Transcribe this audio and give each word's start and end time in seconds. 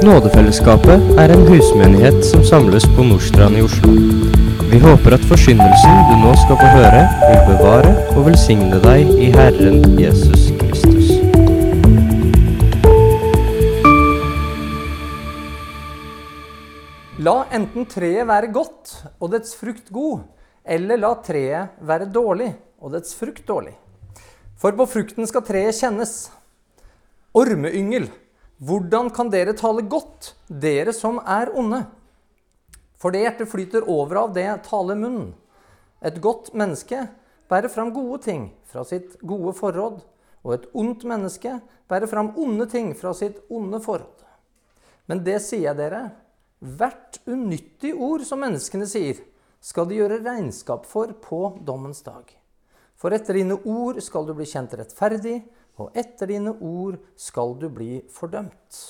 Nådefellesskapet 0.00 1.02
er 1.20 1.32
en 1.34 1.42
husmenighet 1.44 2.22
som 2.24 2.40
samles 2.44 2.86
på 2.96 3.04
Nordstrand 3.04 3.58
i 3.58 3.60
Oslo. 3.60 3.90
Vi 4.70 4.78
håper 4.80 5.12
at 5.12 5.24
forsyndelsen 5.28 5.98
du 6.08 6.14
nå 6.22 6.30
skal 6.40 6.56
få 6.56 6.68
høre, 6.72 7.02
vil 7.26 7.42
bevare 7.50 7.90
og 8.14 8.22
velsigne 8.30 8.78
deg 8.80 9.10
i 9.20 9.28
Herren 9.34 9.98
Jesus 10.00 10.46
Kristus. 10.62 11.10
La 17.20 17.36
enten 17.60 17.84
treet 17.92 18.24
være 18.30 18.48
godt 18.56 18.94
og 19.18 19.34
dets 19.36 19.52
frukt 19.60 19.92
god, 19.92 20.24
eller 20.64 21.02
la 21.04 21.12
treet 21.28 21.76
være 21.84 22.08
dårlig 22.08 22.48
og 22.80 22.96
dets 22.96 23.12
frukt 23.20 23.44
dårlig. 23.44 23.76
For 24.56 24.72
på 24.80 24.88
frukten 24.96 25.28
skal 25.28 25.44
treet 25.44 25.76
kjennes. 25.76 26.30
Ormeyngel, 27.36 28.08
hvordan 28.60 29.08
kan 29.16 29.30
dere 29.32 29.54
tale 29.56 29.86
godt, 29.88 30.34
dere 30.48 30.92
som 30.92 31.18
er 31.24 31.48
onde? 31.56 31.80
For 33.00 33.12
det 33.12 33.22
hjertet 33.24 33.48
flyter 33.48 33.86
over 33.88 34.26
av 34.26 34.34
det 34.36 34.48
taler 34.66 34.98
munnen. 35.00 35.30
Et 36.04 36.16
godt 36.20 36.52
menneske 36.56 37.06
bærer 37.48 37.72
fram 37.72 37.92
gode 37.96 38.20
ting 38.24 38.50
fra 38.68 38.84
sitt 38.84 39.16
gode 39.24 39.54
forråd, 39.56 40.02
og 40.44 40.52
et 40.54 40.66
ondt 40.76 41.06
menneske 41.08 41.56
bærer 41.88 42.08
fram 42.08 42.34
onde 42.40 42.68
ting 42.68 42.92
fra 42.96 43.14
sitt 43.16 43.40
onde 43.48 43.80
forråd. 43.84 44.26
Men 45.08 45.24
det 45.24 45.40
sier 45.42 45.70
jeg 45.70 45.80
dere, 45.80 46.02
hvert 46.60 47.18
unyttig 47.26 47.94
ord 47.96 48.22
som 48.28 48.44
menneskene 48.44 48.86
sier, 48.88 49.18
skal 49.60 49.88
de 49.88 49.96
gjøre 49.98 50.20
regnskap 50.24 50.86
for 50.88 51.12
på 51.24 51.40
dommens 51.64 52.04
dag. 52.04 52.28
For 53.00 53.12
etter 53.16 53.36
dine 53.40 53.56
ord 53.64 54.00
skal 54.04 54.28
du 54.28 54.34
bli 54.36 54.46
kjent 54.48 54.76
rettferdig, 54.76 55.40
og 55.78 55.94
etter 55.96 56.32
dine 56.32 56.56
ord 56.56 56.98
skal 57.18 57.54
du 57.60 57.68
bli 57.72 58.00
fordømt. 58.10 58.80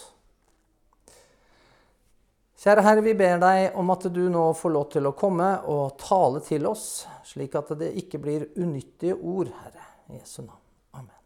Kjære 2.60 2.82
Herre, 2.84 3.00
vi 3.00 3.14
ber 3.16 3.38
deg 3.40 3.76
om 3.80 3.88
at 3.94 4.02
du 4.12 4.26
nå 4.28 4.50
får 4.52 4.72
lov 4.74 4.90
til 4.92 5.06
å 5.08 5.14
komme 5.16 5.46
og 5.72 5.94
tale 6.02 6.42
til 6.44 6.66
oss, 6.68 7.06
slik 7.24 7.54
at 7.56 7.70
det 7.80 7.94
ikke 8.02 8.20
blir 8.20 8.50
unyttige 8.60 9.16
ord, 9.16 9.48
Herre. 9.62 9.86
I 10.10 10.18
Jesu 10.18 10.42
navn. 10.42 10.58
Amen. 10.98 11.16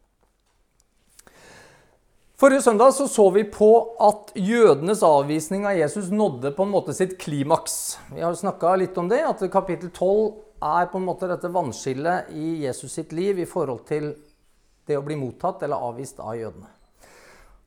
Forrige 2.39 2.63
søndag 2.63 2.93
så, 2.95 3.09
så 3.11 3.25
vi 3.35 3.43
på 3.51 3.67
at 4.07 4.31
jødenes 4.39 5.03
avvisning 5.03 5.67
av 5.67 5.75
Jesus 5.75 6.07
nådde 6.07 6.53
på 6.55 6.63
en 6.63 6.71
måte 6.71 6.95
sitt 6.95 7.17
klimaks. 7.19 7.97
Vi 8.13 8.23
har 8.23 8.37
snakka 8.39 8.77
litt 8.79 8.95
om 9.01 9.11
det, 9.11 9.19
at 9.27 9.43
kapittel 9.51 9.91
12 9.91 10.31
er 10.63 10.87
på 10.87 11.01
en 11.01 11.09
måte 11.09 11.27
dette 11.27 11.51
vannskillet 11.51 12.31
i 12.31 12.61
Jesus 12.63 12.95
sitt 12.95 13.11
liv 13.11 13.43
i 13.43 13.49
forhold 13.49 13.83
til 13.91 14.13
det 14.87 14.97
å 14.97 15.03
bli 15.05 15.17
mottatt 15.19 15.63
eller 15.65 15.81
avvist 15.89 16.21
av 16.23 16.37
jødene. 16.37 16.71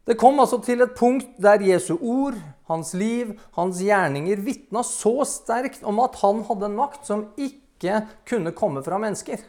Det 0.08 0.16
kom 0.16 0.40
altså 0.40 0.56
til 0.64 0.80
et 0.80 0.94
punkt 0.96 1.34
der 1.42 1.60
Jesu 1.60 1.98
ord, 1.98 2.38
hans 2.70 2.94
liv, 2.96 3.34
hans 3.58 3.82
gjerninger 3.84 4.40
vitna 4.40 4.80
så 4.86 5.18
sterkt 5.28 5.82
om 5.84 6.00
at 6.00 6.16
han 6.22 6.40
hadde 6.48 6.70
en 6.70 6.78
makt 6.78 7.04
som 7.10 7.26
ikke 7.36 8.00
kunne 8.28 8.54
komme 8.56 8.80
fra 8.86 8.96
mennesker. 9.02 9.42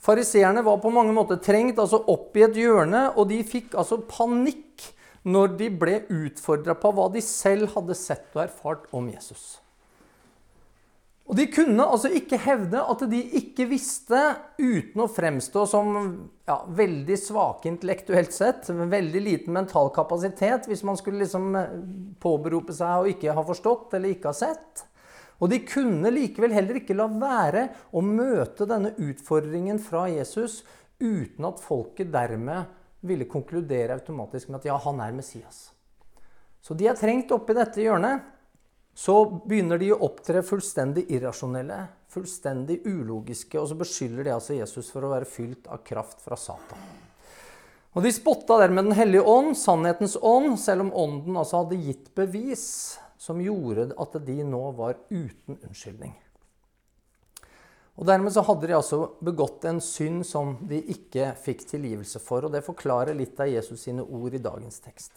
Fariseerne 0.00 0.64
var 0.64 0.80
på 0.80 0.92
mange 0.94 1.12
måter 1.12 1.36
trengt 1.44 1.78
altså 1.82 2.00
opp 2.08 2.38
i 2.40 2.46
et 2.46 2.56
hjørne, 2.56 3.10
og 3.20 3.28
de 3.28 3.42
fikk 3.44 3.76
altså 3.76 4.00
panikk 4.08 4.86
når 5.28 5.56
de 5.60 5.68
ble 5.82 5.98
utfordra 6.08 6.72
på 6.80 6.94
hva 6.96 7.10
de 7.12 7.20
selv 7.24 7.74
hadde 7.74 7.98
sett 7.98 8.30
og 8.32 8.46
erfart 8.46 8.88
om 8.96 9.10
Jesus. 9.12 9.58
Og 11.30 11.36
De 11.38 11.44
kunne 11.46 11.84
altså 11.86 12.08
ikke 12.10 12.40
hevde 12.42 12.80
at 12.90 13.02
de 13.06 13.18
ikke 13.38 13.68
visste, 13.70 14.18
uten 14.58 15.04
å 15.04 15.06
fremstå 15.06 15.62
som 15.70 15.92
ja, 16.48 16.56
veldig 16.74 17.18
svake 17.22 17.70
intellektuelt 17.70 18.34
sett, 18.34 18.66
med 18.74 18.90
veldig 18.90 19.22
liten 19.22 19.54
mental 19.54 19.92
kapasitet, 19.94 20.66
hvis 20.66 20.82
man 20.82 20.98
skulle 20.98 21.22
liksom 21.22 21.54
eh, 21.54 21.76
påberope 22.18 22.74
seg 22.74 23.04
å 23.04 23.12
ikke 23.12 23.36
ha 23.36 23.44
forstått 23.46 23.94
eller 23.94 24.16
ikke 24.16 24.32
ha 24.32 24.40
sett. 24.40 24.82
Og 25.38 25.52
de 25.54 25.60
kunne 25.62 26.10
likevel 26.10 26.56
heller 26.56 26.80
ikke 26.82 26.98
la 26.98 27.06
være 27.06 27.62
å 27.94 28.02
møte 28.02 28.66
denne 28.66 28.90
utfordringen 28.98 29.78
fra 29.80 30.08
Jesus 30.10 30.64
uten 30.98 31.46
at 31.46 31.62
folket 31.62 32.10
dermed 32.10 32.74
ville 33.06 33.30
konkludere 33.30 33.94
automatisk 33.96 34.50
med 34.50 34.64
at 34.64 34.72
ja, 34.72 34.82
han 34.82 34.98
er 35.06 35.14
Messias. 35.14 35.68
Så 36.60 36.74
de 36.74 36.90
er 36.90 36.98
trengt 36.98 37.30
oppi 37.32 37.54
dette 37.54 37.86
hjørnet 37.86 38.26
så 39.00 39.14
begynner 39.48 39.80
de 39.80 39.94
å 39.94 40.00
opptre 40.04 40.42
fullstendig 40.44 41.06
irrasjonelle, 41.14 41.78
fullstendig 42.12 42.82
ulogiske, 42.84 43.56
og 43.56 43.70
så 43.70 43.76
beskylder 43.80 44.26
de 44.26 44.34
altså 44.34 44.58
Jesus 44.58 44.90
for 44.92 45.06
å 45.06 45.12
være 45.14 45.28
fylt 45.28 45.70
av 45.72 45.80
kraft 45.86 46.20
fra 46.20 46.36
Satan. 46.36 46.82
Og 47.96 48.04
De 48.04 48.12
spotta 48.12 48.58
dermed 48.60 48.90
Den 48.90 48.98
hellige 48.98 49.24
ånd, 49.26 49.56
sannhetens 49.58 50.18
ånd, 50.20 50.58
selv 50.60 50.84
om 50.84 50.92
ånden 50.92 51.38
altså 51.40 51.62
hadde 51.62 51.80
gitt 51.80 52.10
bevis 52.14 52.66
som 53.20 53.40
gjorde 53.40 53.90
at 54.00 54.20
de 54.26 54.36
nå 54.44 54.60
var 54.76 55.00
uten 55.08 55.56
unnskyldning. 55.56 56.12
Og 58.00 58.06
Dermed 58.08 58.32
så 58.32 58.44
hadde 58.44 58.68
de 58.68 58.76
altså 58.76 59.00
begått 59.24 59.64
en 59.68 59.80
synd 59.84 60.22
som 60.28 60.54
de 60.68 60.78
ikke 60.92 61.32
fikk 61.40 61.66
tilgivelse 61.72 62.20
for. 62.22 62.44
og 62.44 62.52
Det 62.52 62.64
forklarer 62.68 63.16
litt 63.16 63.40
av 63.40 63.48
Jesus 63.48 63.88
sine 63.88 64.04
ord 64.04 64.36
i 64.36 64.44
dagens 64.44 64.80
tekst. 64.84 65.16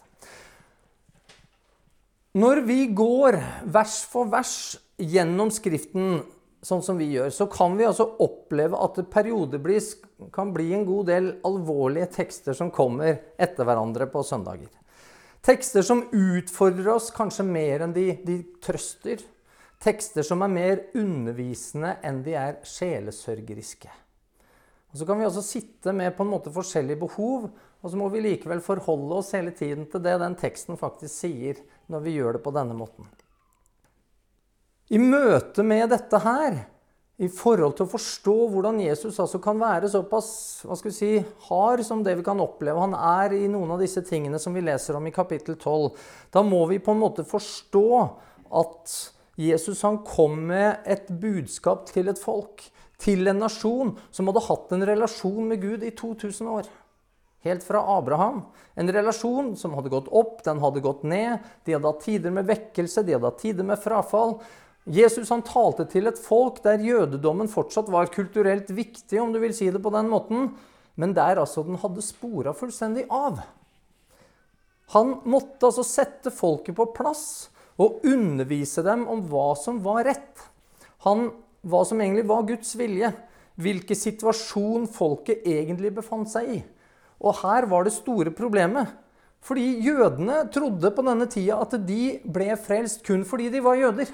Når 2.33 2.63
vi 2.65 2.87
går 2.89 3.35
vers 3.69 3.99
for 4.09 4.25
vers 4.25 4.73
gjennom 4.97 5.51
Skriften, 5.53 6.23
sånn 6.65 6.81
som 6.81 6.97
vi 6.97 7.11
gjør, 7.11 7.29
så 7.29 7.45
kan 7.45 7.75
vi 7.77 7.85
altså 7.85 8.07
oppleve 8.25 8.79
at 8.81 8.95
det 8.97 9.03
periodevis 9.13 9.91
kan 10.33 10.49
bli 10.55 10.71
en 10.73 10.87
god 10.87 11.11
del 11.11 11.27
alvorlige 11.45 12.07
tekster 12.15 12.57
som 12.57 12.71
kommer 12.73 13.19
etter 13.37 13.67
hverandre 13.69 14.07
på 14.09 14.23
søndager. 14.25 14.71
Tekster 15.45 15.85
som 15.85 16.01
utfordrer 16.09 16.89
oss 16.95 17.11
kanskje 17.13 17.45
mer 17.45 17.85
enn 17.85 17.93
de, 17.93 18.07
de 18.25 18.39
trøster. 18.65 19.21
Tekster 19.83 20.25
som 20.25 20.41
er 20.41 20.55
mer 20.55 20.81
undervisende 20.97 21.99
enn 22.01 22.23
de 22.25 22.33
er 22.39 22.57
sjelesørgeriske. 22.65 23.93
Og 24.89 24.97
Så 24.97 25.05
kan 25.05 25.21
vi 25.21 25.29
også 25.29 25.45
sitte 25.45 25.93
med 25.93 26.17
på 26.17 26.25
en 26.25 26.33
måte 26.33 26.53
forskjellige 26.53 27.03
behov, 27.05 27.45
og 27.53 27.93
så 27.93 27.99
må 27.99 28.09
vi 28.09 28.25
likevel 28.25 28.65
forholde 28.65 29.21
oss 29.21 29.35
hele 29.37 29.53
tiden 29.53 29.85
til 29.85 30.01
det 30.01 30.17
den 30.17 30.39
teksten 30.39 30.81
faktisk 30.81 31.13
sier 31.13 31.61
når 31.91 32.05
vi 32.05 32.15
gjør 32.17 32.37
det 32.37 32.43
på 32.45 32.53
denne 32.55 32.77
måten. 32.77 33.07
I 34.93 34.99
møte 35.01 35.63
med 35.65 35.89
dette 35.93 36.19
her, 36.21 36.59
i 37.21 37.29
forhold 37.29 37.75
til 37.77 37.85
å 37.85 37.91
forstå 37.91 38.35
hvordan 38.51 38.79
Jesus 38.81 39.19
altså 39.21 39.39
kan 39.41 39.59
være 39.61 39.89
såpass 39.91 40.29
hva 40.65 40.75
skal 40.77 40.89
vi 40.89 40.95
si, 40.97 41.11
hard 41.47 41.83
som 41.85 42.01
det 42.05 42.15
vi 42.19 42.25
kan 42.25 42.41
oppleve 42.41 42.81
han 42.81 42.95
er 42.97 43.35
i 43.37 43.49
noen 43.51 43.75
av 43.75 43.83
disse 43.83 44.01
tingene 44.07 44.39
som 44.41 44.55
vi 44.57 44.63
leser 44.65 44.97
om 44.97 45.05
i 45.07 45.13
kapittel 45.13 45.55
12, 45.59 45.91
da 46.33 46.41
må 46.45 46.63
vi 46.71 46.81
på 46.83 46.95
en 46.95 47.03
måte 47.03 47.25
forstå 47.27 47.89
at 48.59 48.95
Jesus 49.39 49.81
han 49.85 50.01
kom 50.05 50.41
med 50.49 50.85
et 50.89 51.07
budskap 51.21 51.85
til 51.89 52.09
et 52.09 52.21
folk, 52.21 52.65
til 53.01 53.29
en 53.29 53.41
nasjon 53.41 53.95
som 54.13 54.29
hadde 54.29 54.45
hatt 54.47 54.73
en 54.73 54.85
relasjon 54.87 55.47
med 55.49 55.61
Gud 55.61 55.85
i 55.85 55.93
2000 55.97 56.49
år. 56.49 56.69
Helt 57.43 57.63
fra 57.63 57.81
Abraham. 57.97 58.41
En 58.79 58.91
relasjon 58.91 59.53
som 59.59 59.73
hadde 59.75 59.91
gått 59.91 60.07
opp, 60.15 60.43
den 60.45 60.61
hadde 60.63 60.83
gått 60.83 61.03
ned. 61.03 61.43
De 61.65 61.75
hadde 61.75 61.89
hatt 61.89 62.05
tider 62.05 62.31
med 62.31 62.47
vekkelse, 62.47 63.03
de 63.03 63.17
hadde 63.17 63.27
hatt 63.27 63.41
tider 63.43 63.67
med 63.67 63.81
frafall. 63.83 64.37
Jesus 64.83 65.31
han 65.31 65.43
talte 65.47 65.85
til 65.91 66.07
et 66.07 66.19
folk 66.19 66.61
der 66.63 66.83
jødedommen 66.83 67.51
fortsatt 67.51 67.91
var 67.91 68.11
kulturelt 68.11 68.71
viktig, 68.71 69.19
om 69.21 69.31
du 69.35 69.39
vil 69.43 69.55
si 69.55 69.69
det 69.71 69.83
på 69.83 69.91
den 69.95 70.09
måten, 70.11 70.49
men 70.99 71.15
der 71.15 71.39
altså 71.39 71.63
den 71.67 71.79
hadde 71.79 72.03
spora 72.03 72.55
fullstendig 72.55 73.05
av. 73.11 73.39
Han 74.95 75.17
måtte 75.27 75.69
altså 75.69 75.85
sette 75.87 76.31
folket 76.31 76.75
på 76.77 76.89
plass 76.95 77.49
og 77.81 78.03
undervise 78.05 78.83
dem 78.85 79.07
om 79.09 79.23
hva 79.31 79.53
som 79.57 79.79
var 79.83 80.03
rett. 80.07 80.43
Han, 81.07 81.31
hva 81.63 81.83
som 81.87 82.01
egentlig 82.03 82.27
var 82.29 82.45
Guds 82.47 82.75
vilje. 82.79 83.11
Hvilken 83.63 83.97
situasjon 83.97 84.87
folket 84.89 85.45
egentlig 85.49 85.93
befant 85.95 86.29
seg 86.31 86.51
i. 86.55 86.59
Og 87.23 87.39
her 87.41 87.67
var 87.71 87.87
det 87.87 87.95
store 87.95 88.33
problemet. 88.35 88.91
Fordi 89.43 89.63
jødene 89.83 90.45
trodde 90.53 90.91
på 90.95 91.03
denne 91.03 91.27
tida 91.31 91.59
at 91.63 91.75
de 91.87 92.19
ble 92.23 92.53
frelst 92.59 93.03
kun 93.07 93.25
fordi 93.27 93.49
de 93.51 93.63
var 93.63 93.79
jøder. 93.79 94.11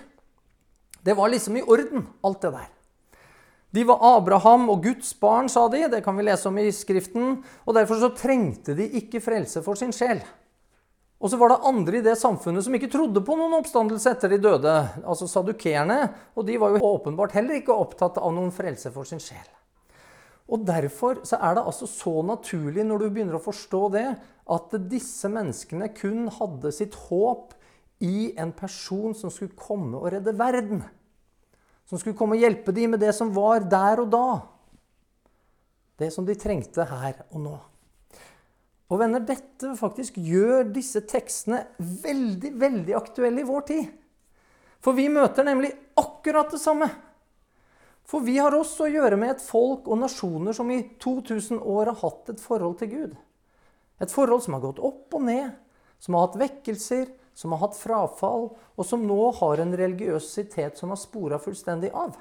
Det 1.05 1.15
var 1.17 1.29
liksom 1.31 1.57
i 1.57 1.63
orden, 1.63 2.07
alt 2.25 2.41
det 2.41 2.53
der. 2.57 2.67
De 3.69 3.83
var 3.85 4.01
Abraham 4.17 4.65
og 4.73 4.81
Guds 4.83 5.13
barn, 5.13 5.49
sa 5.49 5.67
de. 5.69 5.85
Det 5.91 6.01
kan 6.03 6.17
vi 6.17 6.25
lese 6.25 6.49
om 6.49 6.57
i 6.57 6.71
Skriften. 6.73 7.43
Og 7.65 7.77
derfor 7.77 8.01
så 8.01 8.09
trengte 8.17 8.73
de 8.77 8.87
ikke 8.97 9.21
frelse 9.21 9.61
for 9.65 9.77
sin 9.77 9.93
sjel. 9.93 10.23
Og 11.19 11.29
så 11.29 11.37
var 11.37 11.51
det 11.51 11.67
andre 11.67 11.99
i 11.99 12.03
det 12.03 12.15
samfunnet 12.17 12.65
som 12.65 12.75
ikke 12.75 12.89
trodde 12.89 13.21
på 13.21 13.35
noen 13.37 13.57
oppstandelse 13.59 14.15
etter 14.15 14.33
de 14.33 14.41
døde. 14.41 14.75
Altså 15.03 15.29
sadukerene. 15.29 16.01
Og 16.33 16.47
de 16.49 16.57
var 16.57 16.73
jo 16.73 16.83
åpenbart 16.95 17.37
heller 17.37 17.59
ikke 17.59 17.75
opptatt 17.75 18.17
av 18.17 18.33
noen 18.33 18.53
frelse 18.55 18.89
for 18.95 19.05
sin 19.05 19.21
sjel. 19.21 19.45
Og 20.49 20.65
Derfor 20.65 21.21
så 21.27 21.37
er 21.37 21.55
det 21.55 21.65
altså 21.69 21.87
så 21.89 22.21
naturlig, 22.25 22.83
når 22.85 23.03
du 23.03 23.09
begynner 23.09 23.37
å 23.37 23.43
forstå 23.43 23.81
det, 23.93 24.05
at 24.49 24.77
disse 24.89 25.29
menneskene 25.29 25.91
kun 25.93 26.29
hadde 26.39 26.71
sitt 26.73 26.95
håp 27.07 27.53
i 28.01 28.31
en 28.39 28.51
person 28.55 29.13
som 29.17 29.29
skulle 29.33 29.57
komme 29.59 29.99
og 29.99 30.09
redde 30.15 30.33
verden. 30.39 30.81
Som 31.89 32.01
skulle 32.01 32.17
komme 32.17 32.37
og 32.37 32.43
hjelpe 32.43 32.73
dem 32.73 32.95
med 32.95 33.03
det 33.03 33.13
som 33.17 33.33
var 33.35 33.61
der 33.69 34.01
og 34.01 34.09
da. 34.13 34.27
Det 35.99 36.09
som 36.15 36.25
de 36.25 36.37
trengte 36.39 36.85
her 36.89 37.25
og 37.29 37.43
nå. 37.43 37.57
Og 38.89 38.97
venner, 38.97 39.21
dette 39.21 39.75
faktisk 39.77 40.17
gjør 40.17 40.71
disse 40.73 41.03
tekstene 41.05 41.61
veldig, 41.77 42.55
veldig 42.57 42.95
aktuelle 42.97 43.43
i 43.43 43.45
vår 43.45 43.65
tid. 43.67 43.91
For 44.81 44.97
vi 44.97 45.09
møter 45.11 45.45
nemlig 45.45 45.69
akkurat 45.99 46.49
det 46.49 46.61
samme. 46.61 46.87
For 48.09 48.25
vi 48.25 48.39
har 48.41 48.55
også 48.57 48.87
å 48.87 48.91
gjøre 48.91 49.19
med 49.21 49.35
et 49.35 49.43
folk 49.43 49.85
og 49.85 49.99
nasjoner 50.01 50.55
som 50.57 50.69
i 50.73 50.81
2000 51.01 51.59
år 51.61 51.91
har 51.91 51.99
hatt 52.01 52.31
et 52.33 52.41
forhold 52.41 52.79
til 52.79 52.89
Gud. 52.89 53.11
Et 54.01 54.09
forhold 54.09 54.41
som 54.45 54.55
har 54.57 54.63
gått 54.63 54.81
opp 54.81 55.13
og 55.13 55.27
ned, 55.27 55.51
som 56.01 56.15
har 56.17 56.25
hatt 56.25 56.39
vekkelser, 56.41 57.11
som 57.37 57.53
har 57.53 57.61
hatt 57.61 57.77
frafall, 57.77 58.49
og 58.75 58.87
som 58.87 59.05
nå 59.05 59.19
har 59.37 59.61
en 59.61 59.75
religiøsitet 59.77 60.79
som 60.79 60.89
har 60.91 60.99
spora 60.99 61.37
fullstendig 61.39 61.91
av. 61.93 62.17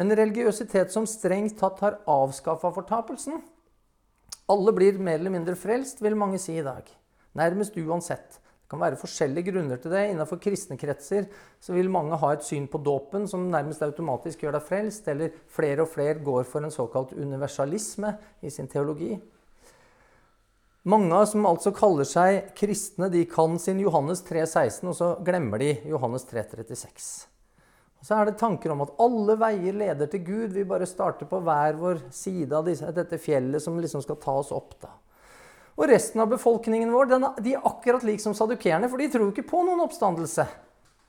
En 0.00 0.08
religiøsitet 0.16 0.94
som 0.94 1.04
strengt 1.10 1.58
tatt 1.60 1.82
har 1.84 2.00
avskaffa 2.08 2.72
fortapelsen. 2.72 3.42
Alle 4.50 4.72
blir 4.74 4.96
mer 4.96 5.20
eller 5.20 5.34
mindre 5.34 5.56
frelst, 5.58 6.00
vil 6.00 6.16
mange 6.18 6.40
si 6.40 6.56
i 6.56 6.64
dag. 6.64 6.88
Nærmest 7.36 7.76
uansett. 7.76 8.40
Det 8.72 8.78
kan 8.78 8.86
være 8.86 8.96
forskjellige 8.96 9.50
grunner 9.50 9.76
til 9.76 9.92
det. 9.92 10.02
Innenfor 10.08 10.38
kristne 10.40 10.78
kretser 10.80 11.26
så 11.60 11.74
vil 11.76 11.90
mange 11.92 12.16
ha 12.16 12.30
et 12.32 12.46
syn 12.46 12.64
på 12.72 12.78
dåpen 12.80 13.26
som 13.28 13.50
nærmest 13.52 13.82
automatisk 13.84 14.46
gjør 14.46 14.54
deg 14.56 14.64
frelst, 14.64 15.10
eller 15.12 15.34
flere 15.52 15.84
og 15.84 15.90
flere 15.92 16.22
går 16.24 16.46
for 16.48 16.64
en 16.64 16.72
såkalt 16.72 17.12
universalisme 17.12 18.14
i 18.40 18.48
sin 18.54 18.70
teologi. 18.72 19.10
Mange 20.88 21.20
som 21.28 21.44
altså 21.50 21.74
kaller 21.76 22.08
seg 22.08 22.48
kristne, 22.56 23.10
de 23.12 23.26
kan 23.28 23.60
sin 23.60 23.84
Johannes 23.84 24.24
3,16, 24.24 24.88
og 24.88 24.96
så 24.96 25.10
glemmer 25.20 25.60
de 25.60 25.74
Johannes 25.92 26.24
3,36. 26.32 27.12
Og 28.00 28.08
Så 28.08 28.16
er 28.16 28.32
det 28.32 28.38
tanker 28.40 28.72
om 28.72 28.86
at 28.86 28.96
alle 29.04 29.36
veier 29.36 29.80
leder 29.84 30.08
til 30.08 30.24
Gud. 30.24 30.56
Vi 30.56 30.64
bare 30.64 30.88
starter 30.88 31.28
på 31.28 31.44
hver 31.44 31.76
vår 31.76 32.06
side 32.08 32.56
av 32.56 32.72
dette 32.72 33.20
fjellet 33.20 33.60
som 33.60 33.76
liksom 33.76 34.00
skal 34.00 34.16
ta 34.24 34.40
oss 34.40 34.56
opp. 34.56 34.78
da. 34.80 34.96
Og 35.78 35.88
resten 35.88 36.20
av 36.20 36.30
befolkningen 36.32 36.92
vår 36.92 37.12
den, 37.14 37.28
de 37.40 37.54
er 37.56 37.68
akkurat 37.68 38.04
lik 38.04 38.20
som 38.20 38.34
sadukerene, 38.36 38.90
for 38.92 39.00
de 39.00 39.08
tror 39.12 39.30
ikke 39.30 39.46
på 39.48 39.62
noen 39.64 39.80
oppstandelse 39.84 40.44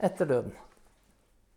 etter 0.04 0.30
døden. 0.30 0.54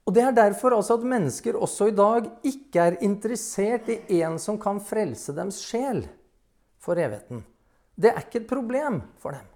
Og 0.07 0.15
Det 0.15 0.23
er 0.23 0.35
derfor 0.35 0.77
altså 0.77 0.95
at 0.95 1.07
mennesker 1.07 1.57
også 1.59 1.89
i 1.91 1.97
dag 1.99 2.29
ikke 2.47 2.83
er 2.83 2.99
interessert 3.03 3.89
i 3.91 4.21
en 4.23 4.39
som 4.39 4.59
kan 4.59 4.79
frelse 4.79 5.35
dems 5.35 5.59
sjel 5.67 6.05
for 6.79 6.99
evigheten. 6.99 7.43
Det 7.99 8.13
er 8.13 8.23
ikke 8.23 8.45
et 8.45 8.51
problem 8.51 9.01
for 9.19 9.35
dem. 9.35 9.47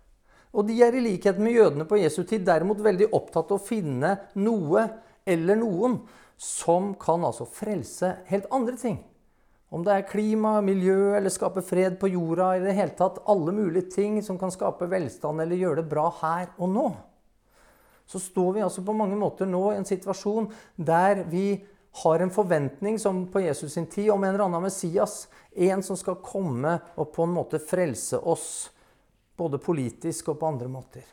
Og 0.50 0.66
de 0.66 0.80
er 0.82 0.96
i 0.96 1.04
likhet 1.04 1.38
med 1.38 1.54
jødene 1.54 1.86
på 1.86 2.00
Jesu 2.00 2.24
tid 2.26 2.42
derimot 2.46 2.82
veldig 2.82 3.12
opptatt 3.14 3.52
av 3.52 3.60
å 3.60 3.62
finne 3.62 4.16
noe 4.42 4.88
eller 5.28 5.60
noen 5.60 6.00
som 6.40 6.94
kan 6.98 7.22
altså 7.22 7.46
frelse 7.46 8.16
helt 8.26 8.50
andre 8.50 8.74
ting. 8.80 8.98
Om 9.70 9.84
det 9.86 9.94
er 9.94 10.08
klima, 10.10 10.56
miljø 10.66 11.14
eller 11.14 11.30
skape 11.30 11.62
fred 11.62 12.00
på 12.00 12.10
jorda, 12.10 12.56
i 12.56 12.64
det 12.64 12.74
hele 12.74 12.96
tatt 12.98 13.20
alle 13.30 13.54
mulige 13.54 13.92
ting 13.94 14.18
som 14.26 14.38
kan 14.38 14.50
skape 14.50 14.88
velstand 14.90 15.42
eller 15.44 15.60
gjøre 15.60 15.82
det 15.82 15.90
bra 15.92 16.08
her 16.22 16.48
og 16.58 16.72
nå. 16.72 16.86
Så 18.10 18.18
står 18.18 18.56
vi 18.56 18.64
altså 18.66 18.82
på 18.82 18.96
mange 18.98 19.18
måter 19.18 19.46
nå 19.46 19.68
i 19.70 19.78
en 19.78 19.86
situasjon 19.86 20.48
der 20.74 21.22
vi 21.30 21.60
har 22.02 22.22
en 22.22 22.30
forventning, 22.30 22.98
som 22.98 23.24
på 23.30 23.40
Jesus 23.40 23.72
sin 23.72 23.86
tid, 23.86 24.10
om 24.10 24.24
en 24.24 24.34
eller 24.34 24.44
annen 24.44 24.62
Messias. 24.62 25.28
En 25.54 25.82
som 25.82 25.98
skal 25.98 26.18
komme 26.22 26.76
og 26.96 27.12
på 27.14 27.26
en 27.26 27.34
måte 27.34 27.62
frelse 27.62 28.18
oss, 28.18 28.70
både 29.38 29.58
politisk 29.62 30.30
og 30.30 30.38
på 30.40 30.50
andre 30.50 30.70
måter. 30.70 31.06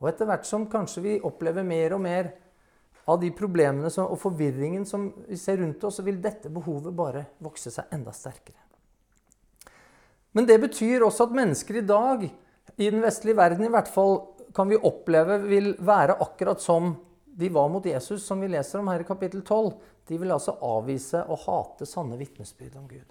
Og 0.00 0.08
etter 0.10 0.26
hvert 0.26 0.46
som 0.48 0.68
kanskje 0.70 1.02
vi 1.04 1.16
opplever 1.26 1.66
mer 1.66 1.94
og 1.94 2.02
mer 2.02 2.30
av 3.10 3.20
de 3.20 3.30
problemene 3.36 3.90
som, 3.90 4.08
og 4.10 4.20
forvirringen 4.22 4.86
som 4.86 5.10
vi 5.26 5.38
ser 5.38 5.60
rundt 5.60 5.84
oss, 5.84 5.98
så 5.98 6.06
vil 6.06 6.20
dette 6.22 6.52
behovet 6.52 6.94
bare 6.96 7.26
vokse 7.42 7.72
seg 7.74 7.92
enda 7.94 8.14
sterkere. 8.14 8.58
Men 10.32 10.46
det 10.46 10.60
betyr 10.62 11.02
også 11.02 11.26
at 11.26 11.34
mennesker 11.34 11.80
i 11.80 11.86
dag, 11.86 12.26
i 12.76 12.90
den 12.90 13.02
vestlige 13.02 13.38
verden 13.38 13.66
i 13.66 13.72
hvert 13.72 13.90
fall, 13.90 14.20
kan 14.54 14.70
vi 14.70 14.78
oppleve 14.78 15.38
vil 15.44 15.72
være 15.78 16.18
akkurat 16.22 16.62
som 16.62 16.94
de 17.40 17.48
var 17.54 17.68
mot 17.70 17.86
Jesus, 17.86 18.24
som 18.26 18.40
vi 18.42 18.50
leser 18.50 18.80
om 18.80 18.90
her 18.90 19.02
i 19.02 19.06
kapittel 19.06 19.42
12. 19.42 19.72
De 20.10 20.18
vil 20.18 20.34
altså 20.34 20.56
avvise 20.66 21.22
og 21.30 21.44
hate 21.46 21.86
sanne 21.86 22.18
vitnesbyrd 22.18 22.76
om 22.78 22.86
Gud. 22.90 23.06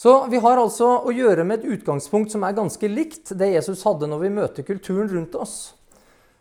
Så 0.00 0.14
vi 0.32 0.38
har 0.40 0.56
altså 0.56 0.86
å 1.04 1.12
gjøre 1.12 1.44
med 1.44 1.60
et 1.60 1.74
utgangspunkt 1.76 2.32
som 2.32 2.44
er 2.46 2.56
ganske 2.56 2.88
likt 2.88 3.34
det 3.36 3.50
Jesus 3.52 3.84
hadde 3.84 4.08
når 4.08 4.22
vi 4.22 4.32
møter 4.32 4.66
kulturen 4.66 5.10
rundt 5.12 5.36
oss. 5.36 5.74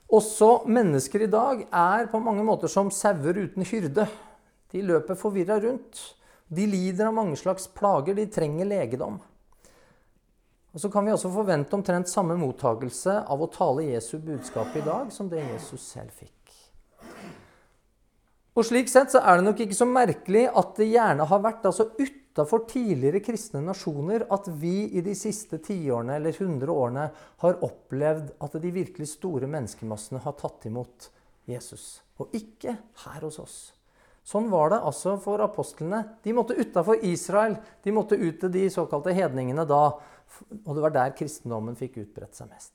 Også 0.10 0.64
mennesker 0.66 1.22
i 1.26 1.30
dag 1.30 1.68
er 1.70 2.08
på 2.10 2.22
mange 2.24 2.42
måter 2.46 2.72
som 2.72 2.90
sauer 2.90 3.38
uten 3.44 3.66
hyrde. 3.68 4.08
De 4.74 4.82
løper 4.82 5.18
forvirra 5.18 5.60
rundt. 5.62 6.02
De 6.50 6.66
lider 6.66 7.12
av 7.12 7.14
mange 7.14 7.38
slags 7.38 7.68
plager. 7.70 8.18
De 8.18 8.26
trenger 8.26 8.66
legedom. 8.66 9.20
Og 10.74 10.82
Så 10.82 10.90
kan 10.90 11.06
vi 11.06 11.14
også 11.14 11.30
forvente 11.34 11.78
omtrent 11.78 12.10
samme 12.10 12.38
mottagelse 12.38 13.20
av 13.26 13.42
å 13.42 13.50
tale 13.54 13.88
Jesu 13.90 14.18
budskap 14.18 14.76
i 14.78 14.86
dag 14.86 15.14
som 15.14 15.30
det 15.30 15.42
Jesus 15.42 15.86
selv 15.86 16.14
fikk. 16.14 16.34
Og 18.58 18.66
Slik 18.66 18.90
sett 18.92 19.14
så 19.14 19.22
er 19.22 19.40
det 19.40 19.46
nok 19.46 19.62
ikke 19.64 19.78
så 19.78 19.88
merkelig 19.88 20.48
at 20.50 20.74
det 20.78 20.90
gjerne 20.90 21.26
har 21.30 21.42
vært 21.46 21.66
altså 21.70 21.86
utafor 22.40 22.64
tidligere 22.70 23.20
kristne 23.20 23.60
nasjoner 23.60 24.24
at 24.32 24.46
vi 24.62 24.88
i 24.96 25.02
de 25.04 25.12
siste 25.16 25.58
tiårene 25.60 26.16
eller 26.16 26.38
hundre 26.40 26.72
årene 26.72 27.08
har 27.42 27.58
opplevd 27.66 28.30
at 28.40 28.54
de 28.64 28.72
virkelig 28.72 29.10
store 29.12 29.48
menneskemassene 29.52 30.22
har 30.24 30.38
tatt 30.40 30.70
imot 30.70 31.10
Jesus. 31.50 32.00
Og 32.16 32.32
ikke 32.32 32.78
her 33.04 33.26
hos 33.26 33.40
oss. 33.44 33.58
Sånn 34.24 34.48
var 34.52 34.72
det 34.72 34.80
altså 34.88 35.18
for 35.20 35.42
apostlene. 35.44 36.00
De 36.24 36.32
måtte 36.38 36.56
utafor 36.56 37.04
Israel. 37.04 37.58
De 37.84 37.92
måtte 37.92 38.16
ut 38.16 38.40
til 38.40 38.54
de 38.54 38.70
såkalte 38.72 39.12
hedningene 39.16 39.66
da. 39.68 39.98
Og 40.64 40.70
det 40.78 40.84
var 40.86 40.96
der 40.96 41.16
kristendommen 41.18 41.76
fikk 41.76 41.98
utbredt 42.06 42.40
seg 42.40 42.48
mest. 42.54 42.72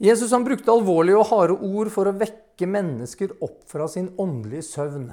Jesus 0.00 0.32
han 0.32 0.46
brukte 0.46 0.72
alvorlige 0.72 1.20
og 1.20 1.28
harde 1.28 1.58
ord 1.60 1.92
for 1.92 2.08
å 2.08 2.16
vekke 2.16 2.70
mennesker 2.70 3.36
opp 3.44 3.66
fra 3.68 3.84
sin 3.90 4.08
åndelige 4.16 4.64
søvn. 4.70 5.10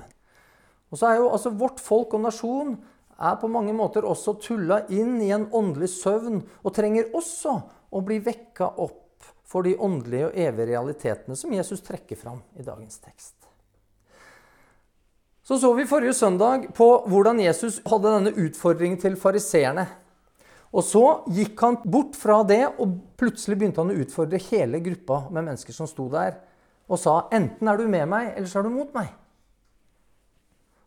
Og 0.90 0.98
så 0.98 1.10
er 1.10 1.20
jo 1.20 1.30
altså 1.30 1.54
Vårt 1.54 1.82
folk 1.84 2.16
og 2.18 2.26
nasjon 2.26 2.78
er 3.20 3.36
på 3.42 3.50
mange 3.52 3.74
måter 3.76 4.08
også 4.08 4.38
tulla 4.42 4.84
inn 4.96 5.20
i 5.22 5.32
en 5.36 5.50
åndelig 5.56 5.92
søvn 5.98 6.40
og 6.64 6.74
trenger 6.76 7.12
også 7.18 7.58
å 7.92 8.02
bli 8.06 8.20
vekka 8.24 8.72
opp 8.80 9.28
for 9.50 9.66
de 9.66 9.76
åndelige 9.82 10.30
og 10.30 10.38
evige 10.38 10.72
realitetene 10.72 11.38
som 11.38 11.54
Jesus 11.54 11.82
trekker 11.86 12.20
fram 12.20 12.42
i 12.56 12.66
dagens 12.66 13.02
tekst. 13.02 13.36
Så 15.44 15.58
så 15.58 15.72
vi 15.74 15.88
forrige 15.90 16.14
søndag 16.14 16.68
på 16.78 16.88
hvordan 17.10 17.40
Jesus 17.42 17.80
hadde 17.90 18.12
denne 18.14 18.36
utfordringen 18.38 19.00
til 19.02 19.16
fariseerne. 19.18 19.88
Og 20.70 20.86
så 20.86 21.02
gikk 21.34 21.64
han 21.66 21.80
bort 21.90 22.14
fra 22.14 22.44
det, 22.46 22.62
og 22.78 23.00
plutselig 23.18 23.58
begynte 23.58 23.82
han 23.82 23.90
å 23.90 23.98
utfordre 24.04 24.38
hele 24.52 24.78
gruppa 24.86 25.24
med 25.32 25.48
mennesker 25.48 25.74
som 25.74 25.90
sto 25.90 26.06
der, 26.14 26.38
og 26.86 27.02
sa 27.02 27.24
enten 27.34 27.70
er 27.70 27.82
du 27.82 27.88
med 27.90 28.06
meg, 28.12 28.36
eller 28.36 28.50
så 28.50 28.62
er 28.62 28.70
du 28.70 28.76
mot 28.76 28.94
meg. 28.94 29.10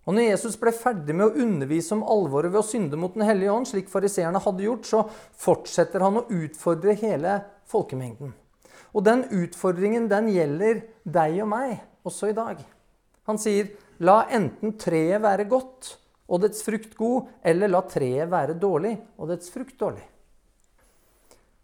Og 0.02 0.16
når 0.16 0.32
Jesus 0.32 0.58
ble 0.58 0.72
ferdig 0.74 1.14
med 1.14 1.28
å 1.28 1.44
undervise 1.44 1.94
om 1.94 2.02
alvoret 2.10 2.50
ved 2.50 2.62
å 2.62 2.66
synde 2.66 2.98
mot 2.98 3.14
Den 3.14 3.26
hellige 3.28 3.54
ånd, 3.54 3.68
slik 3.70 3.90
fariseerne 3.90 4.42
hadde 4.42 4.66
gjort, 4.66 4.88
så 4.88 5.04
fortsetter 5.38 6.02
han 6.02 6.18
å 6.18 6.26
utfordre 6.26 6.96
hele 6.98 7.38
folkemengden. 7.70 8.32
Og 8.92 9.06
den 9.06 9.24
utfordringen 9.30 10.08
den 10.10 10.28
gjelder 10.34 10.82
deg 11.06 11.38
og 11.44 11.50
meg 11.54 11.76
også 12.08 12.32
i 12.32 12.36
dag. 12.36 12.58
Han 13.30 13.38
sier, 13.38 13.70
la 14.02 14.24
enten 14.34 14.74
treet 14.80 15.22
være 15.22 15.46
godt, 15.48 15.94
og 16.32 16.42
dets 16.42 16.64
frukt 16.66 16.96
god, 16.98 17.28
eller 17.46 17.70
la 17.70 17.82
treet 17.86 18.30
være 18.30 18.58
dårlig 18.58 18.96
og 19.20 19.30
dets 19.30 19.52
frukt 19.52 19.76
dårlig. 19.78 20.02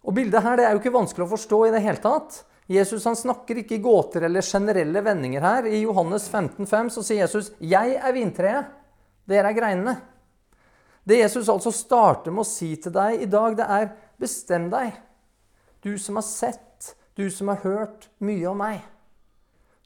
Og 0.06 0.14
Bildet 0.14 0.44
her 0.44 0.56
det 0.56 0.66
er 0.68 0.76
jo 0.76 0.80
ikke 0.80 0.94
vanskelig 0.94 1.26
å 1.26 1.32
forstå 1.34 1.58
i 1.66 1.72
det 1.74 1.82
hele 1.84 2.00
tatt. 2.00 2.42
Jesus 2.68 3.04
han 3.08 3.16
snakker 3.16 3.62
ikke 3.62 3.78
i 3.78 3.82
gåter 3.82 4.26
eller 4.28 4.44
generelle 4.44 5.00
vendinger 5.00 5.40
her. 5.40 5.66
I 5.66 5.80
Johannes 5.86 6.26
15,5 6.28 6.90
så 6.92 7.02
sier 7.02 7.22
Jesus 7.24 7.50
'Jeg 7.58 7.96
er 7.96 8.12
vintreet, 8.12 8.66
dere 9.24 9.48
er 9.48 9.56
greinene'. 9.56 9.96
Det 11.04 11.16
Jesus 11.16 11.48
altså 11.48 11.72
starter 11.72 12.30
med 12.30 12.44
å 12.44 12.48
si 12.48 12.76
til 12.76 12.92
deg 12.92 13.22
i 13.22 13.26
dag, 13.26 13.56
det 13.56 13.64
er 13.64 13.92
'bestem 14.20 14.68
deg'. 14.70 15.00
Du 15.80 15.96
som 15.98 16.16
har 16.16 16.22
sett, 16.22 16.94
du 17.14 17.30
som 17.30 17.48
har 17.48 17.56
hørt 17.64 18.08
mye 18.20 18.46
om 18.46 18.58
meg. 18.58 18.82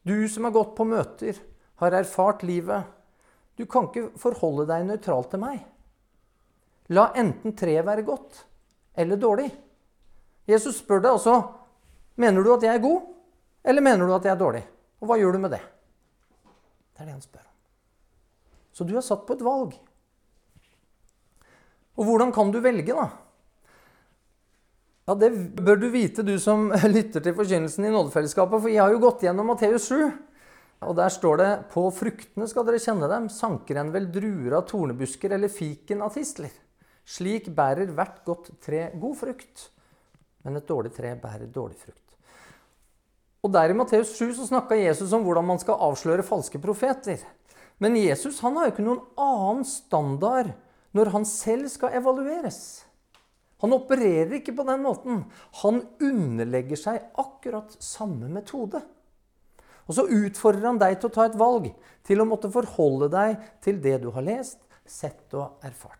Du 0.05 0.29
som 0.29 0.45
har 0.45 0.51
gått 0.51 0.75
på 0.75 0.85
møter, 0.85 1.39
har 1.77 1.93
erfart 1.93 2.43
livet. 2.43 2.83
Du 3.57 3.67
kan 3.67 3.87
ikke 3.87 4.19
forholde 4.19 4.67
deg 4.67 4.87
nøytralt 4.87 5.31
til 5.31 5.39
meg. 5.39 5.65
La 6.89 7.13
enten 7.15 7.55
treet 7.55 7.87
være 7.87 8.03
godt 8.03 8.45
eller 8.97 9.17
dårlig. 9.17 9.51
Jesus 10.49 10.81
spør 10.83 11.01
deg 11.01 11.13
også 11.13 11.62
mener 12.17 12.45
du 12.45 12.53
at 12.55 12.67
jeg 12.67 12.75
er 12.77 12.83
god, 12.83 13.09
eller 13.65 13.85
mener 13.85 14.07
du 14.07 14.15
at 14.17 14.27
jeg 14.27 14.35
er 14.35 14.41
dårlig. 14.41 14.63
Og 15.03 15.09
hva 15.11 15.19
gjør 15.19 15.37
du 15.37 15.43
med 15.43 15.55
det? 15.55 15.63
Det 16.93 17.03
er 17.03 17.09
det 17.09 17.17
han 17.17 17.25
spør 17.25 17.45
om. 17.45 17.51
Så 18.73 18.87
du 18.89 18.95
er 18.97 19.05
satt 19.05 19.27
på 19.29 19.37
et 19.37 19.45
valg. 19.45 19.75
Og 21.99 22.09
hvordan 22.09 22.33
kan 22.33 22.53
du 22.53 22.61
velge, 22.65 22.95
da? 22.97 23.11
Ja, 25.09 25.15
Det 25.19 25.31
bør 25.59 25.81
du 25.81 25.89
vite, 25.91 26.23
du 26.23 26.39
som 26.41 26.71
lytter 26.97 27.21
til 27.21 27.35
forkynnelsen 27.37 27.89
i 27.89 27.93
Nådefellesskapet, 27.93 28.63
for 28.63 28.71
jeg 28.71 28.83
har 28.83 28.93
jo 28.95 29.03
gått 29.03 29.25
gjennom 29.27 29.51
Matteus 29.51 29.91
7. 29.91 30.13
Og 30.83 30.97
Der 30.99 31.13
står 31.15 31.39
det 31.39 31.51
på 31.75 31.85
fruktene 31.95 32.49
skal 32.51 32.67
dere 32.67 32.83
kjenne 32.83 33.11
dem. 33.11 33.29
Sanker 33.31 33.79
en 33.79 33.93
vel 33.95 34.09
druer 34.15 34.59
av 34.59 34.67
tornebusker 34.71 35.35
eller 35.37 35.53
fiken 35.53 36.03
av 36.03 36.15
tistler? 36.17 36.55
Slik 37.07 37.51
bærer 37.55 37.91
hvert 37.91 38.23
godt 38.27 38.53
tre 38.63 38.89
god 38.99 39.19
frukt, 39.19 39.69
men 40.47 40.59
et 40.59 40.69
dårlig 40.69 40.95
tre 40.95 41.17
bærer 41.19 41.51
dårlig 41.51 41.79
frukt. 41.83 42.02
Og 43.43 43.51
Der 43.51 43.73
i 43.73 43.75
Matteus 43.75 44.15
7 44.15 44.37
så 44.39 44.47
snakka 44.47 44.79
Jesus 44.79 45.13
om 45.13 45.25
hvordan 45.27 45.49
man 45.49 45.59
skal 45.59 45.81
avsløre 45.83 46.23
falske 46.23 46.61
profeter. 46.63 47.19
Men 47.83 47.99
Jesus 47.99 48.39
han 48.45 48.55
har 48.57 48.69
jo 48.69 48.75
ikke 48.77 48.87
noen 48.87 49.03
annen 49.19 49.67
standard 49.67 50.53
når 50.95 51.11
han 51.17 51.27
selv 51.27 51.67
skal 51.73 51.97
evalueres. 51.99 52.85
Han 53.63 53.75
opererer 53.75 54.37
ikke 54.39 54.55
på 54.55 54.67
den 54.67 54.83
måten. 54.83 55.25
Han 55.63 55.81
underlegger 56.03 56.79
seg 56.79 57.03
akkurat 57.19 57.75
samme 57.83 58.31
metode. 58.31 58.83
Og 59.87 59.97
så 59.97 60.07
utfordrer 60.07 60.69
han 60.69 60.79
deg 60.79 60.99
til 60.99 61.11
å 61.11 61.15
ta 61.15 61.27
et 61.27 61.39
valg, 61.39 61.69
til 62.07 62.23
å 62.23 62.27
måtte 62.29 62.51
forholde 62.53 63.11
deg 63.11 63.43
til 63.63 63.81
det 63.83 63.97
du 64.05 64.11
har 64.15 64.27
lest, 64.27 64.61
sett 64.87 65.35
og 65.35 65.63
erfart. 65.67 65.99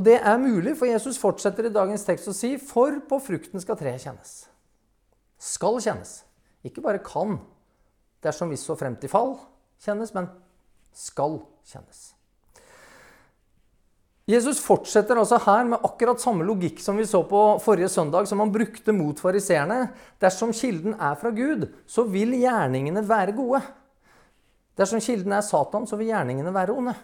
Og 0.00 0.06
det 0.06 0.16
er 0.16 0.40
mulig, 0.40 0.72
for 0.80 0.88
Jesus 0.88 1.20
fortsetter 1.20 1.68
i 1.68 1.74
dagens 1.74 2.06
tekst 2.06 2.30
å 2.32 2.36
si 2.36 2.54
for 2.56 3.02
på 3.08 3.20
frukten 3.20 3.60
skal 3.60 3.76
treet 3.76 4.00
kjennes. 4.00 4.32
Skal 5.40 5.80
kjennes. 5.80 6.20
Ikke 6.66 6.84
bare 6.84 7.00
kan, 7.04 7.38
dersom 8.24 8.52
vi 8.52 8.60
så 8.60 8.76
frem 8.76 8.98
til 9.00 9.12
fall 9.12 9.38
kjennes, 9.80 10.12
men 10.12 10.28
skal 10.92 11.40
kjennes. 11.64 12.10
Jesus 14.30 14.60
fortsetter 14.62 15.18
altså 15.18 15.40
her 15.42 15.64
med 15.66 15.86
akkurat 15.86 16.20
samme 16.22 16.44
logikk 16.46 16.78
som 16.82 16.98
vi 17.00 17.06
så 17.08 17.22
på 17.26 17.40
forrige 17.64 17.88
søndag, 17.90 18.28
som 18.28 18.42
han 18.42 18.52
brukte 18.54 18.94
mot 18.94 19.18
fariseerne. 19.18 19.88
Dersom 20.22 20.52
kilden 20.54 20.94
er 20.94 21.16
fra 21.18 21.32
Gud, 21.34 21.66
så 21.88 22.04
vil 22.06 22.36
gjerningene 22.38 23.02
være 23.08 23.34
gode. 23.34 23.62
Dersom 24.78 25.02
kilden 25.02 25.34
er 25.34 25.42
Satan, 25.42 25.88
så 25.88 25.98
vil 25.98 26.12
gjerningene 26.12 26.54
være 26.54 26.76
onde. 26.76 26.94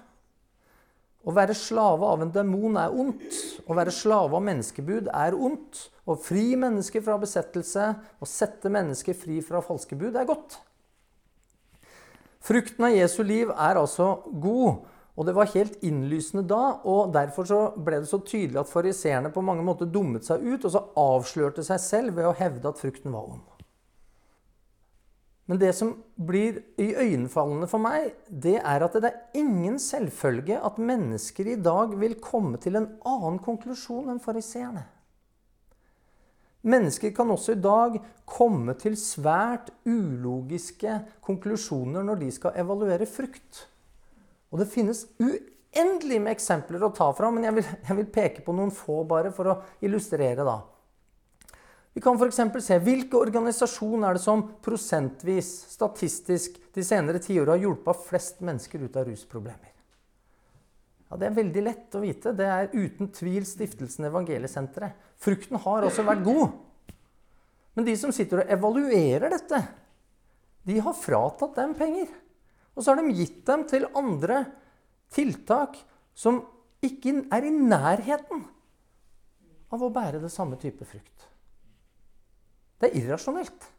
Å 1.27 1.35
være 1.35 1.57
slave 1.59 2.07
av 2.07 2.23
en 2.23 2.31
demon 2.31 2.79
er 2.79 2.95
ondt. 2.95 3.35
Å 3.67 3.75
være 3.75 3.95
slave 3.95 4.39
av 4.39 4.45
menneskebud 4.47 5.11
er 5.11 5.35
ondt. 5.35 5.89
Å 6.07 6.15
fri 6.23 6.53
mennesker 6.59 7.03
fra 7.03 7.17
besettelse 7.19 7.89
og 8.23 8.31
sette 8.31 8.71
mennesker 8.71 9.17
fri 9.19 9.41
fra 9.43 9.63
falske 9.65 9.99
bud 9.99 10.15
er 10.15 10.29
godt. 10.29 10.61
Frukten 12.47 12.87
av 12.87 12.95
Jesu 12.95 13.25
liv 13.27 13.51
er 13.51 13.81
altså 13.81 14.13
god. 14.31 14.85
Og 15.17 15.27
det 15.27 15.35
var 15.35 15.51
helt 15.55 15.83
innlysende 15.87 16.45
da, 16.47 16.77
og 16.85 17.11
derfor 17.15 17.49
så 17.49 17.61
ble 17.75 18.03
det 18.03 18.11
så 18.11 18.21
tydelig 18.21 18.61
at 18.61 18.71
fariseerne 18.71 19.33
på 19.33 19.43
mange 19.43 19.65
måter 19.65 19.89
dummet 19.89 20.29
seg 20.29 20.45
ut 20.45 20.69
og 20.69 20.75
så 20.75 20.83
avslørte 21.01 21.65
seg 21.67 21.81
selv 21.83 22.19
ved 22.21 22.29
å 22.29 22.37
hevde 22.37 22.69
at 22.69 22.79
frukten 22.79 23.17
var 23.17 23.33
ond. 23.33 23.56
Men 25.47 25.61
det 25.63 25.71
som 25.79 25.93
blir 26.19 26.59
iøynefallende 26.81 27.69
for 27.71 27.83
meg, 27.83 28.11
det 28.27 28.57
er 28.59 28.83
at 28.83 28.97
det 28.99 29.13
er 29.13 29.39
ingen 29.39 29.79
selvfølge 29.79 30.59
at 30.59 30.81
mennesker 30.83 31.53
i 31.53 31.61
dag 31.63 31.95
vil 32.01 32.17
komme 32.23 32.59
til 32.63 32.79
en 32.81 32.89
annen 33.07 33.39
konklusjon 33.43 34.11
enn 34.11 34.23
fariseerne. 34.23 34.83
Mennesker 36.67 37.13
kan 37.15 37.31
også 37.31 37.55
i 37.55 37.63
dag 37.63 38.01
komme 38.27 38.75
til 38.75 38.97
svært 38.99 39.71
ulogiske 39.87 40.99
konklusjoner 41.23 42.03
når 42.03 42.25
de 42.25 42.31
skal 42.35 42.59
evaluere 42.59 43.07
frukt. 43.07 43.69
Og 44.51 44.59
det 44.59 44.73
finnes 44.73 45.05
uendelig 45.23 46.19
med 46.25 46.33
eksempler 46.35 46.83
å 46.83 46.91
ta 46.97 47.13
fra, 47.15 47.31
men 47.31 47.47
jeg 47.47 47.61
vil, 47.61 47.69
jeg 47.87 47.99
vil 48.01 48.15
peke 48.19 48.43
på 48.43 48.55
noen 48.57 48.75
få 48.75 49.05
bare 49.07 49.31
for 49.37 49.53
å 49.53 49.61
illustrere. 49.87 50.43
da. 50.43 50.59
Vi 51.97 52.03
kan 52.05 52.19
f.eks. 52.21 52.43
se 52.61 52.77
hvilke 52.85 53.17
organisasjoner 53.17 54.11
er 54.11 54.19
det 54.19 54.21
som 54.21 54.43
prosentvis, 54.61 55.49
statistisk, 55.73 56.59
de 56.77 56.83
senere 56.85 57.23
tiåra 57.25 57.55
har 57.55 57.63
hjulpet 57.63 58.03
flest 58.05 58.43
mennesker 58.45 58.83
ut 58.85 58.97
av 59.01 59.07
rusproblemer. 59.09 59.71
Ja, 61.09 61.17
Det 61.17 61.25
er 61.31 61.39
veldig 61.39 61.63
lett 61.65 61.95
å 61.97 62.03
vite. 62.03 62.35
Det 62.37 62.45
er 62.53 62.69
uten 62.75 63.09
tvil 63.17 63.47
Stiftelsen 63.49 64.05
Evangeliesenteret. 64.11 64.93
Frukten 65.17 65.57
har 65.63 65.87
også 65.87 66.05
vært 66.05 66.21
god. 66.27 66.59
Men 67.79 67.87
de 67.89 67.95
som 67.97 68.13
sitter 68.13 68.43
og 68.43 68.53
evaluerer 68.53 69.33
dette, 69.33 69.61
de 70.69 70.77
har 70.85 70.99
fratatt 71.01 71.57
dem 71.57 71.73
penger. 71.79 72.11
Og 72.77 72.85
så 72.85 72.93
har 72.93 73.01
de 73.01 73.15
gitt 73.17 73.41
dem 73.49 73.65
til 73.73 73.89
andre 73.97 74.43
tiltak 75.17 75.81
som 76.13 76.43
ikke 76.85 77.23
er 77.33 77.49
i 77.49 77.55
nærheten 77.57 78.45
av 79.73 79.81
å 79.81 79.91
bære 79.97 80.21
det 80.21 80.33
samme 80.35 80.61
type 80.61 80.85
frukt. 80.85 81.31
Det 82.81 82.91
er 82.91 83.01
irrasjonelt. 83.01 83.73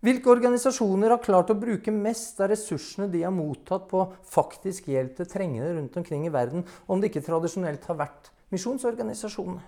Hvilke 0.00 0.30
organisasjoner 0.32 1.12
har 1.12 1.20
klart 1.20 1.50
å 1.52 1.58
bruke 1.60 1.92
mest 1.92 2.38
av 2.40 2.48
ressursene 2.54 3.10
de 3.12 3.20
har 3.20 3.34
mottatt 3.36 3.84
på 3.90 4.06
faktisk 4.32 4.88
hjelp 4.88 5.18
til 5.18 5.28
trengende 5.28 5.74
rundt 5.76 5.98
omkring 6.00 6.24
i 6.24 6.32
verden, 6.32 6.64
om 6.88 7.00
det 7.00 7.10
ikke 7.10 7.26
tradisjonelt 7.26 7.84
har 7.90 7.98
vært 8.00 8.30
misjonsorganisasjonene? 8.54 9.66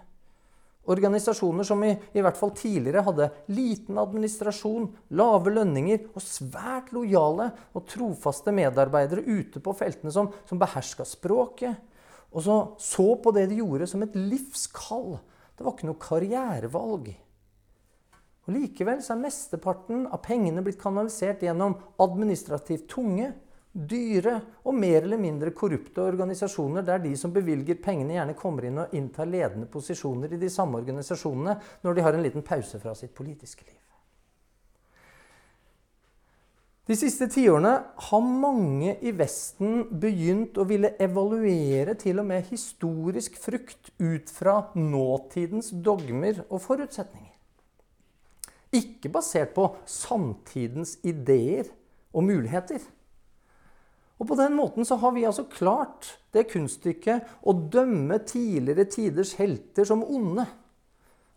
Organisasjoner 0.92 1.66
som 1.68 1.82
i, 1.86 1.92
i, 2.16 2.22
hvert 2.24 2.38
fall 2.40 2.50
tidligere 2.58 3.04
hadde 3.06 3.28
liten 3.54 4.00
administrasjon, 4.02 4.88
lave 5.14 5.52
lønninger 5.52 6.08
og 6.10 6.24
svært 6.24 6.90
lojale 6.96 7.52
og 7.76 7.84
trofaste 7.92 8.54
medarbeidere 8.56 9.22
ute 9.22 9.62
på 9.62 9.76
feltene 9.78 10.10
som, 10.10 10.32
som 10.48 10.58
beherska 10.58 11.06
språket. 11.06 11.76
Og 12.32 12.42
så 12.42 12.56
så 12.82 13.06
på 13.22 13.34
det 13.36 13.46
de 13.52 13.60
gjorde, 13.60 13.86
som 13.86 14.02
et 14.02 14.16
livskall. 14.16 15.20
Det 15.54 15.62
var 15.62 15.76
ikke 15.76 15.90
noe 15.92 16.02
karrierevalg. 16.02 17.12
Likevel 18.52 19.00
så 19.02 19.14
er 19.14 19.22
mesteparten 19.24 20.06
av 20.12 20.20
pengene 20.24 20.62
blitt 20.64 20.80
kanalisert 20.80 21.42
gjennom 21.44 21.78
administrativt 22.02 22.88
tunge, 22.92 23.32
dyre 23.72 24.34
og 24.68 24.76
mer 24.76 25.00
eller 25.00 25.20
mindre 25.20 25.52
korrupte 25.56 26.02
organisasjoner, 26.04 26.84
der 26.84 27.00
de 27.00 27.14
som 27.16 27.32
bevilger 27.32 27.80
pengene, 27.80 28.18
gjerne 28.18 28.36
kommer 28.36 28.68
inn 28.68 28.82
og 28.82 28.92
inntar 28.96 29.30
ledende 29.30 29.70
posisjoner 29.72 30.34
i 30.34 30.40
de 30.40 30.50
samme 30.52 30.82
organisasjonene 30.82 31.56
når 31.84 31.96
de 31.96 32.04
har 32.04 32.18
en 32.18 32.26
liten 32.26 32.44
pause 32.44 32.80
fra 32.82 32.92
sitt 32.98 33.14
politiske 33.16 33.64
liv. 33.64 33.78
De 36.90 36.96
siste 36.98 37.28
tiårene 37.30 37.76
har 38.08 38.24
mange 38.26 38.96
i 39.06 39.12
Vesten 39.14 39.84
begynt 40.02 40.58
å 40.58 40.66
ville 40.66 40.96
evaluere 41.00 41.94
til 41.96 42.18
og 42.20 42.26
med 42.28 42.48
historisk 42.50 43.38
frukt 43.40 43.92
ut 44.02 44.32
fra 44.34 44.56
nåtidens 44.74 45.70
dogmer 45.72 46.42
og 46.48 46.58
forutsetninger. 46.64 47.31
Ikke 48.72 49.10
basert 49.12 49.52
på 49.56 49.66
samtidens 49.88 50.96
ideer 51.04 51.68
og 52.12 52.24
muligheter. 52.24 52.80
Og 54.22 54.28
På 54.28 54.36
den 54.38 54.54
måten 54.54 54.86
så 54.86 54.96
har 55.02 55.12
vi 55.16 55.24
altså 55.26 55.48
klart 55.50 56.12
det 56.32 56.46
kunststykket 56.52 57.42
å 57.42 57.54
dømme 57.74 58.20
tidligere 58.22 58.86
tiders 58.86 59.34
helter 59.34 59.88
som 59.88 60.04
onde. 60.06 60.46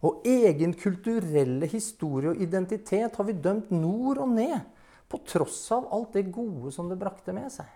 Og 0.05 0.27
egen 0.29 0.75
kulturelle 0.77 1.65
historie 1.71 2.35
og 2.35 2.41
identitet 2.45 3.15
har 3.17 3.25
vi 3.25 3.33
dømt 3.41 3.71
nord 3.73 4.21
og 4.21 4.35
ned. 4.35 4.59
På 5.09 5.17
tross 5.25 5.63
av 5.73 5.87
alt 5.93 6.13
det 6.13 6.27
gode 6.33 6.71
som 6.73 6.87
det 6.89 6.99
brakte 7.01 7.33
med 7.33 7.49
seg. 7.53 7.69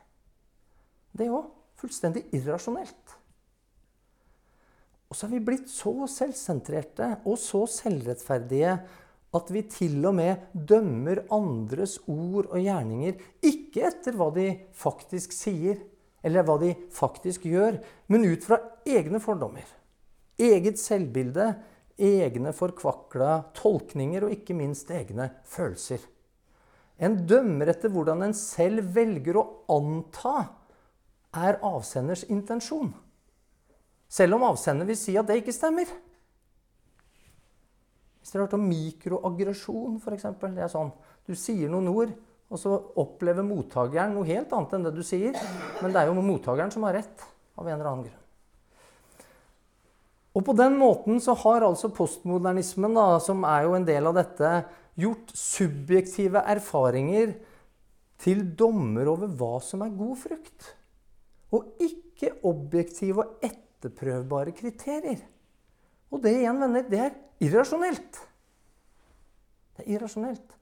Det 1.10 1.26
er 1.26 1.34
òg 1.34 1.50
fullstendig 1.80 2.28
irrasjonelt. 2.36 3.18
Og 5.10 5.18
så 5.18 5.26
har 5.26 5.34
vi 5.34 5.42
blitt 5.42 5.70
så 5.74 5.94
selvsentrerte 6.10 7.16
og 7.26 7.40
så 7.42 7.64
selvrettferdige 7.70 8.76
at 9.36 9.52
vi 9.54 9.62
til 9.70 10.00
og 10.10 10.16
med 10.18 10.50
dømmer 10.54 11.24
andres 11.34 12.00
ord 12.10 12.50
og 12.50 12.58
gjerninger 12.58 13.20
ikke 13.46 13.86
etter 13.92 14.18
hva 14.18 14.30
de 14.34 14.48
faktisk 14.74 15.36
sier, 15.36 15.78
eller 16.26 16.46
hva 16.46 16.58
de 16.62 16.74
faktisk 16.94 17.46
gjør, 17.48 17.78
men 18.10 18.26
ut 18.28 18.46
fra 18.46 18.58
egne 18.90 19.22
fordommer. 19.24 19.68
Eget 20.40 20.80
selvbilde, 20.82 21.52
egne 22.00 22.54
forkvakla 22.56 23.36
tolkninger 23.56 24.26
og 24.26 24.34
ikke 24.34 24.56
minst 24.58 24.90
egne 24.92 25.30
følelser. 25.48 26.02
En 27.00 27.22
dømmer 27.28 27.72
etter 27.72 27.92
hvordan 27.94 28.26
en 28.26 28.36
selv 28.36 28.90
velger 28.96 29.40
å 29.40 29.46
anta 29.72 30.36
er 31.38 31.60
avsenders 31.64 32.26
intensjon. 32.28 32.92
Selv 34.10 34.40
om 34.40 34.48
avsender 34.50 34.90
vil 34.90 34.98
si 34.98 35.16
at 35.20 35.28
det 35.30 35.40
ikke 35.40 35.56
stemmer. 35.56 35.88
Hvis 38.20 38.34
dere 38.34 38.44
har 38.44 38.50
hørt 38.50 38.58
om 38.60 38.68
mikroaggresjon, 38.68 40.00
f.eks. 40.04 40.28
Det 40.42 40.66
er 40.66 40.72
sånn 40.72 40.92
du 41.30 41.36
sier 41.38 41.70
noen 41.70 41.92
ord, 41.92 42.14
og 42.50 42.58
så 42.58 42.74
opplever 42.98 43.46
mottakeren 43.46 44.16
noe 44.18 44.26
helt 44.26 44.54
annet 44.56 44.72
enn 44.76 44.88
det 44.88 44.96
du 44.96 45.04
sier. 45.06 45.36
Men 45.84 45.94
det 45.94 46.02
er 46.02 46.10
jo 46.10 46.24
mottakeren 46.26 46.74
som 46.74 46.88
har 46.88 46.98
rett, 46.98 47.28
av 47.60 47.68
en 47.68 47.76
eller 47.76 47.92
annen 47.92 48.08
grunn. 48.08 48.26
Og 50.38 50.46
på 50.46 50.56
den 50.58 50.76
måten 50.80 51.20
så 51.22 51.36
har 51.42 51.66
altså 51.66 51.92
postmodernismen, 51.94 52.96
da, 52.98 53.20
som 53.22 53.46
er 53.48 53.66
jo 53.66 53.76
en 53.78 53.86
del 53.88 54.10
av 54.10 54.18
dette, 54.18 54.52
gjort 55.00 55.32
subjektive 55.38 56.42
erfaringer 56.54 57.34
til 58.20 58.44
dommer 58.58 59.10
over 59.12 59.32
hva 59.40 59.58
som 59.64 59.84
er 59.86 59.96
god 59.96 60.18
frukt. 60.22 60.70
Og 61.56 61.82
ikke 61.82 62.36
objektive 62.48 63.24
og 63.24 63.46
etterprøvbare 63.46 64.54
kriterier. 64.58 65.22
Og 66.10 66.22
det 66.24 66.34
igjen, 66.40 66.62
venner, 66.62 66.86
det 66.90 67.02
er 67.04 67.18
irrasjonelt. 67.46 68.24
Det 69.78 69.86
er 69.86 69.92
irrasjonelt. 69.98 70.56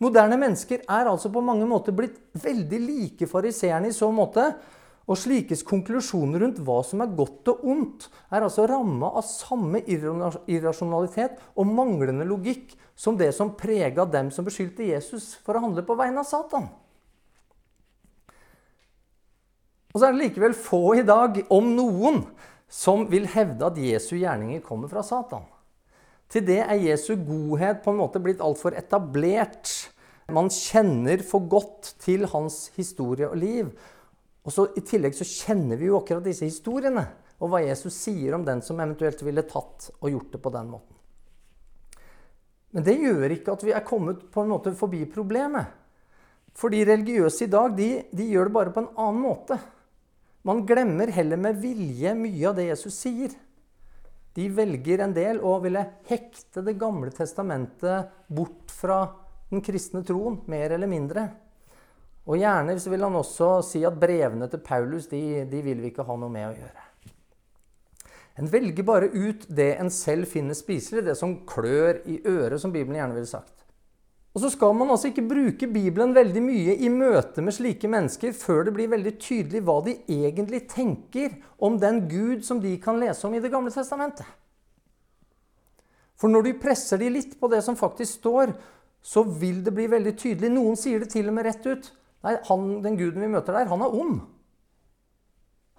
Moderne 0.00 0.36
mennesker 0.40 0.84
er 0.88 1.08
altså 1.10 1.28
på 1.32 1.42
mange 1.44 1.66
måter 1.68 1.92
blitt 1.96 2.20
veldig 2.40 2.78
like 2.84 3.28
fariseerne 3.28 3.90
i 3.90 3.96
så 3.96 4.08
måte. 4.14 4.46
Og 5.10 5.18
slikes 5.18 5.64
konklusjoner 5.66 6.44
rundt 6.44 6.60
hva 6.62 6.78
som 6.86 7.00
er 7.02 7.14
godt 7.18 7.48
og 7.50 7.64
ondt, 7.72 8.04
er 8.30 8.44
altså 8.46 8.68
ramma 8.70 9.08
av 9.18 9.24
samme 9.26 9.80
irrasjonalitet 9.90 11.40
og 11.58 11.66
manglende 11.66 12.28
logikk 12.28 12.76
som 12.94 13.16
det 13.18 13.32
som 13.34 13.54
prega 13.58 14.04
dem 14.06 14.28
som 14.30 14.46
beskyldte 14.46 14.86
Jesus 14.86 15.32
for 15.42 15.56
å 15.56 15.64
handle 15.64 15.82
på 15.88 15.96
vegne 15.98 16.22
av 16.22 16.28
Satan. 16.28 16.68
Og 19.90 19.98
så 19.98 20.06
er 20.06 20.14
det 20.14 20.28
likevel 20.28 20.54
få 20.54 21.00
i 21.00 21.06
dag, 21.06 21.40
om 21.50 21.72
noen, 21.74 22.22
som 22.70 23.08
vil 23.10 23.26
hevde 23.28 23.66
at 23.66 23.78
Jesu 23.82 24.14
gjerninger 24.20 24.62
kommer 24.64 24.90
fra 24.90 25.02
Satan. 25.04 25.48
Til 26.30 26.44
det 26.46 26.60
er 26.62 26.78
Jesu 26.78 27.16
godhet 27.18 27.82
på 27.82 27.90
en 27.90 27.98
måte 27.98 28.22
blitt 28.22 28.42
altfor 28.44 28.76
etablert. 28.78 29.72
Man 30.30 30.46
kjenner 30.54 31.24
for 31.26 31.48
godt 31.50 31.96
til 32.04 32.28
hans 32.30 32.68
historie 32.76 33.26
og 33.26 33.40
liv. 33.42 33.72
Og 34.46 34.54
så 34.54 34.68
I 34.78 34.84
tillegg 34.86 35.16
så 35.18 35.26
kjenner 35.26 35.80
vi 35.80 35.90
jo 35.90 35.98
akkurat 35.98 36.24
disse 36.24 36.46
historiene 36.46 37.08
og 37.40 37.50
hva 37.50 37.62
Jesus 37.64 37.96
sier 37.96 38.36
om 38.36 38.44
den 38.44 38.60
som 38.62 38.78
eventuelt 38.82 39.22
ville 39.24 39.46
tatt 39.48 39.90
og 39.98 40.10
gjort 40.12 40.32
det 40.34 40.40
på 40.44 40.52
den 40.54 40.70
måten. 40.70 40.96
Men 42.70 42.86
det 42.86 42.98
gjør 43.00 43.34
ikke 43.34 43.54
at 43.56 43.64
vi 43.66 43.74
er 43.74 43.86
kommet 43.86 44.22
på 44.30 44.44
en 44.44 44.52
måte 44.52 44.72
forbi 44.76 45.02
problemet. 45.10 45.72
For 46.54 46.70
de 46.70 46.84
religiøse 46.86 47.46
i 47.46 47.50
dag 47.50 47.74
de, 47.74 47.88
de 48.12 48.26
gjør 48.30 48.50
det 48.50 48.54
bare 48.54 48.74
på 48.74 48.84
en 48.84 48.92
annen 48.94 49.22
måte. 49.24 49.56
Man 50.42 50.64
glemmer 50.66 51.10
heller 51.12 51.36
med 51.36 51.60
vilje 51.60 52.14
mye 52.16 52.48
av 52.48 52.56
det 52.56 52.70
Jesus 52.70 52.96
sier. 53.02 53.34
De 54.34 54.46
velger 54.54 55.02
en 55.04 55.12
del 55.12 55.40
å 55.42 55.56
ville 55.60 55.82
hekte 56.08 56.62
Det 56.64 56.76
gamle 56.78 57.10
testamentet 57.12 58.12
bort 58.28 58.70
fra 58.72 59.02
den 59.50 59.60
kristne 59.66 60.04
troen, 60.06 60.38
mer 60.46 60.70
eller 60.76 60.88
mindre. 60.88 61.26
Og 62.30 62.38
gjerne 62.38 62.76
så 62.78 62.92
vil 62.92 63.02
han 63.02 63.18
også 63.18 63.48
si 63.66 63.82
at 63.84 63.98
brevene 63.98 64.46
til 64.48 64.62
Paulus 64.62 65.08
de, 65.10 65.44
de 65.50 65.62
vil 65.64 65.80
vi 65.82 65.90
ikke 65.90 66.06
ha 66.06 66.16
noe 66.16 66.32
med 66.32 66.46
å 66.46 66.54
gjøre. 66.54 66.86
En 68.40 68.48
velger 68.48 68.86
bare 68.86 69.10
ut 69.10 69.42
det 69.48 69.74
en 69.82 69.90
selv 69.92 70.30
finner 70.30 70.56
spiselig, 70.56 71.02
det 71.04 71.16
som 71.18 71.40
klør 71.48 72.00
i 72.08 72.20
øret, 72.24 72.60
som 72.62 72.72
Bibelen 72.72 73.00
gjerne 73.00 73.18
ville 73.18 73.28
sagt. 73.28 73.59
Og 74.30 74.44
så 74.44 74.50
skal 74.52 74.74
man 74.78 74.92
altså 74.92 75.08
ikke 75.10 75.26
bruke 75.26 75.66
Bibelen 75.66 76.12
veldig 76.14 76.42
mye 76.44 76.74
i 76.78 76.90
møte 76.92 77.42
med 77.42 77.54
slike 77.56 77.88
mennesker 77.90 78.34
før 78.36 78.68
det 78.68 78.74
blir 78.76 78.90
veldig 78.92 79.16
tydelig 79.18 79.62
hva 79.66 79.80
de 79.86 79.96
egentlig 80.06 80.62
tenker 80.70 81.34
om 81.58 81.80
den 81.82 82.04
Gud 82.10 82.44
som 82.46 82.60
de 82.62 82.76
kan 82.82 83.00
lese 83.02 83.26
om 83.26 83.34
i 83.34 83.42
Det 83.42 83.50
gamle 83.50 83.74
testamentet. 83.74 84.26
For 86.20 86.30
når 86.30 86.46
du 86.46 86.60
presser 86.62 87.00
de 87.00 87.08
litt 87.10 87.38
på 87.40 87.48
det 87.50 87.62
som 87.64 87.78
faktisk 87.80 88.20
står, 88.20 88.52
så 89.02 89.24
vil 89.24 89.64
det 89.64 89.72
bli 89.74 89.86
veldig 89.90 90.12
tydelig. 90.20 90.50
Noen 90.52 90.76
sier 90.76 91.00
det 91.00 91.10
til 91.14 91.30
og 91.30 91.34
med 91.34 91.48
rett 91.48 91.66
ut. 91.66 91.88
Nei, 92.22 92.34
han, 92.50 92.66
den 92.84 92.98
guden 93.00 93.24
vi 93.24 93.30
møter 93.32 93.56
der, 93.56 93.70
han 93.70 93.82
er 93.82 93.94
ond. 93.96 94.18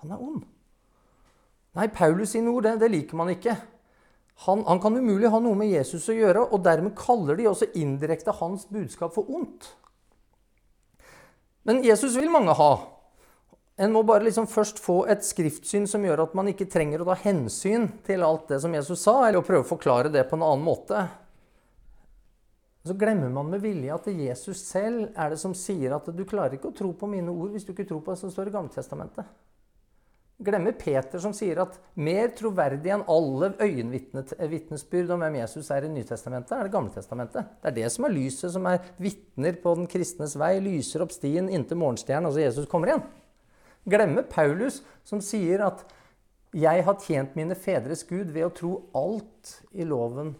Han 0.01 0.15
er 0.15 0.24
ond. 0.25 0.41
Nei, 1.77 1.86
Paulus 1.93 2.34
sine 2.34 2.50
ord, 2.50 2.65
det, 2.65 2.79
det 2.81 2.89
liker 2.91 3.20
man 3.20 3.29
ikke. 3.31 3.53
Han, 4.45 4.63
han, 4.65 4.79
kan 4.81 4.98
umulig 4.98 5.29
ha 5.29 5.39
noe 5.39 5.57
med 5.57 5.69
Jesus 5.69 6.07
å 6.10 6.15
gjøre, 6.17 6.48
og 6.50 6.63
dermed 6.65 6.95
kaller 6.98 7.38
de 7.38 7.45
også 7.51 7.67
indirekte 7.77 8.33
hans 8.39 8.65
budskap 8.74 9.13
for 9.13 9.29
ondt. 9.29 9.67
Men 11.69 11.83
Jesus 11.86 12.15
vil 12.17 12.31
mange 12.33 12.55
ha. 12.57 12.71
En 13.81 13.93
må 13.93 14.01
bare 14.05 14.25
liksom 14.25 14.48
først 14.50 14.81
få 14.81 15.03
et 15.13 15.21
skriftsyn 15.25 15.86
som 15.89 16.01
gjør 16.05 16.24
at 16.25 16.33
man 16.38 16.50
ikke 16.50 16.69
trenger 16.69 17.03
å 17.03 17.07
ta 17.12 17.19
hensyn 17.21 17.86
til 18.05 18.25
alt 18.25 18.50
det 18.50 18.60
som 18.63 18.74
Jesus 18.74 19.05
sa, 19.05 19.19
eller 19.27 19.41
å 19.41 19.45
prøve 19.45 19.62
å 19.62 19.71
forklare 19.75 20.10
det 20.13 20.25
på 20.29 20.39
en 20.39 20.48
annen 20.48 20.65
måte. 20.65 21.05
Så 22.81 22.98
glemmer 22.98 23.29
man 23.29 23.50
med 23.53 23.62
vilje 23.62 23.93
at 23.93 24.10
det 24.10 24.17
Jesus 24.25 24.65
selv 24.65 25.12
er 25.13 25.33
det 25.33 25.38
som 25.41 25.53
sier 25.53 25.93
at 25.93 26.10
du 26.10 26.25
klarer 26.25 26.57
ikke 26.57 26.74
å 26.74 26.77
tro 26.81 26.89
på 26.98 27.10
mine 27.10 27.29
ord 27.29 27.53
hvis 27.53 27.67
du 27.67 27.75
ikke 27.75 27.86
tror 27.89 28.01
på 28.01 28.15
det 28.15 28.24
som 28.24 28.33
står 28.33 28.50
i 28.50 28.57
Gamletestamentet 28.57 29.29
glemmer 30.43 30.74
Peter 30.77 31.21
som 31.21 31.33
sier 31.36 31.62
at 31.63 31.77
mer 32.00 32.31
troverdig 32.38 32.91
enn 32.93 33.05
alle 33.12 33.51
øyenvitnesbyrd 33.62 35.13
om 35.13 35.24
hvem 35.24 35.38
Jesus 35.41 35.69
er 35.73 35.86
i 35.86 35.91
Nytestamentet, 35.91 36.54
er 36.58 36.67
Det 36.67 36.73
gamle 36.73 36.93
testamentet. 36.93 37.47
Det 37.62 37.71
er 37.71 37.77
det 37.77 37.91
som 37.93 38.06
er 38.06 38.15
lyset 38.15 38.54
som 38.54 38.65
er 38.69 38.84
vitner 39.01 39.58
på 39.62 39.75
den 39.80 39.89
kristnes 39.91 40.36
vei, 40.39 40.56
lyser 40.60 41.06
opp 41.06 41.13
stien 41.15 41.49
inntil 41.49 41.80
morgenstjernen, 41.82 42.30
altså 42.30 42.41
Jesus 42.43 42.69
kommer 42.69 42.91
igjen. 42.91 43.04
Glemmer 43.89 44.27
Paulus 44.30 44.82
som 45.04 45.21
sier 45.21 45.65
at 45.65 45.86
'jeg 46.54 46.84
har 46.84 46.95
tjent 46.99 47.36
mine 47.36 47.56
fedres 47.56 48.04
Gud 48.04 48.32
ved 48.32 48.45
å 48.45 48.54
tro 48.54 48.89
alt 48.93 49.62
i 49.73 49.84
loven 49.84 50.36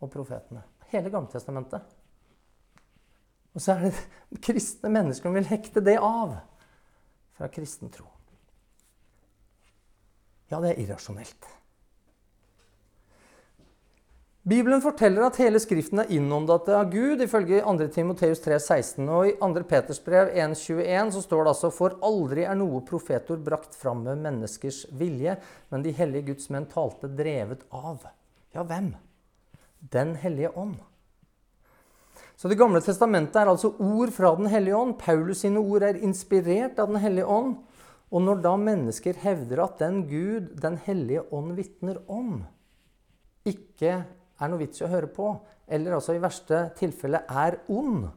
og 0.00 0.10
profetene'. 0.10 0.62
Hele 0.90 1.10
Gamletestamentet. 1.10 1.82
Og 3.54 3.60
så 3.60 3.72
er 3.72 3.90
det 3.90 4.40
kristne 4.40 4.90
mennesker 4.90 5.28
som 5.28 5.34
vil 5.34 5.44
hekte 5.44 5.80
det 5.80 5.98
av 5.98 6.40
fra 7.36 7.48
kristen 7.48 7.90
tro. 7.90 8.06
Ja, 10.50 10.58
det 10.58 10.74
er 10.74 10.84
irrasjonelt. 10.84 11.50
Bibelen 14.50 14.80
forteller 14.80 15.26
at 15.26 15.36
hele 15.38 15.60
Skriften 15.60 16.00
er 16.00 16.08
innåndet 16.16 16.70
av 16.72 16.88
Gud, 16.90 17.20
ifølge 17.20 17.60
2. 17.60 17.86
Timoteus 17.92 18.40
3,16. 18.40 19.04
Og 19.12 19.28
i 19.28 19.34
2. 19.38 19.62
Peters 19.68 20.00
brev 20.02 20.32
1,21 20.32 21.12
så 21.12 21.22
står 21.22 21.44
det 21.44 21.52
altså 21.52 21.70
For 21.76 21.98
aldri 22.08 22.46
er 22.48 22.56
noe 22.58 22.80
profetord 22.88 23.44
brakt 23.46 23.76
fram 23.76 24.00
med 24.08 24.24
menneskers 24.24 24.86
vilje, 24.96 25.36
men 25.68 25.84
de 25.84 25.92
hellige 25.94 26.32
Guds 26.32 26.48
menn 26.50 26.66
talte 26.72 27.12
drevet 27.12 27.66
av. 27.68 28.08
Ja, 28.56 28.64
hvem? 28.64 28.94
Den 29.92 30.16
hellige 30.18 30.50
ånd. 30.56 30.80
Så 32.40 32.48
Det 32.48 32.56
gamle 32.56 32.80
testamentet 32.80 33.36
er 33.36 33.52
altså 33.52 33.74
ord 33.76 34.10
fra 34.16 34.32
Den 34.34 34.48
hellige 34.48 34.76
ånd. 34.76 34.96
Paulus 34.98 35.44
sine 35.44 35.60
ord 35.60 35.84
er 35.84 36.00
inspirert 36.00 36.80
av 36.80 36.88
Den 36.88 36.96
hellige 37.04 37.28
ånd. 37.28 37.58
Og 38.10 38.24
når 38.24 38.40
da 38.42 38.54
mennesker 38.58 39.18
hevder 39.22 39.62
at 39.64 39.78
den 39.78 40.02
Gud 40.10 40.50
Den 40.62 40.78
hellige 40.82 41.22
ånd 41.32 41.54
vitner 41.58 42.00
om, 42.10 42.40
ikke 43.46 43.92
er 44.40 44.50
noe 44.50 44.60
vits 44.60 44.80
i 44.80 44.84
å 44.86 44.90
høre 44.90 45.08
på, 45.14 45.30
eller 45.70 45.94
altså 45.96 46.16
i 46.16 46.22
verste 46.22 46.64
tilfelle 46.78 47.22
er 47.28 47.60
ond, 47.70 48.08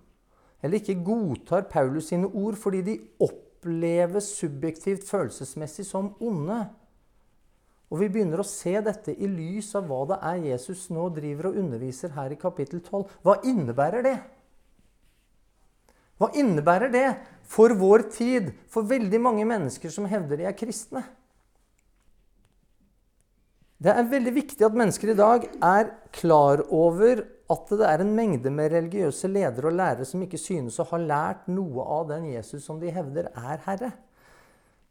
eller 0.63 0.79
ikke 0.79 1.03
godtar 1.05 1.67
Paulus 1.71 2.09
sine 2.09 2.27
ord 2.27 2.57
fordi 2.59 2.81
de 2.87 2.95
oppleves 3.23 4.31
subjektivt 4.39 5.05
følelsesmessig 5.07 5.85
som 5.87 6.13
onde, 6.23 6.63
og 7.93 7.99
vi 8.01 8.09
begynner 8.09 8.41
å 8.41 8.47
se 8.47 8.73
dette 8.81 9.13
i 9.13 9.27
lys 9.29 9.69
av 9.77 9.85
hva 9.85 9.99
det 10.09 10.15
er 10.25 10.45
Jesus 10.47 10.87
nå 10.89 11.11
driver 11.13 11.51
og 11.51 11.59
underviser 11.61 12.15
her 12.15 12.33
i 12.33 12.39
kapittel 12.41 12.81
12. 12.81 13.03
Hva 13.21 13.35
innebærer 13.45 14.05
det? 14.07 14.15
Hva 16.17 16.31
innebærer 16.39 16.89
det 16.89 17.05
for 17.43 17.73
vår 17.77 18.07
tid, 18.13 18.53
for 18.71 18.87
veldig 18.89 19.19
mange 19.21 19.45
mennesker 19.47 19.91
som 19.93 20.07
hevder 20.09 20.39
de 20.39 20.47
er 20.49 20.57
kristne? 20.57 21.03
Det 23.83 23.91
er 23.91 24.07
veldig 24.07 24.31
viktig 24.31 24.63
at 24.63 24.75
mennesker 24.79 25.11
i 25.11 25.17
dag 25.19 25.45
er 25.59 25.89
klar 26.15 26.61
over 26.71 27.25
at 27.51 27.71
det 27.75 27.87
er 27.89 28.01
en 28.03 28.13
mengde 28.15 28.51
med 28.53 28.71
religiøse 28.71 29.27
ledere 29.27 29.67
og 29.67 29.75
lærere 29.75 30.07
som 30.07 30.21
ikke 30.23 30.39
synes 30.39 30.79
å 30.79 30.87
ha 30.87 30.99
lært 31.01 31.49
noe 31.51 31.83
av 31.97 32.07
den 32.13 32.29
Jesus 32.31 32.63
som 32.63 32.79
de 32.79 32.93
hevder 32.95 33.27
er 33.33 33.59
Herre. 33.65 33.91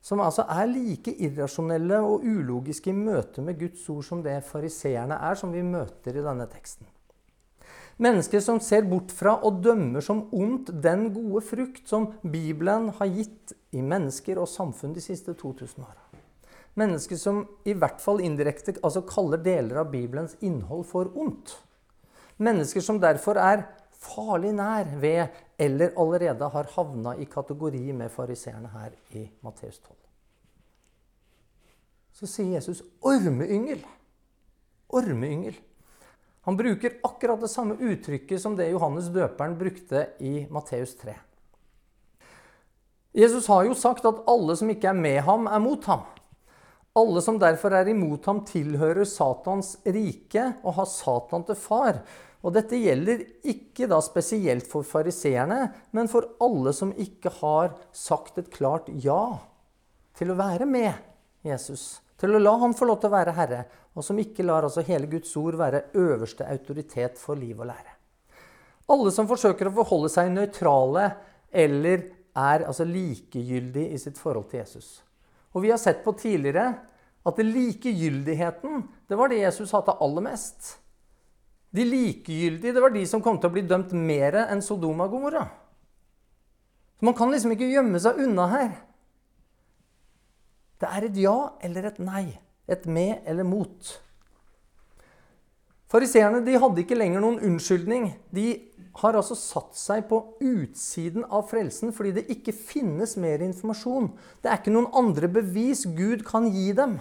Som 0.02 0.20
altså 0.20 0.44
er 0.50 0.68
like 0.68 1.14
irrasjonelle 1.24 2.02
og 2.04 2.26
ulogiske 2.26 2.90
i 2.90 2.96
møte 2.96 3.44
med 3.44 3.60
Guds 3.60 3.86
ord 3.88 4.04
som 4.04 4.20
det 4.24 4.40
fariseerne 4.44 5.16
er, 5.16 5.38
som 5.38 5.54
vi 5.54 5.62
møter 5.64 6.18
i 6.18 6.24
denne 6.26 6.48
teksten. 6.50 6.88
Mennesker 8.02 8.40
som 8.42 8.58
ser 8.60 8.82
bort 8.88 9.12
fra 9.14 9.36
og 9.46 9.60
dømmer 9.62 10.02
som 10.02 10.24
ondt 10.34 10.72
den 10.82 11.06
gode 11.14 11.42
frukt 11.46 11.86
som 11.88 12.08
Bibelen 12.22 12.88
har 12.98 13.10
gitt 13.14 13.52
i 13.70 13.82
mennesker 13.84 14.40
og 14.42 14.50
samfunn 14.50 14.96
de 14.96 15.04
siste 15.04 15.36
2000 15.38 15.84
åra. 15.84 16.00
Mennesker 16.74 17.20
som 17.20 17.44
i 17.68 17.74
hvert 17.76 18.00
fall 18.00 18.22
indirekte 18.24 18.74
altså 18.80 19.04
kaller 19.06 19.38
deler 19.44 19.82
av 19.84 19.92
Bibelens 19.92 20.34
innhold 20.40 20.86
for 20.88 21.12
ondt. 21.14 21.54
Mennesker 22.42 22.82
som 22.82 22.98
derfor 22.98 23.38
er 23.38 23.66
farlig 24.02 24.54
nær 24.56 24.88
ved 24.98 25.28
eller 25.60 25.92
allerede 26.00 26.48
har 26.54 26.70
havna 26.74 27.14
i 27.20 27.28
kategori 27.30 27.92
med 27.92 28.10
fariseerne 28.10 28.72
her 28.72 28.96
i 29.14 29.28
Matteus 29.44 29.78
12. 29.78 29.96
Så 32.12 32.26
sier 32.26 32.56
Jesus 32.56 32.82
'ormeyngel'. 33.02 33.86
Ormeyngel. 34.88 35.54
Han 36.42 36.56
bruker 36.58 36.98
akkurat 37.06 37.40
det 37.40 37.50
samme 37.52 37.76
uttrykket 37.78 38.40
som 38.42 38.56
det 38.58 38.72
Johannes 38.72 39.10
døperen 39.14 39.54
brukte 39.58 40.08
i 40.18 40.46
Matteus 40.50 40.96
3. 40.98 41.14
Jesus 43.12 43.46
har 43.46 43.68
jo 43.68 43.76
sagt 43.78 44.06
at 44.08 44.24
alle 44.30 44.56
som 44.58 44.70
ikke 44.72 44.88
er 44.90 44.98
med 44.98 45.20
ham, 45.26 45.46
er 45.46 45.62
mot 45.62 45.84
ham. 45.86 46.02
Alle 46.98 47.22
som 47.24 47.38
derfor 47.40 47.76
er 47.76 47.88
imot 47.92 48.26
ham, 48.28 48.42
tilhører 48.48 49.06
Satans 49.08 49.76
rike 49.84 50.48
og 50.64 50.76
har 50.80 50.88
Satan 50.90 51.44
til 51.48 51.56
far. 51.60 52.02
Og 52.42 52.56
dette 52.56 52.80
gjelder 52.80 53.22
ikke 53.48 53.86
da 53.88 54.00
spesielt 54.02 54.66
for 54.68 54.84
fariseerne, 54.84 55.68
men 55.94 56.10
for 56.10 56.32
alle 56.42 56.74
som 56.74 56.90
ikke 56.98 57.30
har 57.38 57.76
sagt 57.94 58.40
et 58.42 58.50
klart 58.52 58.90
ja 59.04 59.38
til 60.18 60.32
å 60.32 60.38
være 60.40 60.66
med 60.68 60.90
Jesus. 61.46 62.02
Til 62.18 62.34
å 62.34 62.42
la 62.42 62.56
han 62.64 62.74
få 62.76 62.88
lov 62.90 63.00
til 63.02 63.12
å 63.12 63.16
være 63.16 63.36
herre 63.38 63.62
og 63.92 64.04
som 64.04 64.18
ikke 64.20 64.44
lar 64.46 64.64
altså 64.64 64.84
hele 64.86 65.08
Guds 65.10 65.34
ord 65.36 65.58
være 65.60 65.84
øverste 65.98 66.46
autoritet 66.48 67.20
for 67.20 67.36
liv 67.36 67.58
og 67.60 67.68
lære. 67.68 67.96
Alle 68.92 69.12
som 69.14 69.28
forsøker 69.28 69.68
å 69.68 69.76
forholde 69.76 70.10
seg 70.12 70.32
nøytrale 70.32 71.10
eller 71.52 72.08
er 72.32 72.64
altså 72.66 72.86
likegyldig 72.88 73.90
i 73.92 74.00
sitt 74.00 74.18
forhold 74.20 74.48
til 74.50 74.62
Jesus. 74.62 75.02
Og 75.52 75.64
vi 75.64 75.70
har 75.72 75.80
sett 75.80 76.00
på 76.04 76.14
tidligere 76.16 76.70
at 77.22 77.38
likegyldigheten 77.38 78.86
det 79.08 79.18
var 79.18 79.30
det 79.30 79.42
Jesus 79.42 79.72
hadde 79.76 79.98
aller 80.00 80.24
mest. 80.24 80.78
De 81.72 81.84
likegyldige 81.88 82.74
det 82.74 82.84
var 82.84 82.94
de 82.94 83.04
som 83.08 83.22
kom 83.24 83.38
til 83.40 83.52
å 83.52 83.54
bli 83.54 83.64
dømt 83.68 83.92
mer 83.96 84.40
enn 84.46 84.64
Sodoma 84.64 85.06
og 85.06 85.16
Gomorra. 85.16 85.44
Man 87.02 87.16
kan 87.18 87.32
liksom 87.32 87.54
ikke 87.54 87.70
gjemme 87.70 88.00
seg 88.00 88.20
unna 88.24 88.46
her. 88.50 88.72
Det 90.80 90.90
er 90.90 91.06
et 91.06 91.20
ja 91.22 91.36
eller 91.62 91.88
et 91.88 92.00
nei. 92.02 92.26
Et 92.72 92.88
med 92.88 93.26
eller 93.28 93.44
mot. 93.44 93.92
Fariseerne 95.92 96.40
hadde 96.40 96.80
ikke 96.80 96.96
lenger 96.96 97.20
noen 97.20 97.42
unnskyldning. 97.44 98.14
De 98.32 98.46
har 99.00 99.16
altså 99.16 99.36
satt 99.36 99.76
seg 99.76 100.06
på 100.08 100.20
utsiden 100.40 101.24
av 101.28 101.46
frelsen 101.50 101.92
fordi 101.96 102.14
det 102.16 102.28
ikke 102.32 102.54
finnes 102.56 103.14
mer 103.20 103.44
informasjon. 103.44 104.10
Det 104.40 104.48
er 104.48 104.60
ikke 104.60 104.72
noen 104.72 104.88
andre 104.96 105.28
bevis 105.32 105.84
Gud 105.96 106.24
kan 106.28 106.48
gi 106.52 106.70
dem. 106.76 106.96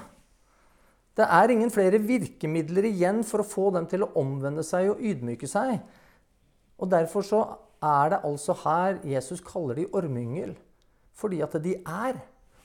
Det 1.15 1.27
er 1.27 1.51
ingen 1.51 1.71
flere 1.71 1.99
virkemidler 2.03 2.87
igjen 2.87 3.23
for 3.27 3.43
å 3.43 3.47
få 3.47 3.71
dem 3.75 3.87
til 3.91 4.05
å 4.05 4.11
omvende 4.19 4.63
seg 4.63 4.93
og 4.93 5.03
ydmyke 5.03 5.47
seg. 5.49 5.79
Og 6.79 6.91
Derfor 6.91 7.27
så 7.27 7.41
er 7.81 8.13
det 8.13 8.21
altså 8.27 8.55
her 8.63 8.99
Jesus 9.07 9.41
kaller 9.43 9.79
de 9.79 9.87
ormyngel. 9.91 10.55
Fordi 11.17 11.41
at 11.43 11.55
de 11.63 11.75
er, 11.79 12.21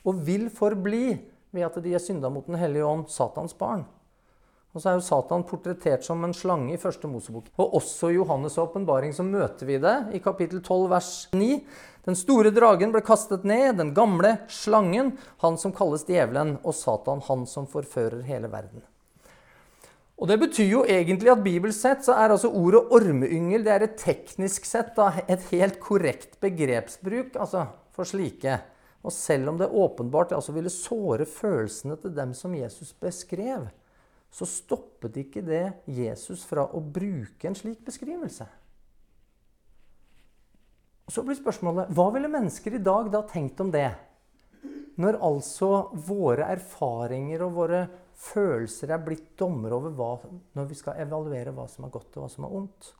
og 0.07 0.23
vil 0.25 0.47
forbli, 0.53 1.17
ved 1.55 1.67
at 1.67 1.77
de 1.83 1.93
er 1.93 2.03
synda 2.03 2.29
mot 2.29 2.47
Den 2.47 2.59
hellige 2.59 2.85
ånd, 2.85 3.07
Satans 3.11 3.55
barn. 3.57 3.85
Og 4.75 4.81
så 4.83 4.91
er 4.91 4.97
jo 4.99 5.05
Satan 5.07 5.45
portrettert 5.47 6.03
som 6.05 6.21
en 6.21 6.35
slange 6.37 6.75
i 6.75 6.77
første 6.77 7.09
Mosebok. 7.09 7.47
Og 7.57 7.79
også 7.79 8.11
i 8.11 8.17
Johannes' 8.19 8.59
åpenbaring 8.61 9.15
så 9.15 9.23
møter 9.25 9.65
vi 9.65 9.79
det 9.81 9.95
i 10.13 10.21
kapittel 10.21 10.61
12 10.61 10.83
vers 10.91 11.13
9. 11.33 11.47
Den 12.05 12.15
store 12.15 12.51
dragen 12.53 12.93
ble 12.93 13.01
kastet 13.01 13.47
ned, 13.47 13.79
den 13.79 13.95
gamle 13.97 14.35
slangen, 14.53 15.15
han 15.41 15.57
som 15.57 15.73
kalles 15.75 16.05
djevelen, 16.05 16.59
og 16.61 16.77
Satan, 16.77 17.23
han 17.25 17.47
som 17.49 17.65
forfører 17.67 18.21
hele 18.27 18.51
verden. 18.53 18.85
Og 20.17 20.29
Det 20.29 20.37
betyr 20.41 20.69
jo 20.69 20.85
egentlig 20.85 21.29
at 21.33 21.43
bibelsk 21.45 21.77
sett 21.77 22.05
så 22.05 22.15
er 22.17 22.33
altså 22.33 22.49
ordet 22.49 22.87
ormeyngel 22.93 23.65
det 23.65 23.73
er 23.73 23.83
et 23.85 23.99
teknisk 24.01 24.65
sett 24.65 24.95
da, 24.97 25.11
et 25.29 25.43
helt 25.51 25.77
korrekt 25.81 26.39
begrepsbruk 26.41 27.37
altså, 27.37 27.67
for 27.93 28.05
slike. 28.05 28.59
Og 29.07 29.13
selv 29.15 29.53
om 29.53 29.59
det 29.59 29.69
åpenbart 29.71 30.33
altså 30.35 30.51
ville 30.51 30.71
såre 30.73 31.25
følelsene 31.29 31.95
til 32.01 32.11
dem 32.15 32.33
som 32.35 32.55
Jesus 32.55 32.91
beskrev, 32.99 33.69
så 34.27 34.45
stoppet 34.49 35.15
ikke 35.21 35.43
det 35.47 35.63
Jesus 35.87 36.43
fra 36.45 36.65
å 36.67 36.81
bruke 36.83 37.47
en 37.47 37.55
slik 37.55 37.85
beskrivelse. 37.87 38.47
Så 41.07 41.23
blir 41.23 41.39
spørsmålet 41.39 41.93
hva 41.95 42.09
ville 42.11 42.27
mennesker 42.31 42.75
i 42.75 42.83
dag 42.83 43.07
da 43.13 43.23
tenkt 43.29 43.63
om 43.63 43.71
det? 43.71 43.93
Når 44.99 45.21
altså 45.23 45.71
våre 46.03 46.49
erfaringer 46.57 47.45
og 47.45 47.55
våre 47.55 47.81
følelser 48.17 48.91
er 48.91 49.03
blitt 49.05 49.37
dommer 49.39 49.77
over 49.77 49.93
hva, 49.95 50.11
når 50.57 50.67
vi 50.67 50.75
skal 50.75 50.99
evaluere 51.05 51.53
hva 51.55 51.67
som 51.71 51.87
er 51.87 51.93
godt 51.93 52.17
og 52.17 52.25
hva 52.25 52.31
som 52.33 52.47
er 52.47 52.59
ondt. 52.59 52.91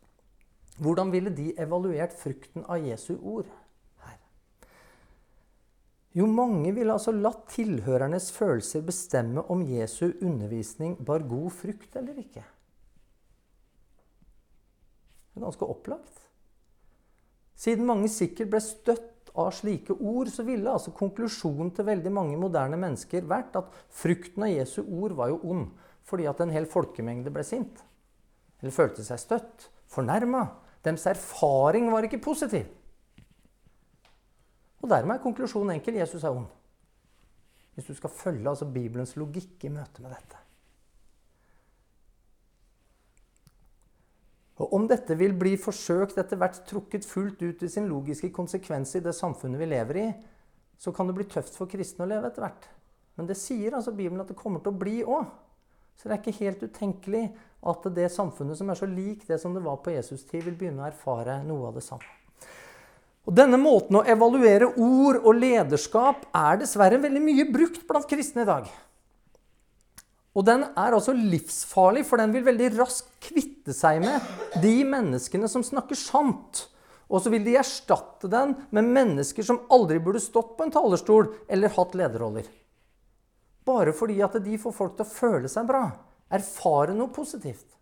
Hvordan 0.77 1.11
ville 1.11 1.33
de 1.35 1.51
evaluert 1.59 2.15
frukten 2.15 2.63
av 2.69 2.85
Jesu 2.85 3.17
ord? 3.17 3.49
Jo, 6.17 6.25
mange 6.25 6.71
ville 6.73 6.93
altså 6.95 7.13
latt 7.13 7.43
tilhørernes 7.53 8.31
følelser 8.33 8.81
bestemme 8.85 9.43
om 9.53 9.61
Jesu 9.69 10.07
undervisning 10.15 10.95
bar 11.05 11.25
god 11.29 11.51
frukt 11.53 11.97
eller 11.99 12.17
ikke. 12.17 12.41
Det 15.29 15.37
er 15.37 15.45
ganske 15.45 15.67
opplagt. 15.69 16.23
Siden 17.57 17.85
mange 17.85 18.09
sikkert 18.09 18.49
ble 18.49 18.61
støtt 18.65 19.29
av 19.37 19.51
slike 19.53 19.93
ord, 19.93 20.31
så 20.33 20.41
ville 20.45 20.71
altså 20.71 20.93
konklusjonen 20.97 21.69
til 21.77 21.85
veldig 21.85 22.13
mange 22.13 22.39
moderne 22.41 22.79
mennesker 22.81 23.27
vært 23.29 23.59
at 23.59 23.69
frukten 23.93 24.47
av 24.47 24.55
Jesu 24.55 24.79
ord 24.81 25.13
var 25.19 25.29
jo 25.29 25.37
ond, 25.45 25.67
fordi 26.07 26.25
at 26.29 26.41
en 26.41 26.53
hel 26.53 26.65
folkemengde 26.69 27.33
ble 27.33 27.45
sint. 27.45 27.83
Eller 28.61 28.73
følte 28.73 29.05
seg 29.05 29.21
støtt, 29.21 29.69
fornærma. 29.93 30.47
Deres 30.85 31.05
erfaring 31.09 31.91
var 31.93 32.09
ikke 32.09 32.23
positiv. 32.25 32.65
Og 34.83 34.89
dermed 34.91 35.17
er 35.17 35.23
konklusjonen 35.23 35.75
enkel 35.77 35.97
Jesus 35.99 36.23
er 36.23 36.35
ond. 36.35 36.49
Hvis 37.77 37.89
du 37.89 37.95
skal 37.97 38.13
følge 38.13 38.49
altså 38.49 38.65
Bibelens 38.69 39.15
logikk 39.17 39.65
i 39.65 39.73
møte 39.73 40.01
med 40.01 40.13
dette. 40.13 40.43
Og 44.57 44.73
Om 44.73 44.87
dette 44.89 45.13
vil 45.17 45.35
bli 45.37 45.53
forsøkt 45.61 46.17
etter 46.17 46.39
hvert 46.41 46.63
trukket 46.65 47.05
fullt 47.05 47.43
ut 47.43 47.61
i 47.63 47.69
sin 47.69 47.89
logiske 47.89 48.31
konsekvens 48.33 48.95
i 48.97 49.03
det 49.05 49.13
samfunnet 49.13 49.61
vi 49.61 49.69
lever 49.69 50.01
i, 50.01 50.07
så 50.77 50.93
kan 50.93 51.09
det 51.09 51.17
bli 51.17 51.27
tøft 51.29 51.57
for 51.57 51.69
kristne 51.69 52.05
å 52.05 52.09
leve 52.09 52.29
etter 52.29 52.45
hvert. 52.45 52.65
Men 53.17 53.29
det 53.29 53.37
sier 53.37 53.77
altså 53.77 53.93
Bibelen 53.93 54.21
at 54.21 54.31
det 54.31 54.37
kommer 54.37 54.61
til 54.61 54.73
å 54.73 54.81
bli 54.81 54.99
òg. 55.05 55.29
Så 55.97 56.05
det 56.05 56.17
er 56.17 56.21
ikke 56.21 56.43
helt 56.43 56.65
utenkelig 56.65 57.23
at 57.69 57.87
det 57.93 58.11
samfunnet 58.13 58.57
som 58.57 58.69
er 58.69 58.77
så 58.77 58.89
lik 58.89 59.25
det 59.29 59.39
som 59.41 59.53
det 59.53 59.65
var 59.65 59.79
på 59.81 59.93
Jesus' 59.93 60.25
tid, 60.29 60.45
vil 60.45 60.57
begynne 60.57 60.85
å 60.85 60.89
erfare 60.89 61.39
noe 61.45 61.69
av 61.69 61.77
det 61.77 61.85
samme. 61.85 62.16
Og 63.27 63.35
Denne 63.35 63.59
måten 63.59 63.99
å 63.99 64.05
evaluere 64.07 64.69
ord 64.79 65.19
og 65.19 65.35
lederskap 65.35 66.29
er 66.31 66.61
dessverre 66.61 66.99
veldig 67.03 67.23
mye 67.23 67.45
brukt 67.51 67.81
blant 67.89 68.07
kristne 68.07 68.45
i 68.45 68.47
dag. 68.47 68.69
Og 70.37 70.45
den 70.47 70.63
er 70.69 70.93
altså 70.93 71.15
livsfarlig, 71.17 72.05
for 72.07 72.21
den 72.21 72.31
vil 72.31 72.45
veldig 72.45 72.69
raskt 72.77 73.09
kvitte 73.25 73.73
seg 73.75 73.99
med 74.03 74.61
de 74.63 74.75
menneskene 74.87 75.49
som 75.51 75.65
snakker 75.65 75.97
sant. 75.97 76.67
Og 77.07 77.23
så 77.23 77.31
vil 77.33 77.43
de 77.43 77.55
erstatte 77.59 78.29
den 78.31 78.53
med 78.75 78.91
mennesker 78.95 79.43
som 79.43 79.63
aldri 79.73 79.99
burde 80.03 80.21
stått 80.23 80.53
på 80.55 80.67
en 80.67 80.71
talerstol 80.71 81.31
eller 81.51 81.73
hatt 81.73 81.95
lederroller. 81.99 82.47
Bare 83.67 83.95
fordi 83.95 84.21
at 84.23 84.37
de 84.43 84.59
får 84.61 84.75
folk 84.75 84.95
til 84.95 85.07
å 85.07 85.15
føle 85.17 85.51
seg 85.51 85.67
bra, 85.67 85.87
erfare 86.31 86.95
noe 86.95 87.11
positivt. 87.15 87.76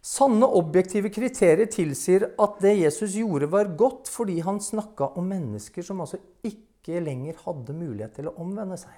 Sanne 0.00 0.46
objektive 0.56 1.10
kriterier 1.12 1.68
tilsier 1.68 2.30
at 2.40 2.60
det 2.64 2.78
Jesus 2.78 3.18
gjorde, 3.18 3.50
var 3.52 3.74
godt 3.76 4.08
fordi 4.08 4.38
han 4.44 4.60
snakka 4.64 5.12
om 5.20 5.28
mennesker 5.28 5.84
som 5.84 6.00
altså 6.00 6.20
ikke 6.46 7.02
lenger 7.04 7.36
hadde 7.44 7.76
mulighet 7.76 8.16
til 8.16 8.30
å 8.30 8.36
omvende 8.40 8.78
seg. 8.80 8.96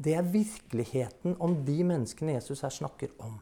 Det 0.00 0.16
er 0.16 0.26
virkeligheten 0.26 1.36
om 1.44 1.60
de 1.66 1.78
menneskene 1.86 2.34
Jesus 2.38 2.64
her 2.64 2.72
snakker 2.74 3.12
om. 3.22 3.36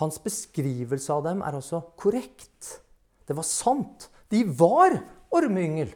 Hans 0.00 0.18
beskrivelse 0.22 1.12
av 1.12 1.26
dem 1.28 1.42
er 1.44 1.58
altså 1.58 1.82
korrekt. 2.00 2.80
Det 3.28 3.36
var 3.36 3.46
sant. 3.46 4.08
De 4.32 4.42
var 4.44 4.96
ormeyngel. 5.36 5.92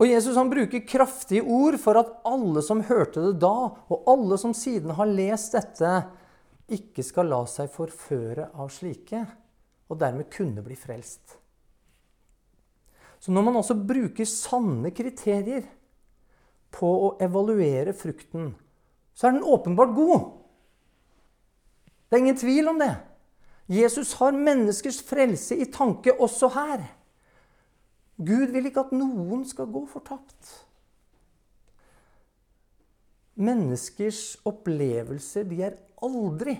Og 0.00 0.08
Jesus 0.08 0.38
han 0.38 0.50
bruker 0.50 0.86
kraftige 0.88 1.44
ord 1.44 1.76
for 1.82 1.98
at 2.00 2.14
alle 2.26 2.62
som 2.64 2.80
hørte 2.86 3.22
det 3.22 3.36
da, 3.42 3.70
og 3.92 4.08
alle 4.10 4.38
som 4.40 4.54
siden 4.56 4.94
har 4.98 5.10
lest 5.10 5.54
dette, 5.54 5.92
ikke 6.74 7.04
skal 7.06 7.30
la 7.30 7.42
seg 7.50 7.70
forføre 7.72 8.50
av 8.58 8.70
slike, 8.72 9.22
og 9.92 10.00
dermed 10.00 10.30
kunne 10.32 10.64
bli 10.64 10.76
frelst. 10.78 11.36
Så 13.22 13.30
når 13.30 13.46
man 13.46 13.58
også 13.60 13.76
bruker 13.78 14.26
sanne 14.26 14.90
kriterier 14.90 15.66
på 16.72 16.88
å 17.06 17.10
evaluere 17.22 17.94
frukten, 17.94 18.50
så 19.14 19.28
er 19.28 19.36
den 19.36 19.46
åpenbart 19.46 19.92
god. 19.94 20.24
Det 22.08 22.16
er 22.16 22.24
ingen 22.24 22.40
tvil 22.40 22.72
om 22.72 22.80
det. 22.80 22.92
Jesus 23.72 24.16
har 24.18 24.34
menneskers 24.34 24.98
frelse 25.06 25.56
i 25.56 25.68
tanke 25.70 26.12
også 26.18 26.50
her. 26.56 26.82
Gud 28.18 28.52
vil 28.52 28.66
ikke 28.68 28.88
at 28.88 28.96
noen 28.96 29.46
skal 29.48 29.70
gå 29.72 29.84
fortapt. 29.88 30.50
Menneskers 33.40 34.36
opplevelser 34.48 35.46
de 35.48 35.62
er 35.70 35.78
aldri 36.06 36.56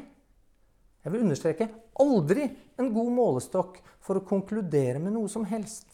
jeg 1.03 1.11
vil 1.11 1.25
understreke 1.25 1.67
aldri 2.03 2.47
en 2.79 2.91
god 2.95 3.11
målestokk 3.17 3.81
for 4.03 4.19
å 4.19 4.27
konkludere 4.27 5.03
med 5.03 5.17
noe 5.17 5.31
som 5.31 5.47
helst. 5.51 5.89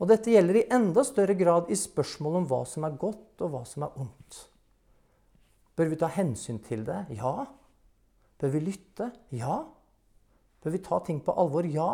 Og 0.00 0.08
dette 0.10 0.32
gjelder 0.32 0.58
i 0.58 0.68
enda 0.72 1.04
større 1.06 1.36
grad 1.38 1.70
i 1.70 1.78
spørsmål 1.78 2.40
om 2.40 2.48
hva 2.50 2.62
som 2.66 2.86
er 2.88 2.96
godt, 2.98 3.42
og 3.44 3.52
hva 3.52 3.62
som 3.68 3.84
er 3.86 4.00
ondt. 4.02 4.40
Bør 5.78 5.92
vi 5.92 6.00
ta 6.00 6.10
hensyn 6.12 6.58
til 6.64 6.82
det? 6.88 7.04
Ja. 7.14 7.46
Bør 8.40 8.54
vi 8.56 8.64
lytte? 8.64 9.10
Ja. 9.36 9.60
Bør 10.60 10.74
vi 10.74 10.82
ta 10.84 10.98
ting 11.06 11.22
på 11.24 11.36
alvor? 11.38 11.68
Ja. 11.68 11.92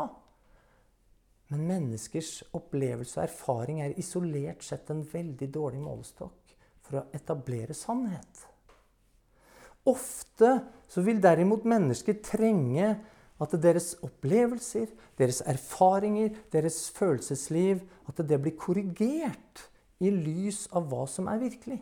Men 1.53 1.69
menneskers 1.69 2.41
opplevelse 2.57 3.21
og 3.21 3.27
erfaring 3.27 3.85
er 3.85 3.99
isolert 4.01 4.65
sett 4.67 4.89
en 4.91 5.05
veldig 5.07 5.53
dårlig 5.53 5.85
målestokk 5.85 6.57
for 6.87 7.03
å 7.03 7.09
etablere 7.15 7.77
sannhet. 7.77 8.47
Ofte 9.87 10.53
så 10.91 11.03
vil 11.07 11.21
derimot 11.23 11.67
mennesker 11.69 12.19
trenge 12.25 12.95
at 13.37 13.55
deres 13.61 13.95
opplevelser, 14.05 14.89
deres 15.19 15.43
erfaringer, 15.45 16.33
deres 16.53 16.87
følelsesliv 16.97 17.83
At 18.09 18.23
det 18.29 18.39
blir 18.41 18.55
korrigert 18.57 19.67
i 20.01 20.13
lys 20.13 20.67
av 20.77 20.87
hva 20.91 21.07
som 21.11 21.27
er 21.33 21.41
virkelig. 21.41 21.81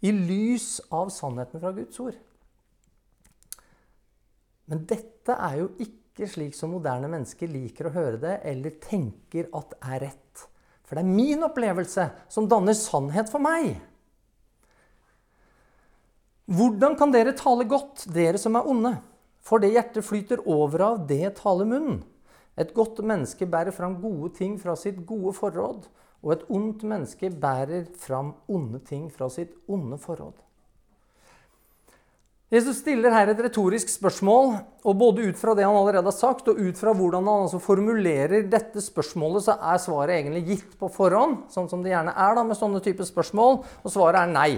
I 0.00 0.12
lys 0.14 0.78
av 0.94 1.10
sannheten 1.12 1.60
fra 1.60 1.72
Guds 1.76 1.98
ord. 2.00 2.16
Men 4.68 4.84
dette 4.88 5.34
er 5.34 5.58
jo 5.60 5.68
ikke 5.82 6.28
slik 6.30 6.56
som 6.56 6.72
moderne 6.72 7.10
mennesker 7.10 7.50
liker 7.50 7.88
å 7.88 7.94
høre 7.94 8.20
det, 8.22 8.34
eller 8.48 8.78
tenker 8.80 9.50
at 9.58 9.74
er 9.90 10.04
rett. 10.06 10.46
For 10.86 10.96
det 10.96 11.04
er 11.04 11.18
min 11.20 11.44
opplevelse 11.44 12.06
som 12.32 12.48
danner 12.48 12.76
sannhet 12.78 13.28
for 13.32 13.44
meg. 13.44 13.74
Hvordan 16.48 16.94
kan 16.96 17.10
dere 17.12 17.34
tale 17.36 17.66
godt, 17.68 18.06
dere 18.08 18.38
som 18.40 18.54
er 18.56 18.68
onde? 18.70 18.94
For 19.44 19.60
det 19.60 19.74
hjertet 19.74 20.06
flyter 20.06 20.40
over 20.48 20.80
av, 20.86 21.02
det 21.08 21.34
taler 21.42 21.68
munnen. 21.68 21.98
Et 22.58 22.70
godt 22.74 23.02
menneske 23.04 23.44
bærer 23.46 23.74
fram 23.76 23.98
gode 24.00 24.32
ting 24.38 24.54
fra 24.58 24.72
sitt 24.76 25.02
gode 25.06 25.34
forråd, 25.36 25.84
og 26.24 26.32
et 26.32 26.46
ondt 26.48 26.86
menneske 26.88 27.28
bærer 27.30 27.84
fram 28.00 28.32
onde 28.48 28.80
ting 28.80 29.10
fra 29.12 29.28
sitt 29.30 29.52
onde 29.68 30.00
forråd. 30.00 30.40
Jesus 32.48 32.80
stiller 32.80 33.12
her 33.12 33.28
et 33.28 33.44
retorisk 33.44 33.92
spørsmål, 33.92 34.54
og 34.88 34.96
både 34.96 35.28
ut 35.28 35.36
fra 35.36 35.52
det 35.52 35.66
han 35.68 35.76
allerede 35.76 36.08
har 36.08 36.16
sagt, 36.16 36.48
og 36.48 36.56
ut 36.56 36.80
fra 36.80 36.96
hvordan 36.96 37.28
han 37.28 37.44
altså 37.44 37.60
formulerer 37.60 38.48
dette 38.48 38.80
spørsmålet, 38.80 39.44
så 39.44 39.58
er 39.60 39.84
svaret 39.84 40.16
egentlig 40.16 40.46
gitt 40.48 40.74
på 40.80 40.88
forhånd, 40.96 41.44
sånn 41.52 41.68
som 41.68 41.84
det 41.84 41.92
gjerne 41.92 42.16
er 42.16 42.40
da 42.40 42.48
med 42.48 42.56
sånne 42.56 42.80
typer 42.80 43.04
spørsmål, 43.04 43.60
og 43.84 43.92
svaret 43.92 44.24
er 44.24 44.32
nei. 44.32 44.50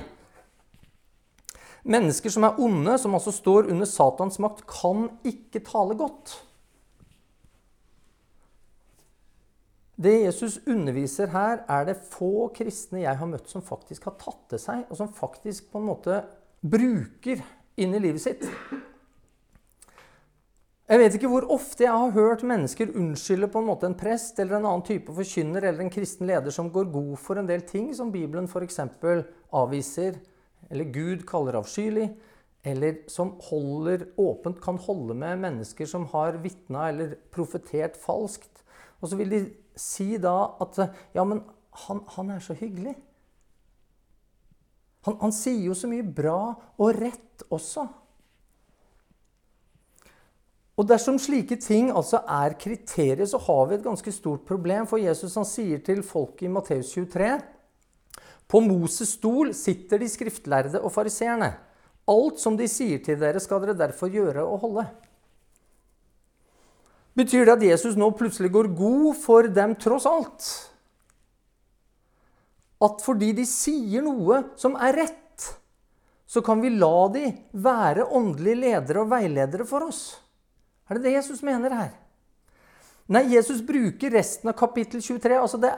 Mennesker 1.84 2.32
som 2.32 2.44
er 2.44 2.58
onde, 2.60 2.98
som 3.00 3.14
altså 3.16 3.32
står 3.32 3.70
under 3.72 3.88
Satans 3.88 4.38
makt, 4.42 4.66
kan 4.68 5.08
ikke 5.24 5.62
tale 5.64 5.96
godt. 5.96 6.36
Det 10.00 10.14
Jesus 10.22 10.58
underviser 10.68 11.28
her, 11.32 11.64
er 11.68 11.88
det 11.88 11.98
få 12.08 12.48
kristne 12.56 13.02
jeg 13.02 13.16
har 13.20 13.28
møtt 13.28 13.50
som 13.52 13.64
faktisk 13.64 14.08
har 14.08 14.16
tatt 14.20 14.46
til 14.52 14.62
seg, 14.62 14.84
og 14.88 14.96
som 14.96 15.10
faktisk 15.12 15.68
på 15.72 15.80
en 15.80 15.90
måte 15.90 16.22
bruker 16.60 17.42
inn 17.80 17.96
i 17.96 18.00
livet 18.00 18.22
sitt. 18.24 18.46
Jeg 20.90 20.98
vet 20.98 21.14
ikke 21.14 21.28
hvor 21.30 21.44
ofte 21.54 21.84
jeg 21.84 21.92
har 21.94 22.16
hørt 22.16 22.40
mennesker 22.42 22.96
unnskylde 22.98 23.46
på 23.52 23.60
en 23.60 23.68
måte 23.68 23.86
en 23.86 23.94
prest 23.94 24.40
eller 24.42 24.56
en 24.56 24.64
annen 24.72 24.82
type 24.88 25.12
forkynner 25.14 25.62
eller 25.68 25.84
en 25.84 25.92
kristen 25.92 26.26
leder 26.26 26.50
som 26.50 26.72
går 26.72 26.88
god 26.90 27.12
for 27.20 27.38
en 27.38 27.46
del 27.46 27.62
ting 27.68 27.92
som 27.94 28.10
Bibelen 28.10 28.48
f.eks. 28.50 28.80
avviser, 29.54 30.18
eller 30.70 30.90
Gud 30.94 31.26
kaller 31.28 31.58
avskyelig, 31.60 32.08
eller 32.62 32.98
som 33.10 33.34
holder 33.48 34.06
åpent 34.20 34.60
kan 34.62 34.78
holde 34.84 35.16
med 35.16 35.40
mennesker 35.40 35.88
som 35.88 36.06
har 36.12 36.38
vitna 36.42 36.88
eller 36.90 37.14
profetert 37.32 37.96
falskt. 37.98 38.64
Og 39.00 39.08
så 39.08 39.16
vil 39.16 39.32
de 39.32 39.40
si 39.80 40.18
da 40.20 40.52
at 40.60 40.82
ja, 41.16 41.24
men 41.24 41.40
han, 41.86 42.02
han 42.16 42.34
er 42.34 42.42
så 42.44 42.56
hyggelig. 42.58 42.94
Han, 45.08 45.16
han 45.22 45.32
sier 45.32 45.64
jo 45.70 45.76
så 45.76 45.88
mye 45.88 46.04
bra 46.04 46.52
og 46.76 46.92
rett 46.98 47.46
også. 47.48 47.86
Og 50.80 50.86
Dersom 50.88 51.18
slike 51.20 51.58
ting 51.60 51.90
altså 51.92 52.22
er 52.24 52.56
kriterier, 52.60 53.26
så 53.28 53.40
har 53.44 53.66
vi 53.68 53.76
et 53.76 53.84
ganske 53.84 54.12
stort 54.16 54.46
problem. 54.48 54.86
For 54.88 55.00
Jesus 55.00 55.36
han 55.36 55.48
sier 55.48 55.82
til 55.84 56.00
folket 56.06 56.46
i 56.48 56.52
Matteus 56.52 56.92
23.: 56.94 57.34
På 58.50 58.60
Moses 58.64 59.14
stol 59.14 59.52
sitter 59.54 60.02
de 60.02 60.08
skriftlærde 60.10 60.80
og 60.82 60.90
fariseerne. 60.94 61.52
Alt 62.10 62.40
som 62.42 62.56
de 62.58 62.66
sier 62.70 62.98
til 63.04 63.20
dere, 63.20 63.38
skal 63.40 63.62
dere 63.62 63.78
derfor 63.78 64.10
gjøre 64.10 64.42
og 64.42 64.64
holde. 64.64 64.86
Betyr 67.14 67.46
det 67.46 67.54
at 67.54 67.68
Jesus 67.68 67.98
nå 67.98 68.10
plutselig 68.18 68.50
går 68.54 68.72
god 68.74 69.14
for 69.22 69.46
dem 69.54 69.76
tross 69.78 70.08
alt? 70.08 70.50
at 72.80 73.02
fordi 73.04 73.32
de 73.36 73.44
sier 73.48 74.04
noe 74.04 74.42
som 74.60 74.76
er 74.80 74.96
rett, 75.02 75.48
så 76.30 76.40
kan 76.44 76.62
vi 76.62 76.72
la 76.72 77.08
de 77.12 77.24
være 77.52 78.06
åndelige 78.16 78.60
ledere 78.62 79.02
og 79.02 79.10
veiledere 79.10 79.66
for 79.68 79.88
oss. 79.90 80.04
Er 80.88 80.96
det 80.96 81.08
det 81.08 81.16
Jesus 81.18 81.42
mener 81.46 81.74
her? 81.74 81.90
Nei, 83.10 83.24
Jesus 83.34 83.60
bruker 83.66 84.14
resten 84.14 84.52
av 84.52 84.56
kapittel 84.58 85.02
23. 85.02 85.36
altså 85.36 85.58
det, 85.60 85.74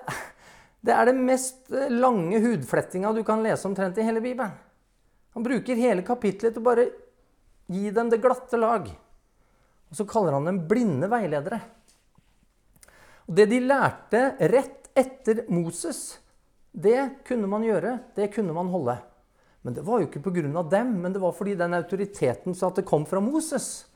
det 0.83 0.95
er 0.95 1.09
det 1.09 1.15
mest 1.15 1.71
lange 1.95 2.41
hudflettinga 2.43 3.13
du 3.15 3.23
kan 3.27 3.43
lese 3.45 3.69
omtrent 3.69 3.99
i 3.99 4.07
hele 4.07 4.23
Bibelen. 4.23 4.55
Han 5.33 5.45
bruker 5.47 5.79
hele 5.79 6.03
kapitlet 6.05 6.53
til 6.53 6.61
å 6.61 6.67
bare 6.67 6.89
gi 7.73 7.93
dem 7.95 8.11
det 8.11 8.21
glatte 8.23 8.59
lag. 8.59 8.89
Og 9.93 9.97
så 9.97 10.07
kaller 10.09 10.37
han 10.37 10.49
dem 10.49 10.65
blinde 10.69 11.09
veiledere. 11.13 11.61
Og 13.29 13.39
Det 13.39 13.47
de 13.49 13.63
lærte 13.63 14.25
rett 14.51 14.91
etter 14.99 15.47
Moses, 15.49 16.19
det 16.73 17.25
kunne 17.29 17.49
man 17.49 17.65
gjøre, 17.65 17.99
det 18.17 18.33
kunne 18.35 18.53
man 18.57 18.69
holde. 18.73 18.99
Men 19.63 19.77
det 19.77 19.85
var 19.87 20.03
jo 20.03 20.09
ikke 20.09 20.25
pga. 20.25 20.63
dem, 20.63 21.01
men 21.01 21.13
det 21.13 21.21
var 21.21 21.33
fordi 21.33 21.55
den 21.55 21.75
autoriteten 21.75 22.55
sa 22.55 22.69
at 22.69 22.77
det 22.77 22.85
kom 22.85 23.07
fra 23.07 23.21
Moses. 23.21 23.87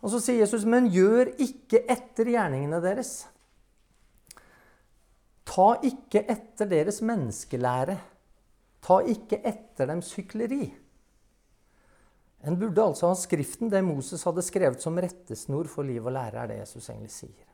Og 0.00 0.10
så 0.10 0.20
sier 0.20 0.40
Jesus, 0.40 0.64
men 0.64 0.88
gjør 0.88 1.34
ikke 1.38 1.84
etter 1.90 2.24
gjerningene 2.24 2.80
deres. 2.80 3.26
Ta 5.48 5.70
ikke 5.86 6.22
etter 6.28 6.68
deres 6.68 7.00
menneskelære. 7.04 7.96
Ta 8.84 9.00
ikke 9.08 9.40
etter 9.48 9.88
dems 9.88 10.12
hykleri. 10.18 10.66
En 12.46 12.58
burde 12.58 12.84
altså 12.84 13.10
ha 13.10 13.16
Skriften, 13.18 13.70
det 13.72 13.82
Moses 13.82 14.22
hadde 14.28 14.44
skrevet 14.46 14.82
som 14.82 14.98
rettesnor 15.00 15.66
for 15.70 15.86
liv 15.86 16.04
og 16.04 16.14
lære, 16.14 16.44
er 16.44 16.50
det 16.52 16.58
Jesus 16.60 16.90
egentlig 16.90 17.14
sier. 17.16 17.46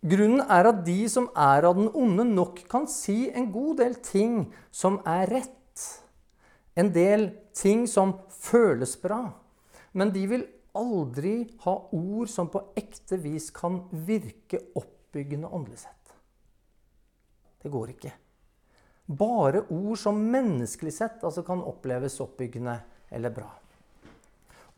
Grunnen 0.00 0.40
er 0.40 0.66
at 0.70 0.80
de 0.86 0.98
som 1.12 1.28
er 1.36 1.66
av 1.68 1.76
den 1.76 1.90
onde, 1.92 2.24
nok 2.24 2.62
kan 2.70 2.88
si 2.88 3.28
en 3.36 3.50
god 3.52 3.82
del 3.82 3.98
ting 4.00 4.46
som 4.72 4.98
er 5.06 5.28
rett. 5.28 5.84
En 6.74 6.88
del 6.94 7.28
ting 7.54 7.84
som 7.90 8.16
føles 8.32 8.96
bra. 8.98 9.26
Men 9.92 10.14
de 10.14 10.24
vil 10.30 10.46
aldri 10.80 11.34
ha 11.66 11.74
ord 11.92 12.30
som 12.32 12.48
på 12.50 12.62
ekte 12.78 13.18
vis 13.20 13.50
kan 13.52 13.82
virke 14.06 14.62
oppbyggende 15.10 15.48
åndelig 15.48 15.78
sett. 15.78 16.12
Det 17.62 17.68
går 17.68 17.90
ikke. 17.90 18.12
Bare 19.06 19.64
ord 19.68 19.98
som 19.98 20.20
menneskelig 20.30 20.92
sett 20.94 21.24
altså 21.24 21.42
kan 21.42 21.62
oppleves 21.66 22.20
oppbyggende 22.22 22.76
eller 23.10 23.30
bra. 23.34 23.48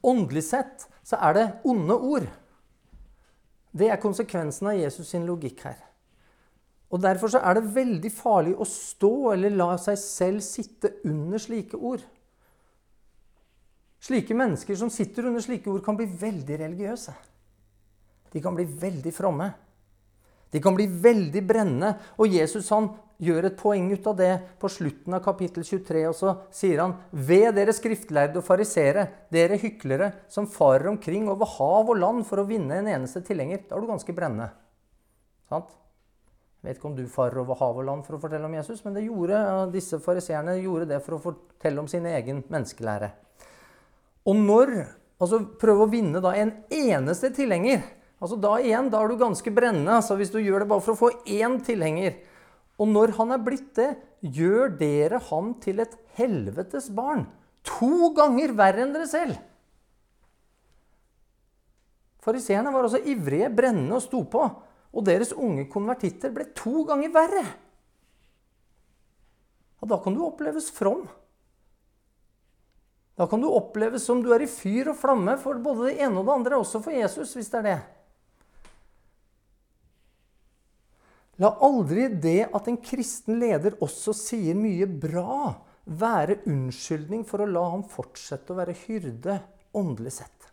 Åndelig 0.00 0.44
sett 0.44 0.86
så 1.04 1.18
er 1.20 1.34
det 1.36 1.44
onde 1.68 1.94
ord. 1.94 2.26
Det 3.70 3.90
er 3.92 4.00
konsekvensen 4.00 4.70
av 4.72 4.78
Jesus 4.80 5.12
sin 5.12 5.26
logikk 5.28 5.60
her. 5.66 5.76
Og 6.92 7.00
Derfor 7.00 7.28
så 7.32 7.40
er 7.44 7.56
det 7.56 7.74
veldig 7.74 8.12
farlig 8.12 8.54
å 8.56 8.64
stå 8.68 9.32
eller 9.34 9.52
la 9.52 9.76
seg 9.80 9.98
selv 10.00 10.44
sitte 10.44 10.94
under 11.08 11.40
slike 11.40 11.76
ord. 11.76 12.00
Slike 14.02 14.34
mennesker 14.36 14.76
som 14.76 14.90
sitter 14.90 15.28
under 15.28 15.44
slike 15.44 15.70
ord, 15.70 15.84
kan 15.84 15.96
bli 15.96 16.08
veldig 16.08 16.58
religiøse. 16.64 17.14
De 18.32 18.40
kan 18.42 18.56
bli 18.56 18.64
veldig 18.64 19.12
fromme. 19.14 19.52
De 20.52 20.60
kan 20.60 20.76
bli 20.76 20.86
veldig 20.86 21.42
brennende. 21.48 21.94
Og 22.20 22.28
Jesus 22.28 22.68
han 22.74 22.90
gjør 23.22 23.46
et 23.48 23.58
poeng 23.58 23.86
ut 23.92 24.06
av 24.10 24.16
det 24.18 24.32
på 24.60 24.70
slutten 24.72 25.16
av 25.16 25.22
kapittel 25.24 25.64
23. 25.64 26.02
Og 26.10 26.16
så 26.18 26.34
sier 26.54 26.82
han 26.82 26.96
ved 27.10 27.54
dere 27.56 27.74
skriftlærde 27.76 28.40
og 28.40 28.46
farisere, 28.46 29.06
dere 29.32 29.60
hyklere 29.62 30.10
som 30.32 30.48
farer 30.50 30.90
omkring 30.92 31.30
over 31.32 31.48
hav 31.56 31.92
og 31.94 32.00
land 32.02 32.26
for 32.28 32.42
å 32.42 32.48
vinne 32.48 32.82
en 32.82 32.90
eneste 32.98 33.24
tilhenger. 33.24 33.64
Da 33.68 33.78
er 33.78 33.84
du 33.84 33.92
ganske 33.92 34.16
brennende. 34.16 34.50
Sant? 35.52 35.72
Jeg 36.62 36.68
vet 36.68 36.78
ikke 36.78 36.90
om 36.92 36.98
du 36.98 37.06
farer 37.10 37.40
over 37.42 37.58
hav 37.58 37.78
og 37.80 37.86
land 37.88 38.04
for 38.06 38.14
å 38.14 38.22
fortelle 38.22 38.46
om 38.46 38.52
Jesus, 38.54 38.84
men 38.84 39.00
gjorde, 39.02 39.38
disse 39.72 39.98
fariseerne 40.02 40.60
gjorde 40.60 40.92
det 40.92 41.00
for 41.02 41.16
å 41.16 41.22
fortelle 41.24 41.82
om 41.82 41.88
sin 41.90 42.06
egen 42.06 42.44
menneskelære. 42.52 43.08
Og 44.30 44.38
når 44.38 44.70
altså 45.22 45.40
prøve 45.58 45.86
å 45.86 45.90
vinne 45.90 46.22
da 46.22 46.36
en 46.38 46.52
eneste 46.70 47.32
tilhenger 47.34 47.82
altså 48.22 48.38
Da 48.38 48.56
igjen, 48.62 48.90
da 48.92 49.02
er 49.02 49.10
du 49.10 49.18
ganske 49.20 49.52
brennende 49.54 49.98
altså 49.98 50.16
hvis 50.18 50.32
du 50.32 50.38
gjør 50.38 50.62
det 50.62 50.70
bare 50.70 50.84
for 50.84 50.94
å 50.94 51.00
få 51.00 51.10
én 51.26 51.58
tilhenger. 51.66 52.20
Og 52.80 52.88
når 52.90 53.16
han 53.18 53.34
er 53.34 53.42
blitt 53.42 53.72
det, 53.76 53.90
gjør 54.22 54.76
dere 54.78 55.20
ham 55.28 55.52
til 55.62 55.82
et 55.82 55.94
helvetes 56.16 56.88
barn. 56.94 57.26
To 57.78 58.12
ganger 58.16 58.54
verre 58.58 58.86
enn 58.86 58.94
dere 58.94 59.08
selv. 59.10 59.38
Fariseerne 62.22 62.70
var 62.70 62.86
også 62.86 63.02
ivrige, 63.10 63.50
brennende 63.50 63.98
og 63.98 64.04
sto 64.04 64.22
på. 64.30 64.44
Og 64.92 65.06
deres 65.06 65.32
unge 65.34 65.66
konvertitter 65.72 66.30
ble 66.34 66.46
to 66.56 66.84
ganger 66.86 67.10
verre. 67.14 67.42
Og 69.82 69.90
da 69.90 69.98
kan 70.02 70.14
du 70.14 70.22
oppleves 70.22 70.70
from. 70.70 71.08
Da 73.18 73.26
kan 73.28 73.42
du 73.42 73.48
oppleves 73.50 74.06
som 74.06 74.22
du 74.22 74.30
er 74.34 74.44
i 74.44 74.50
fyr 74.50 74.92
og 74.92 74.98
flamme 75.00 75.34
for 75.42 75.58
både 75.62 75.90
det 75.90 75.98
ene 76.04 76.20
og 76.20 76.28
det 76.28 76.36
andre, 76.36 76.60
også 76.62 76.80
for 76.84 76.94
Jesus, 76.94 77.34
hvis 77.36 77.50
det 77.52 77.60
er 77.60 77.66
det. 77.66 77.80
La 81.40 81.54
aldri 81.64 82.08
det 82.20 82.50
at 82.52 82.68
en 82.68 82.78
kristen 82.84 83.38
leder 83.40 83.78
også 83.84 84.12
sier 84.16 84.56
mye 84.58 84.86
bra, 84.86 85.54
være 85.82 86.42
unnskyldning 86.46 87.24
for 87.26 87.42
å 87.42 87.48
la 87.48 87.62
ham 87.72 87.82
fortsette 87.88 88.52
å 88.52 88.58
være 88.58 88.76
hyrde 88.84 89.38
åndelig 89.78 90.18
sett. 90.20 90.48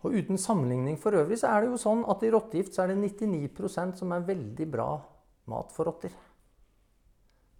Og 0.00 0.14
Uten 0.16 0.38
sammenligning 0.40 0.96
for 1.00 1.18
øvrig 1.18 1.36
så 1.42 1.50
er 1.50 1.64
det 1.64 1.72
jo 1.74 1.80
sånn 1.82 2.06
at 2.08 2.22
i 2.24 2.30
rottegift 2.32 2.72
så 2.76 2.86
er 2.86 2.94
det 2.94 3.02
99% 3.02 4.00
som 4.00 4.14
er 4.16 4.24
veldig 4.30 4.68
bra 4.72 4.88
mat 5.50 5.74
for 5.74 5.90
rotter. 5.90 6.14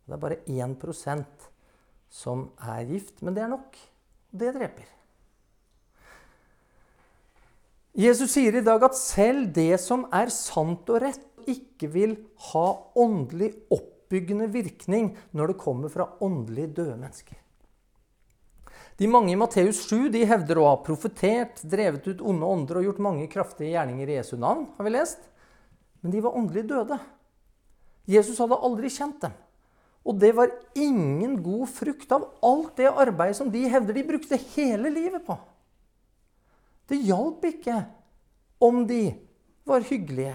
Det 0.07 0.17
er 0.17 0.23
bare 0.23 0.41
1% 0.49 1.51
som 2.11 2.49
er 2.65 2.89
gift, 2.89 3.21
men 3.23 3.37
det 3.37 3.45
er 3.45 3.53
nok. 3.53 3.77
Det 4.31 4.55
dreper. 4.57 5.00
Jesus 7.97 8.37
sier 8.37 8.55
i 8.55 8.63
dag 8.63 8.83
at 8.87 8.95
selv 8.99 9.49
det 9.55 9.75
som 9.83 10.05
er 10.15 10.31
sant 10.31 10.89
og 10.93 11.03
rett, 11.03 11.27
ikke 11.49 11.89
vil 11.91 12.13
ha 12.53 12.67
åndelig 13.01 13.55
oppbyggende 13.73 14.47
virkning 14.53 15.15
når 15.35 15.53
det 15.53 15.63
kommer 15.63 15.91
fra 15.91 16.07
åndelig 16.23 16.69
døde 16.77 16.99
mennesker. 17.01 17.39
De 19.01 19.09
mange 19.09 19.33
i 19.33 19.39
Matteus 19.41 19.81
7 19.89 20.11
de 20.13 20.27
hevder 20.29 20.61
å 20.61 20.67
ha 20.69 20.79
profetert, 20.85 21.63
drevet 21.65 22.05
ut 22.11 22.21
onde 22.21 22.47
ånder 22.47 22.79
og 22.79 22.91
gjort 22.91 23.03
mange 23.03 23.31
kraftige 23.33 23.73
gjerninger 23.73 24.13
i 24.13 24.19
Jesu 24.19 24.35
navn. 24.37 24.67
har 24.77 24.85
vi 24.85 24.93
lest. 24.93 25.23
Men 26.03 26.13
de 26.13 26.21
var 26.21 26.37
åndelig 26.37 26.67
døde. 26.69 26.99
Jesus 28.07 28.39
hadde 28.39 28.61
aldri 28.61 28.91
kjent 28.93 29.23
dem. 29.25 29.33
Og 30.05 30.21
det 30.21 30.35
var 30.37 30.53
ingen 30.77 31.39
god 31.43 31.69
frukt 31.73 32.13
av 32.13 32.29
alt 32.45 32.77
det 32.77 32.93
arbeidet 32.93 33.37
som 33.41 33.51
de 33.53 33.67
hevder 33.69 33.97
de 33.97 34.05
brukte 34.05 34.39
hele 34.55 34.93
livet 34.93 35.25
på. 35.27 35.37
Det 36.91 36.99
hjalp 37.07 37.45
ikke 37.47 37.77
om 38.67 38.83
de 38.89 39.05
var 39.69 39.85
hyggelige. 39.87 40.35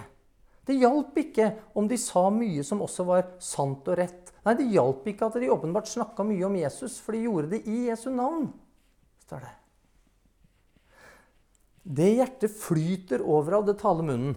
Det 0.65 0.77
hjalp 0.79 1.17
ikke 1.21 1.49
om 1.77 1.89
de 1.89 1.97
sa 2.01 2.23
mye 2.33 2.63
som 2.65 2.81
også 2.81 3.05
var 3.05 3.27
sant 3.43 3.85
og 3.91 3.99
rett. 3.99 4.31
Nei, 4.45 4.55
det 4.57 4.71
hjalp 4.73 5.05
ikke 5.11 5.27
at 5.27 5.37
de 5.41 5.51
åpenbart 5.53 5.89
snakka 5.91 6.25
mye 6.25 6.47
om 6.47 6.55
Jesus, 6.57 6.97
for 7.01 7.13
de 7.13 7.25
gjorde 7.27 7.51
det 7.53 7.61
i 7.69 7.85
Jesu 7.89 8.07
navn. 8.09 8.47
står 9.27 9.45
det. 9.45 9.53
Det 11.85 12.09
hjertet 12.17 12.55
flyter 12.57 13.21
over 13.21 13.59
av 13.59 13.67
det 13.67 13.77
taler 13.77 14.07
munnen. 14.07 14.35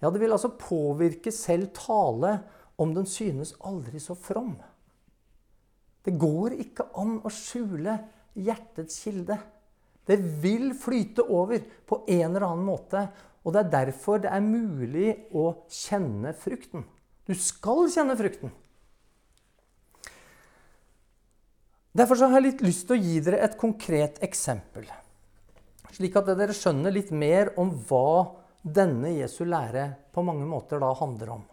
Ja, 0.00 0.08
det 0.08 0.22
vil 0.22 0.32
altså 0.32 0.54
påvirke 0.56 1.32
selv 1.34 1.72
tale 1.76 2.38
om 2.80 2.94
den 2.94 3.06
synes 3.06 3.52
aldri 3.60 4.00
så 4.00 4.14
from. 4.14 4.54
Det 6.06 6.14
går 6.16 6.54
ikke 6.62 6.86
an 6.96 7.18
å 7.26 7.32
skjule 7.34 7.98
hjertets 8.38 9.02
kilde. 9.02 9.36
Det 10.08 10.16
vil 10.42 10.70
flyte 10.78 11.24
over 11.28 11.60
på 11.88 12.02
en 12.08 12.30
eller 12.30 12.46
annen 12.48 12.64
måte. 12.64 13.04
Og 13.44 13.52
det 13.54 13.60
er 13.60 13.74
derfor 13.74 14.22
det 14.22 14.32
er 14.32 14.44
mulig 14.44 15.12
å 15.36 15.50
kjenne 15.72 16.32
frukten. 16.36 16.86
Du 17.28 17.34
skal 17.36 17.84
kjenne 17.92 18.16
frukten. 18.16 18.54
Derfor 21.98 22.20
har 22.22 22.38
jeg 22.38 22.46
litt 22.46 22.64
lyst 22.64 22.86
til 22.88 22.96
å 22.96 23.02
gi 23.02 23.20
dere 23.24 23.42
et 23.44 23.56
konkret 23.60 24.20
eksempel. 24.24 24.86
Slik 25.92 26.16
at 26.20 26.28
dere 26.38 26.54
skjønner 26.56 26.94
litt 26.94 27.10
mer 27.10 27.52
om 27.58 27.72
hva 27.88 28.36
denne 28.62 29.14
Jesu 29.16 29.42
lære 29.48 29.90
på 30.14 30.22
mange 30.26 30.46
måter 30.46 30.80
da 30.82 30.92
handler 30.98 31.38
om. 31.38 31.46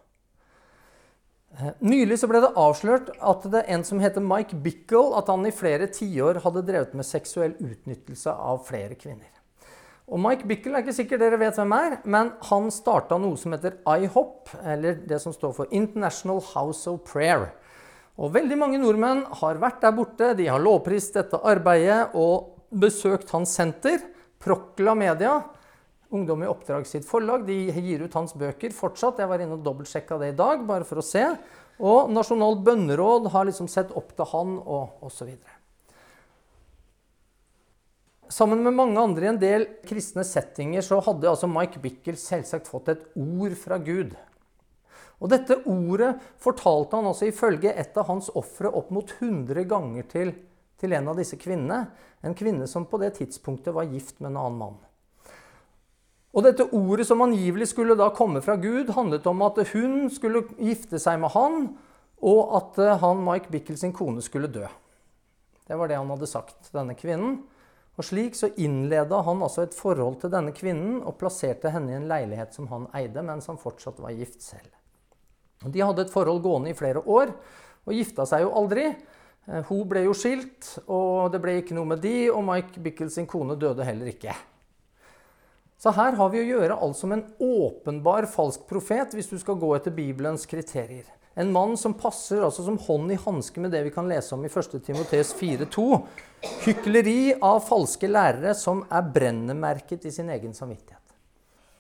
Eh, 1.56 1.72
nylig 1.80 2.18
så 2.20 2.28
ble 2.28 2.42
det 2.44 2.52
avslørt 2.60 3.14
at 3.24 3.46
det 3.48 3.62
er 3.62 3.78
en 3.78 3.86
som 3.88 4.02
heter 4.04 4.24
Mike 4.24 4.58
Bickle, 4.64 5.14
at 5.16 5.30
han 5.32 5.46
i 5.48 5.54
flere 5.56 5.88
tiår 5.88 6.42
hadde 6.44 6.66
drevet 6.68 6.96
med 6.98 7.08
seksuell 7.08 7.56
utnyttelse 7.56 8.34
av 8.34 8.66
flere 8.68 8.98
kvinner. 9.00 9.32
Og 10.06 10.20
Mike 10.22 10.46
Bickle 10.46 10.76
er 10.76 10.84
ikke 10.84 10.98
sikkert 11.00 11.24
dere 11.24 11.40
vet 11.42 11.56
hvem 11.58 11.72
er, 11.74 11.96
men 12.04 12.34
han 12.50 12.68
starta 12.74 13.18
noe 13.22 13.40
som 13.42 13.56
heter 13.56 13.80
IHOP, 13.88 14.52
eller 14.62 15.00
det 15.08 15.22
som 15.24 15.34
står 15.34 15.56
for 15.56 15.72
International 15.74 16.44
House 16.52 16.86
of 16.92 17.02
Prayer. 17.08 17.48
Og 18.20 18.36
veldig 18.36 18.58
mange 18.60 18.80
nordmenn 18.80 19.24
har 19.42 19.58
vært 19.60 19.82
der 19.84 19.96
borte, 19.96 20.34
de 20.38 20.46
har 20.52 20.62
lovprist 20.62 21.18
dette 21.18 21.40
arbeidet 21.40 22.14
og 22.20 22.68
besøkt 22.70 23.32
hans 23.34 23.56
senter, 23.58 24.04
Procla 24.44 24.94
Media. 24.94 25.40
Ungdom 26.16 26.46
i 26.46 26.50
Oppdrag 26.50 26.88
sitt 26.88 27.06
forlag 27.08 27.44
de 27.48 27.58
gir 27.76 28.06
ut 28.06 28.16
hans 28.16 28.36
bøker 28.38 28.74
fortsatt. 28.76 29.20
Jeg 29.20 29.32
var 29.32 29.44
inne 29.44 29.58
og 29.58 29.66
dobbeltsjekka 29.66 30.20
det 30.22 30.32
i 30.32 30.38
dag, 30.40 30.64
bare 30.68 30.88
for 30.88 31.02
å 31.02 31.06
se. 31.06 31.26
Og 31.84 32.12
Nasjonalt 32.16 32.64
bønneråd 32.64 33.30
har 33.34 33.50
liksom 33.50 33.68
sett 33.72 33.92
opp 34.00 34.16
til 34.16 34.30
han, 34.32 34.56
og 34.64 35.04
osv. 35.06 35.34
Sammen 38.32 38.64
med 38.66 38.74
mange 38.74 39.02
andre 39.02 39.28
i 39.28 39.30
en 39.30 39.42
del 39.42 39.68
kristne 39.86 40.24
settinger 40.26 40.82
så 40.86 40.98
hadde 41.06 41.30
altså 41.30 41.50
Mike 41.52 41.82
Bickel 41.84 42.18
selvsagt 42.18 42.72
fått 42.72 42.90
et 42.94 43.04
ord 43.22 43.54
fra 43.60 43.78
Gud. 43.78 44.16
Og 45.22 45.32
dette 45.32 45.60
ordet 45.70 46.16
fortalte 46.42 46.98
han 46.98 47.12
altså 47.12 47.30
ifølge 47.30 47.72
et 47.72 47.96
av 47.98 48.10
hans 48.10 48.32
ofre 48.36 48.72
opp 48.72 48.90
mot 48.94 49.14
100 49.20 49.68
ganger 49.70 50.10
til, 50.12 50.34
til 50.82 50.96
en 50.98 51.14
av 51.14 51.22
disse 51.22 51.38
kvinnene. 51.40 51.86
En 52.26 52.36
kvinne 52.36 52.68
som 52.68 52.88
på 52.90 53.00
det 53.04 53.14
tidspunktet 53.20 53.76
var 53.76 53.88
gift 53.94 54.20
med 54.20 54.34
en 54.34 54.42
annen 54.42 54.60
mann. 54.64 54.82
Og 56.36 56.44
dette 56.44 56.68
ordet 56.76 57.06
som 57.08 57.24
angivelig 57.24 57.70
skulle 57.72 57.96
da 57.96 58.10
komme 58.12 58.42
fra 58.44 58.58
Gud, 58.60 58.92
handlet 58.92 59.28
om 59.32 59.44
at 59.46 59.62
hun 59.72 60.10
skulle 60.12 60.44
gifte 60.60 61.00
seg 61.00 61.22
med 61.22 61.32
han, 61.32 61.70
og 62.26 62.56
at 62.60 62.80
eh, 62.84 62.98
han, 63.00 63.24
Mike 63.24 63.52
Bickel 63.54 63.78
sin 63.80 63.94
kone 63.96 64.24
skulle 64.24 64.52
dø. 64.52 64.66
Det 65.66 65.78
var 65.80 65.90
det 65.90 65.98
han 65.98 66.12
hadde 66.12 66.30
sagt 66.30 66.58
til 66.68 66.80
denne 66.80 66.96
kvinnen. 66.98 67.38
Og 67.96 68.04
Slik 68.04 68.36
så 68.36 68.50
innleda 68.60 69.22
han 69.24 69.44
altså 69.46 69.64
et 69.64 69.76
forhold 69.76 70.20
til 70.22 70.32
denne 70.34 70.52
kvinnen 70.56 70.98
og 71.08 71.16
plasserte 71.22 71.72
henne 71.72 71.94
i 71.94 71.96
en 71.96 72.10
leilighet 72.10 72.56
som 72.56 72.68
han 72.68 72.90
eide, 72.98 73.24
mens 73.24 73.48
han 73.48 73.60
fortsatt 73.62 74.02
var 74.04 74.16
gift 74.18 74.44
selv. 74.44 74.68
De 75.64 75.82
hadde 75.82 76.04
et 76.04 76.12
forhold 76.12 76.44
gående 76.44 76.74
i 76.74 76.78
flere 76.78 77.00
år 77.00 77.32
og 77.86 77.96
gifta 77.96 78.26
seg 78.28 78.44
jo 78.44 78.52
aldri. 78.60 78.90
Eh, 79.48 79.64
hun 79.70 79.86
ble 79.88 80.04
jo 80.10 80.18
skilt, 80.18 80.74
og 80.92 81.32
det 81.32 81.40
ble 81.44 81.62
ikke 81.62 81.78
noe 81.78 81.94
med 81.96 82.04
de, 82.04 82.28
og 82.34 82.44
Mike 82.44 82.84
Bickel 82.84 83.14
sin 83.14 83.30
kone 83.30 83.56
døde 83.60 83.88
heller 83.88 84.12
ikke. 84.12 84.36
Så 85.86 85.92
her 85.94 86.16
har 86.18 86.30
vi 86.34 86.40
å 86.42 86.46
gjøre 86.48 86.80
altså 86.82 87.06
med 87.06 87.20
en 87.20 87.52
åpenbar 87.62 88.26
falsk 88.26 88.64
profet, 88.66 89.12
hvis 89.14 89.28
du 89.30 89.36
skal 89.38 89.60
gå 89.62 89.68
etter 89.76 89.94
Bibelens 89.94 90.48
kriterier. 90.50 91.06
En 91.38 91.52
mann 91.54 91.76
som 91.78 91.94
passer 91.94 92.40
altså 92.42 92.64
som 92.66 92.80
hånd 92.82 93.12
i 93.14 93.18
hanske 93.22 93.62
med 93.62 93.70
det 93.70 93.84
vi 93.86 93.92
kan 93.94 94.08
lese 94.10 94.34
om 94.34 94.42
i 94.42 94.50
1. 94.50 94.80
Timoteus 94.82 95.36
4,2. 95.38 95.84
Hykleri 96.64 97.36
av 97.38 97.60
falske 97.68 98.10
lærere 98.10 98.56
som 98.58 98.82
er 98.90 99.12
brennemerket 99.14 100.08
i 100.10 100.14
sin 100.16 100.32
egen 100.34 100.56
samvittighet. 100.58 101.04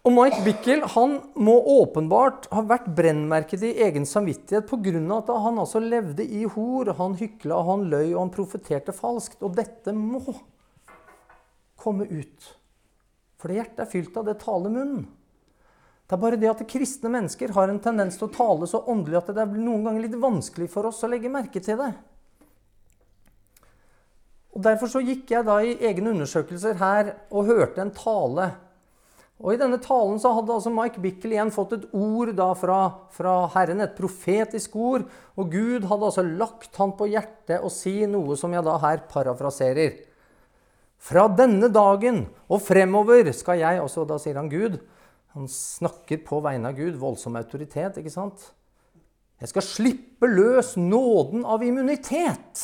Og 0.05 0.13
Mike 0.13 0.43
Bickel 0.45 0.85
han 0.93 1.15
må 1.47 1.55
åpenbart 1.79 2.45
ha 2.53 2.61
vært 2.69 2.91
brennmerket 2.99 3.63
i 3.65 3.71
egen 3.87 4.05
samvittighet 4.05 4.69
pga. 4.69 5.01
at 5.15 5.31
han 5.47 5.57
altså 5.63 5.81
levde 5.81 6.21
i 6.21 6.43
hor, 6.43 6.93
han 6.99 7.17
hykla, 7.17 7.63
han 7.71 7.87
løy 7.89 8.13
og 8.13 8.19
han 8.19 8.35
profeterte 8.37 8.93
falskt. 8.93 9.41
Og 9.41 9.57
dette 9.57 9.97
må 9.97 10.21
komme 11.81 12.05
ut. 12.05 12.53
For 13.39 13.51
det 13.51 13.59
hjertet 13.59 13.83
er 13.83 13.91
fylt 13.91 14.17
av 14.17 14.27
det 14.27 14.39
taler 14.41 14.73
munnen. 14.73 15.05
Det 16.05 16.13
er 16.13 16.21
bare 16.21 16.37
det 16.37 16.51
at 16.51 16.67
kristne 16.69 17.09
mennesker 17.09 17.53
har 17.55 17.71
en 17.71 17.81
tendens 17.81 18.19
til 18.19 18.27
å 18.27 18.33
tale 18.33 18.67
så 18.69 18.83
åndelig 18.91 19.17
at 19.23 19.31
det 19.33 19.47
blir 19.49 19.63
noen 19.65 19.87
ganger 19.87 20.05
litt 20.05 20.19
vanskelig 20.21 20.67
for 20.69 20.85
oss 20.91 21.01
å 21.03 21.09
legge 21.09 21.31
merke 21.33 21.61
til 21.63 21.79
det. 21.81 21.93
Og 24.55 24.61
Derfor 24.63 24.91
så 24.91 25.01
gikk 25.03 25.33
jeg 25.33 25.47
da 25.47 25.57
i 25.65 25.73
egne 25.83 26.13
undersøkelser 26.13 26.77
her 26.79 27.09
og 27.33 27.49
hørte 27.49 27.81
en 27.81 27.91
tale. 27.95 28.51
Og 29.43 29.51
I 29.51 29.59
denne 29.59 29.81
talen 29.83 30.21
så 30.21 30.31
hadde 30.37 30.53
altså 30.55 30.71
Mike 30.71 31.01
Bickle 31.03 31.35
igjen 31.35 31.51
fått 31.51 31.73
et 31.75 31.89
ord 31.91 32.31
da 32.37 32.53
fra, 32.55 32.79
fra 33.11 33.33
Herren, 33.57 33.83
et 33.83 33.97
profetisk 33.97 34.77
ord. 34.79 35.09
Og 35.35 35.49
Gud 35.51 35.89
hadde 35.89 36.07
altså 36.07 36.23
lagt 36.23 36.77
han 36.79 36.93
på 36.95 37.09
hjertet 37.11 37.65
å 37.65 37.71
si 37.73 37.97
noe 38.07 38.37
som 38.39 38.53
jeg 38.55 38.63
da 38.63 38.77
her 38.85 39.03
parafraserer. 39.09 39.97
Fra 41.05 41.27
denne 41.29 41.69
dagen 41.69 42.23
og 42.49 42.63
fremover 42.65 43.29
skal 43.35 43.61
jeg 43.61 43.81
også 43.81 44.07
Da 44.09 44.17
sier 44.21 44.39
han 44.39 44.49
Gud. 44.49 44.79
Han 45.35 45.49
snakker 45.51 46.23
på 46.25 46.39
vegne 46.41 46.71
av 46.71 46.79
Gud. 46.79 46.95
Voldsom 46.97 47.37
autoritet, 47.37 47.99
ikke 47.99 48.13
sant? 48.13 48.47
Jeg 49.41 49.51
skal 49.51 49.65
slippe 49.67 50.29
løs 50.31 50.73
nåden 50.79 51.43
av 51.43 51.63
immunitet. 51.65 52.63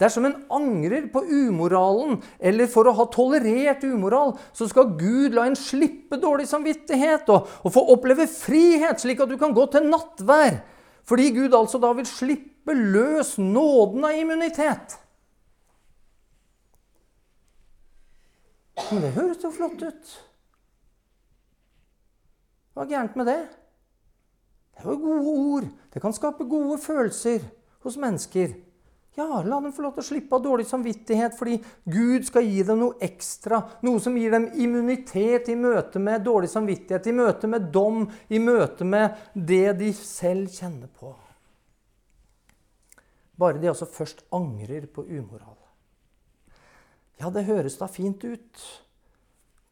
Dersom 0.00 0.24
en 0.26 0.38
angrer 0.50 1.04
på 1.12 1.20
umoralen, 1.28 2.16
eller 2.40 2.66
for 2.72 2.88
å 2.88 2.94
ha 2.96 3.04
tolerert 3.12 3.84
umoral, 3.86 4.32
så 4.56 4.66
skal 4.70 4.96
Gud 4.98 5.36
la 5.36 5.44
en 5.46 5.58
slippe 5.58 6.16
dårlig 6.18 6.48
samvittighet 6.50 7.28
og, 7.30 7.52
og 7.62 7.74
få 7.76 7.84
oppleve 7.94 8.26
frihet, 8.26 8.98
slik 9.04 9.20
at 9.22 9.30
du 9.30 9.36
kan 9.38 9.54
gå 9.54 9.68
til 9.70 9.86
nattvær. 9.92 10.62
Fordi 11.06 11.28
Gud 11.36 11.54
altså 11.54 11.78
da 11.82 11.92
vil 11.94 12.08
slippe 12.08 12.74
løs 12.74 13.36
nåden 13.38 14.08
av 14.08 14.16
immunitet. 14.16 14.96
Men 18.76 19.04
det 19.04 19.14
høres 19.16 19.42
jo 19.44 19.52
flott 19.52 19.82
ut. 19.82 20.12
Hva 22.72 22.84
er 22.84 22.92
gærent 22.94 23.16
med 23.20 23.28
det? 23.28 23.40
Det 24.72 24.84
er 24.84 24.90
jo 24.94 25.00
gode 25.02 25.32
ord. 25.46 25.70
Det 25.92 26.00
kan 26.02 26.14
skape 26.16 26.48
gode 26.48 26.78
følelser 26.80 27.44
hos 27.84 27.98
mennesker. 28.00 28.54
Ja, 29.12 29.42
la 29.44 29.58
dem 29.60 29.74
få 29.76 29.84
lov 29.84 29.92
til 29.92 30.00
å 30.00 30.06
slippe 30.06 30.38
av 30.38 30.44
dårlig 30.46 30.64
samvittighet 30.70 31.34
fordi 31.36 31.58
Gud 31.92 32.24
skal 32.24 32.46
gi 32.48 32.62
dem 32.64 32.80
noe 32.80 32.96
ekstra. 33.04 33.58
Noe 33.84 34.00
som 34.00 34.16
gir 34.16 34.32
dem 34.32 34.46
immunitet 34.56 35.50
i 35.52 35.56
møte 35.58 36.00
med 36.00 36.24
dårlig 36.24 36.48
samvittighet, 36.48 37.10
i 37.10 37.16
møte 37.18 37.50
med 37.50 37.68
dom, 37.74 38.06
i 38.32 38.40
møte 38.40 38.88
med 38.88 39.18
det 39.34 39.74
de 39.82 39.92
selv 39.96 40.48
kjenner 40.54 40.88
på. 40.88 41.12
Bare 43.36 43.60
de 43.60 43.68
altså 43.68 43.88
først 43.90 44.24
angrer 44.32 44.88
på 44.88 45.04
umoral. 45.04 45.61
Ja, 47.20 47.30
det 47.30 47.44
høres 47.46 47.78
da 47.80 47.88
fint 47.90 48.24
ut. 48.24 48.62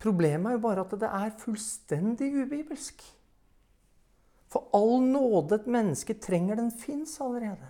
Problemet 0.00 0.50
er 0.50 0.56
jo 0.56 0.64
bare 0.64 0.84
at 0.84 0.94
det 1.00 1.08
er 1.08 1.38
fullstendig 1.40 2.30
ubibelsk. 2.44 3.02
For 4.50 4.70
all 4.74 4.98
nåde 5.04 5.60
et 5.60 5.68
menneske 5.70 6.16
trenger, 6.18 6.58
den 6.58 6.72
fins 6.74 7.20
allerede. 7.22 7.68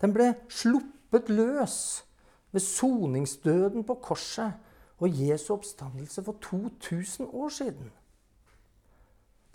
Den 0.00 0.12
ble 0.12 0.32
sluppet 0.52 1.28
løs 1.32 1.78
ved 2.52 2.64
soningsdøden 2.64 3.84
på 3.84 3.98
korset 4.04 4.56
og 4.96 5.12
Jesu 5.12 5.52
oppstandelse 5.54 6.24
for 6.24 6.38
2000 6.42 7.28
år 7.32 7.48
siden. 7.52 7.90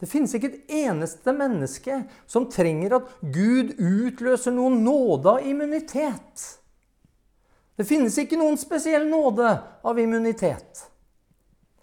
Det 0.02 0.10
finnes 0.10 0.34
ikke 0.34 0.50
et 0.50 0.74
eneste 0.82 1.34
menneske 1.34 2.00
som 2.30 2.48
trenger 2.50 2.98
at 2.98 3.10
Gud 3.22 3.76
utløser 3.78 4.54
noen 4.54 4.80
nåde 4.86 5.30
av 5.30 5.46
immunitet. 5.46 6.46
Det 7.80 7.88
finnes 7.88 8.18
ikke 8.20 8.40
noen 8.40 8.60
spesiell 8.60 9.08
nåde 9.10 9.52
av 9.88 10.00
immunitet. 10.00 10.88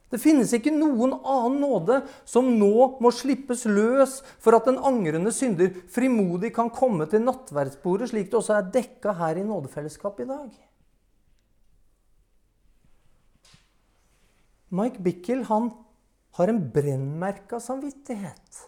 Det 0.08 0.20
finnes 0.20 0.52
ikke 0.56 0.72
noen 0.72 1.12
annen 1.18 1.58
nåde 1.60 1.98
som 2.28 2.46
nå 2.56 3.00
må 3.02 3.10
slippes 3.12 3.66
løs 3.68 4.18
for 4.40 4.56
at 4.56 4.68
den 4.68 4.78
angrende 4.80 5.32
synder 5.36 5.74
frimodig 5.92 6.54
kan 6.56 6.70
komme 6.72 7.04
til 7.10 7.26
nattverdsbordet, 7.26 8.08
slik 8.12 8.30
det 8.30 8.38
også 8.40 8.56
er 8.56 8.70
dekka 8.78 9.12
her 9.18 9.40
i 9.40 9.44
nådefellesskapet 9.44 10.24
i 10.24 10.30
dag. 10.30 10.48
Mike 14.78 15.04
Bickel 15.04 15.44
han 15.48 15.70
har 16.38 16.52
en 16.52 16.62
brennmerka 16.72 17.60
samvittighet. 17.60 18.64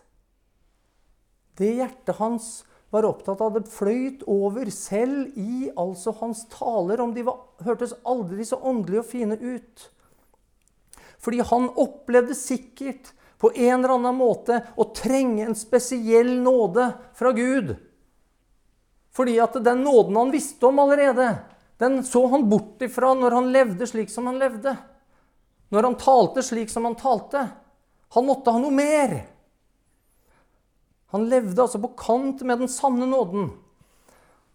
Det 1.57 1.73
hjertet 1.77 2.21
hans 2.21 2.53
var 2.91 3.07
opptatt 3.07 3.41
av, 3.41 3.55
det 3.55 3.71
fløyt 3.71 4.25
over 4.31 4.71
selv 4.75 5.39
i 5.39 5.71
altså 5.79 6.15
hans 6.19 6.43
taler, 6.51 7.01
om 7.01 7.15
de 7.15 7.25
var, 7.27 7.39
hørtes 7.65 7.95
aldri 8.09 8.47
så 8.47 8.59
åndelige 8.67 9.05
og 9.05 9.11
fine 9.11 9.39
ut. 9.39 9.87
Fordi 11.21 11.43
han 11.47 11.69
opplevde 11.79 12.35
sikkert 12.35 13.13
på 13.41 13.53
en 13.55 13.79
eller 13.79 13.95
annen 13.95 14.19
måte 14.19 14.59
å 14.77 14.89
trenge 14.97 15.47
en 15.47 15.57
spesiell 15.57 16.35
nåde 16.43 16.91
fra 17.17 17.33
Gud. 17.37 17.77
Fordi 19.17 19.39
at 19.43 19.57
den 19.65 19.85
nåden 19.85 20.19
han 20.19 20.35
visste 20.35 20.69
om 20.69 20.83
allerede, 20.83 21.33
den 21.81 22.03
så 22.05 22.27
han 22.27 22.49
bort 22.51 22.83
ifra 22.85 23.15
når 23.17 23.39
han 23.39 23.53
levde 23.55 23.87
slik 23.89 24.11
som 24.13 24.29
han 24.29 24.39
levde. 24.41 24.75
Når 25.71 25.87
han 25.87 25.99
talte 26.01 26.43
slik 26.45 26.71
som 26.73 26.85
han 26.85 26.99
talte. 26.99 27.47
Han 28.17 28.27
måtte 28.27 28.53
ha 28.53 28.61
noe 28.61 28.75
mer. 28.75 29.15
Han 31.15 31.27
levde 31.31 31.63
altså 31.63 31.81
på 31.83 31.93
kant 31.99 32.45
med 32.47 32.63
den 32.63 32.71
sanne 32.71 33.09
nåden. 33.09 33.51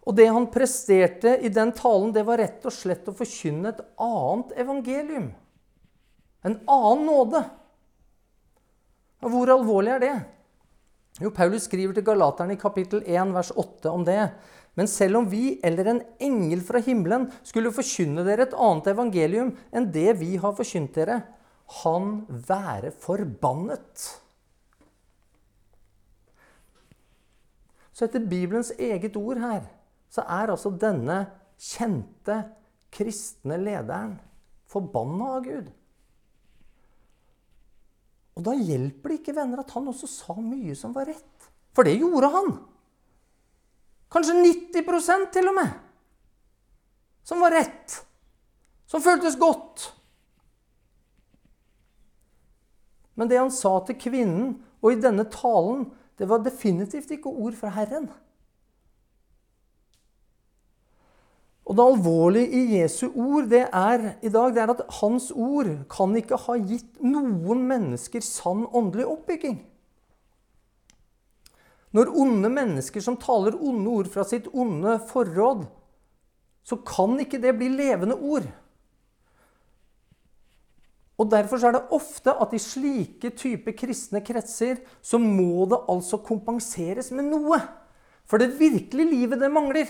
Og 0.05 0.15
det 0.15 0.27
han 0.29 0.47
presterte 0.53 1.33
i 1.41 1.49
den 1.49 1.73
talen, 1.75 2.13
det 2.13 2.23
var 2.27 2.39
rett 2.39 2.65
og 2.67 2.73
slett 2.73 3.07
å 3.09 3.15
forkynne 3.17 3.71
et 3.71 3.81
annet 4.01 4.53
evangelium. 4.61 5.31
En 6.45 6.59
annen 6.69 7.05
nåde. 7.09 7.41
Og 9.25 9.33
hvor 9.33 9.51
alvorlig 9.55 9.95
er 9.95 10.03
det? 10.03 10.15
Jo, 11.23 11.31
Paulus 11.33 11.65
skriver 11.65 11.95
til 11.95 12.05
galaterne 12.05 12.53
i 12.53 12.59
kapittel 12.59 13.01
1, 13.01 13.31
vers 13.33 13.49
8 13.55 13.91
om 13.91 14.03
det. 14.05 14.19
Men 14.75 14.89
selv 14.91 15.21
om 15.21 15.29
vi 15.31 15.55
eller 15.63 15.89
en 15.89 16.01
engel 16.21 16.61
fra 16.67 16.81
himmelen 16.83 17.29
skulle 17.47 17.73
forkynne 17.73 18.25
dere 18.27 18.45
et 18.45 18.57
annet 18.59 18.91
evangelium 18.91 19.53
enn 19.71 19.87
det 19.95 20.17
vi 20.19 20.35
har 20.41 20.53
forkynt 20.57 20.99
dere, 20.99 21.21
han 21.81 22.11
være 22.29 22.91
forbannet. 23.01 24.09
Så 27.95 28.05
etter 28.05 28.23
Bibelens 28.27 28.73
eget 28.75 29.15
ord 29.15 29.39
her, 29.39 29.63
så 30.11 30.25
er 30.27 30.51
altså 30.51 30.73
denne 30.75 31.21
kjente 31.55 32.41
kristne 32.91 33.57
lederen 33.61 34.17
forbanna 34.71 35.31
av 35.37 35.45
Gud. 35.45 35.69
Og 38.35 38.43
da 38.43 38.55
hjelper 38.59 39.11
det 39.13 39.19
ikke 39.21 39.35
venner 39.37 39.63
at 39.63 39.71
han 39.77 39.87
også 39.87 40.09
sa 40.11 40.35
mye 40.35 40.75
som 40.75 40.91
var 40.95 41.07
rett. 41.07 41.49
For 41.75 41.87
det 41.87 41.95
gjorde 41.95 42.31
han. 42.33 42.51
Kanskje 44.11 44.35
90% 44.43 45.29
til 45.35 45.51
og 45.51 45.55
med. 45.55 45.71
Som 47.25 47.39
var 47.43 47.55
rett. 47.55 48.01
Som 48.91 49.03
føltes 49.03 49.39
godt. 49.39 49.87
Men 53.15 53.31
det 53.31 53.39
han 53.39 53.53
sa 53.55 53.77
til 53.87 53.97
kvinnen, 53.99 54.57
og 54.83 54.91
i 54.91 54.99
denne 54.99 55.23
talen, 55.31 55.87
det 56.19 56.29
var 56.29 56.43
definitivt 56.43 57.11
ikke 57.11 57.31
ord 57.31 57.57
fra 57.59 57.71
Herren. 57.75 58.07
Og 61.65 61.77
det 61.77 61.85
alvorlige 61.85 62.49
i 62.53 62.79
Jesu 62.79 63.07
ord 63.09 63.47
det 63.49 63.63
er, 63.73 64.11
i 64.21 64.29
dag, 64.29 64.51
det 64.53 64.61
er 64.61 64.73
at 64.75 64.83
hans 65.01 65.31
ord 65.31 65.71
kan 65.89 66.13
ikke 66.15 66.37
ha 66.45 66.57
gitt 66.61 66.99
noen 67.01 67.63
mennesker 67.65 68.21
sann 68.21 68.67
åndelig 68.69 69.07
oppbygging. 69.09 69.57
Når 71.95 72.11
onde 72.21 72.51
mennesker 72.51 73.01
som 73.01 73.17
taler 73.17 73.55
onde 73.55 73.89
ord 73.89 74.11
fra 74.13 74.25
sitt 74.27 74.49
onde 74.53 74.99
forråd, 75.09 75.65
så 76.65 76.77
kan 76.85 77.17
ikke 77.21 77.39
det 77.41 77.55
bli 77.57 77.71
levende 77.73 78.17
ord. 78.19 78.45
Og 81.15 81.29
Derfor 81.31 81.63
er 81.63 81.75
det 81.77 81.85
ofte 81.95 82.33
at 82.43 82.53
i 82.53 82.59
slike 82.59 83.31
type 83.39 83.71
kristne 83.77 84.19
kretser 84.25 84.81
så 84.99 85.19
må 85.21 85.67
det 85.71 85.79
altså 85.91 86.19
kompenseres 86.23 87.11
med 87.15 87.29
noe. 87.29 87.59
For 88.27 88.41
det 88.41 88.57
virkelige 88.59 89.11
livet, 89.11 89.39
det 89.39 89.51
mangler. 89.51 89.87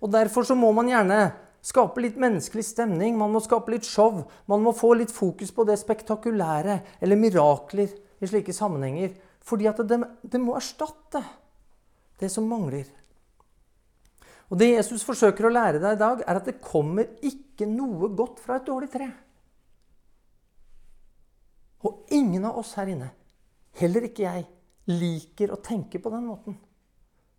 Og 0.00 0.12
Derfor 0.12 0.44
så 0.44 0.56
må 0.58 0.72
man 0.76 0.90
gjerne 0.90 1.22
skape 1.64 2.02
litt 2.04 2.20
menneskelig 2.20 2.64
stemning, 2.68 3.16
man 3.20 3.32
må 3.32 3.40
skape 3.44 3.72
litt 3.72 3.88
show. 3.88 4.22
Man 4.48 4.64
må 4.64 4.74
få 4.76 4.94
litt 4.98 5.12
fokus 5.12 5.52
på 5.56 5.64
det 5.68 5.78
spektakulære 5.80 6.80
eller 7.00 7.20
mirakler 7.20 7.88
i 8.20 8.28
slike 8.28 8.52
sammenhenger. 8.56 9.14
Fordi 9.44 9.68
at 9.70 9.80
det, 9.88 10.02
det 10.20 10.40
må 10.40 10.56
erstatte 10.56 11.22
det 12.20 12.28
som 12.32 12.48
mangler. 12.48 12.84
Og 14.50 14.58
Det 14.58 14.72
Jesus 14.72 15.04
forsøker 15.06 15.46
å 15.46 15.54
lære 15.54 15.80
deg 15.80 15.94
i 15.94 16.00
dag, 16.00 16.22
er 16.26 16.40
at 16.40 16.48
det 16.48 16.60
kommer 16.60 17.06
ikke 17.22 17.68
noe 17.70 18.10
godt 18.18 18.40
fra 18.42 18.58
et 18.58 18.66
dårlig 18.66 18.90
tre. 18.92 19.06
Og 21.86 22.12
ingen 22.12 22.44
av 22.44 22.58
oss 22.60 22.74
her 22.76 22.90
inne, 22.92 23.08
heller 23.80 24.04
ikke 24.08 24.26
jeg, 24.26 24.44
liker 24.90 25.54
å 25.54 25.60
tenke 25.64 26.00
på 26.02 26.12
den 26.12 26.26
måten. 26.28 26.56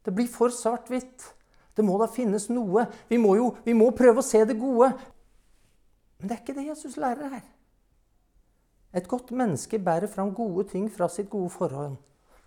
Det 0.02 0.14
blir 0.16 0.30
for 0.32 0.54
svart-hvitt. 0.54 1.28
Det 1.76 1.86
må 1.86 1.98
da 2.02 2.08
finnes 2.12 2.48
noe. 2.52 2.88
Vi 3.10 3.20
må 3.22 3.36
jo 3.38 3.52
vi 3.66 3.76
må 3.78 3.92
prøve 3.96 4.24
å 4.24 4.26
se 4.26 4.42
det 4.48 4.58
gode. 4.60 4.90
Men 6.20 6.30
det 6.30 6.36
er 6.36 6.42
ikke 6.42 6.58
det 6.58 6.70
Jesus 6.72 6.98
lærer 7.02 7.36
her. 7.36 7.44
Et 8.98 9.08
godt 9.08 9.32
menneske 9.32 9.80
bærer 9.80 10.10
fram 10.12 10.34
gode 10.36 10.66
ting 10.74 10.90
fra 10.92 11.08
sitt 11.10 11.30
gode 11.32 11.52
forhold. 11.54 11.96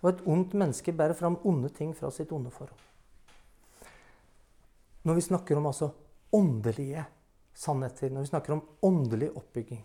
Og 0.03 0.11
et 0.11 0.21
ondt 0.29 0.53
menneske 0.53 0.93
bærer 0.93 1.17
fram 1.17 1.39
onde 1.47 1.71
ting 1.73 1.95
fra 1.97 2.11
sitt 2.13 2.31
onde 2.35 2.51
forhold. 2.53 2.83
Når 5.05 5.17
vi 5.17 5.25
snakker 5.25 5.57
om 5.57 5.67
altså 5.69 5.89
åndelige 6.35 7.05
sannheter, 7.55 8.11
når 8.11 8.25
vi 8.25 8.33
snakker 8.33 8.53
om 8.53 8.63
åndelig 8.85 9.31
oppbygging 9.37 9.83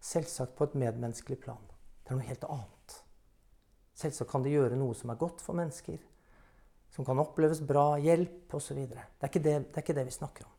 Selvsagt 0.00 0.54
på 0.56 0.68
et 0.68 0.76
medmenneskelig 0.78 1.40
plan. 1.42 1.64
Det 2.04 2.12
er 2.12 2.20
noe 2.20 2.28
helt 2.28 2.46
annet. 2.48 3.00
Selvsagt 3.98 4.30
kan 4.30 4.44
det 4.44 4.54
gjøre 4.54 4.78
noe 4.78 4.94
som 4.96 5.10
er 5.10 5.20
godt 5.20 5.42
for 5.44 5.58
mennesker 5.58 5.98
som 6.98 7.04
kan 7.04 7.18
oppleves 7.18 7.60
bra, 7.60 7.98
hjelp 8.00 8.54
osv. 8.54 8.78
Det, 8.88 9.02
er 9.22 9.32
det, 9.38 9.42
det 9.42 9.76
er 9.76 9.84
ikke 9.84 9.94
det 9.94 10.06
vi 10.08 10.14
snakker 10.16 10.46
om. 10.48 10.54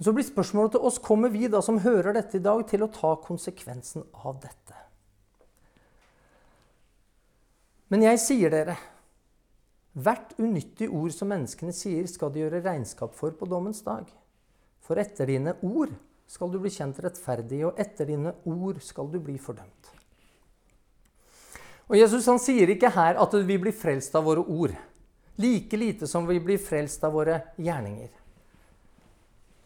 Så 0.00 0.12
blir 0.12 0.24
spørsmålet 0.24 0.76
til 0.76 0.86
oss 0.88 0.98
kommer 1.04 1.32
vi 1.32 1.48
da 1.52 1.62
som 1.64 1.80
hører 1.80 2.16
dette 2.16 2.36
i 2.38 2.44
dag, 2.44 2.62
til 2.68 2.84
å 2.84 2.90
ta 2.92 3.14
konsekvensen 3.24 4.04
av 4.24 4.38
dette. 4.42 4.82
Men 7.92 8.04
jeg 8.04 8.20
sier 8.20 8.52
dere 8.52 8.76
hvert 9.96 10.34
unyttig 10.42 10.90
ord 10.92 11.14
som 11.14 11.30
menneskene 11.32 11.72
sier, 11.72 12.04
skal 12.10 12.32
de 12.32 12.42
gjøre 12.42 12.60
regnskap 12.64 13.14
for 13.16 13.32
på 13.36 13.48
dommens 13.48 13.80
dag. 13.86 14.10
For 14.84 15.00
etter 15.00 15.28
dine 15.28 15.56
ord 15.64 15.94
skal 16.26 16.50
du 16.50 16.58
bli 16.60 16.72
kjent 16.72 16.98
rettferdig, 17.02 17.62
og 17.68 17.78
etter 17.80 18.08
dine 18.08 18.34
ord 18.48 18.80
skal 18.84 19.08
du 19.12 19.20
bli 19.22 19.38
fordømt. 19.38 19.92
Og 21.86 21.98
Jesus 22.00 22.26
han 22.26 22.40
sier 22.42 22.70
ikke 22.72 22.90
her 22.96 23.18
at 23.22 23.34
vi 23.46 23.58
blir 23.62 23.74
frelst 23.76 24.14
av 24.18 24.26
våre 24.26 24.42
ord. 24.42 24.74
Like 25.38 25.78
lite 25.78 26.08
som 26.10 26.26
vi 26.26 26.40
blir 26.42 26.58
frelst 26.58 27.04
av 27.06 27.14
våre 27.14 27.40
gjerninger. 27.62 28.10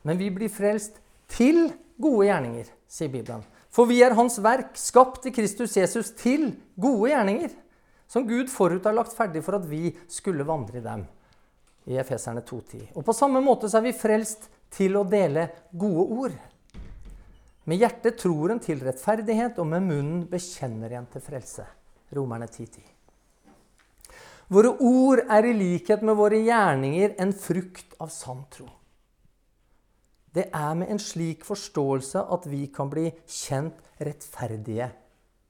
Men 0.02 0.20
vi 0.20 0.28
blir 0.32 0.52
frelst 0.52 0.98
til 1.30 1.70
gode 2.00 2.26
gjerninger, 2.28 2.68
sier 2.90 3.12
Bibelen. 3.12 3.44
For 3.70 3.86
vi 3.86 4.00
er 4.02 4.16
Hans 4.18 4.40
verk, 4.42 4.74
skapt 4.80 5.28
i 5.30 5.32
Kristus 5.32 5.76
Jesus 5.78 6.10
til 6.18 6.50
gode 6.80 7.12
gjerninger. 7.12 7.52
Som 8.10 8.26
Gud 8.26 8.50
forut 8.50 8.88
har 8.88 8.96
lagt 8.96 9.14
ferdig 9.14 9.44
for 9.46 9.60
at 9.60 9.68
vi 9.70 9.92
skulle 10.10 10.46
vandre 10.46 10.80
i 10.80 10.84
dem. 10.84 11.04
I 11.86 12.00
Efeserne 12.02 12.42
2,10. 12.44 12.90
Og 12.98 13.04
på 13.06 13.14
samme 13.16 13.40
måte 13.44 13.70
så 13.70 13.78
er 13.78 13.86
vi 13.86 13.96
frelst 13.96 14.50
til 14.74 14.98
å 14.98 15.06
dele 15.06 15.46
gode 15.70 16.06
ord. 16.24 16.34
Med 17.68 17.80
hjertet 17.82 18.16
tror 18.20 18.54
en 18.54 18.62
til 18.62 18.80
rettferdighet, 18.84 19.58
og 19.60 19.68
med 19.68 19.84
munnen 19.84 20.24
bekjenner 20.30 20.96
en 20.96 21.08
til 21.12 21.24
frelse. 21.24 21.66
Romerne 22.16 22.48
10.10. 22.48 22.80
Våre 24.50 24.72
ord 24.82 25.20
er 25.30 25.46
i 25.46 25.54
likhet 25.54 26.00
med 26.02 26.16
våre 26.18 26.40
gjerninger 26.42 27.14
en 27.22 27.34
frukt 27.36 27.94
av 28.02 28.10
sann 28.10 28.42
tro. 28.50 28.66
Det 30.34 30.48
er 30.54 30.74
med 30.78 30.90
en 30.90 30.98
slik 31.02 31.44
forståelse 31.46 32.22
at 32.34 32.48
vi 32.50 32.64
kan 32.74 32.90
bli 32.90 33.08
kjent 33.26 33.78
rettferdige 34.02 34.88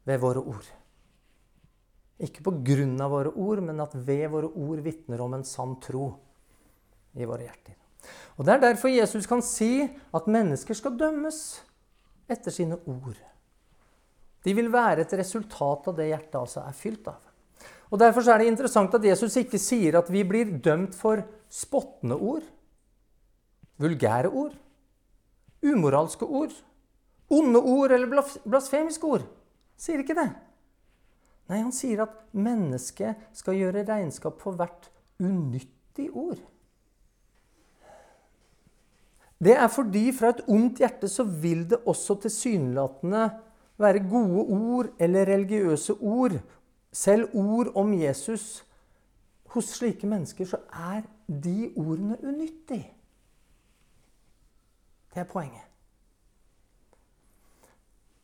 ved 0.09 0.21
våre 0.21 0.43
ord. 0.43 0.69
Ikke 2.21 2.45
på 2.45 2.53
grunn 2.65 2.99
av 3.01 3.13
våre 3.15 3.33
ord, 3.33 3.63
men 3.65 3.81
at 3.81 3.97
ved 3.97 4.27
våre 4.33 4.51
ord 4.53 4.83
vitner 4.85 5.23
om 5.25 5.39
en 5.39 5.47
sann 5.49 5.79
tro 5.81 6.11
i 7.17 7.25
våre 7.25 7.47
hjerter. 7.47 7.77
Og 8.37 8.45
Det 8.45 8.53
er 8.53 8.63
derfor 8.65 8.93
Jesus 8.93 9.27
kan 9.29 9.43
si 9.45 9.85
at 9.89 10.29
mennesker 10.29 10.77
skal 10.77 10.97
dømmes 11.01 11.61
etter 12.31 12.55
sine 12.55 12.79
ord. 12.89 13.19
De 14.45 14.55
vil 14.57 14.71
være 14.73 15.05
et 15.05 15.19
resultat 15.21 15.91
av 15.91 15.99
det 15.99 16.09
hjertet 16.09 16.39
altså 16.41 16.63
er 16.65 16.77
fylt 16.77 17.11
av. 17.11 17.21
Og 17.91 17.99
Derfor 17.99 18.25
er 18.31 18.41
det 18.41 18.51
interessant 18.53 18.95
at 18.95 19.05
Jesus 19.05 19.37
ikke 19.41 19.59
sier 19.61 19.99
at 19.99 20.11
vi 20.13 20.23
blir 20.25 20.53
dømt 20.63 20.95
for 20.97 21.25
spottende 21.51 22.17
ord, 22.17 22.45
vulgære 23.81 24.31
ord, 24.31 24.55
umoralske 25.67 26.25
ord, 26.25 26.55
onde 27.31 27.59
ord 27.59 27.93
eller 27.95 28.23
blasfemiske 28.47 29.07
ord. 29.07 29.27
Sier 29.81 30.03
ikke 30.03 30.17
det. 30.17 30.31
Nei, 31.51 31.59
han 31.59 31.75
sier 31.75 32.05
at 32.05 32.15
mennesket 32.37 33.19
skal 33.35 33.59
gjøre 33.59 33.85
regnskap 33.89 34.39
for 34.43 34.55
hvert 34.59 34.87
unyttig 35.19 36.07
ord. 36.15 36.39
Det 39.41 39.55
er 39.57 39.69
fordi 39.73 40.11
fra 40.13 40.35
et 40.35 40.43
ondt 40.53 40.83
hjerte 40.83 41.09
så 41.09 41.25
vil 41.25 41.65
det 41.71 41.81
også 41.89 42.19
tilsynelatende 42.27 43.29
være 43.81 44.03
gode 44.11 44.43
ord 44.53 44.91
eller 45.01 45.29
religiøse 45.29 45.97
ord 46.01 46.37
selv 46.93 47.33
ord 47.33 47.71
om 47.75 47.95
Jesus 47.95 48.65
Hos 49.51 49.73
slike 49.81 50.07
mennesker 50.07 50.47
så 50.47 50.61
er 50.71 51.03
de 51.27 51.73
ordene 51.75 52.15
unyttige. 52.23 52.93
Det 55.11 55.25
er 55.25 55.27
poenget. 55.27 55.65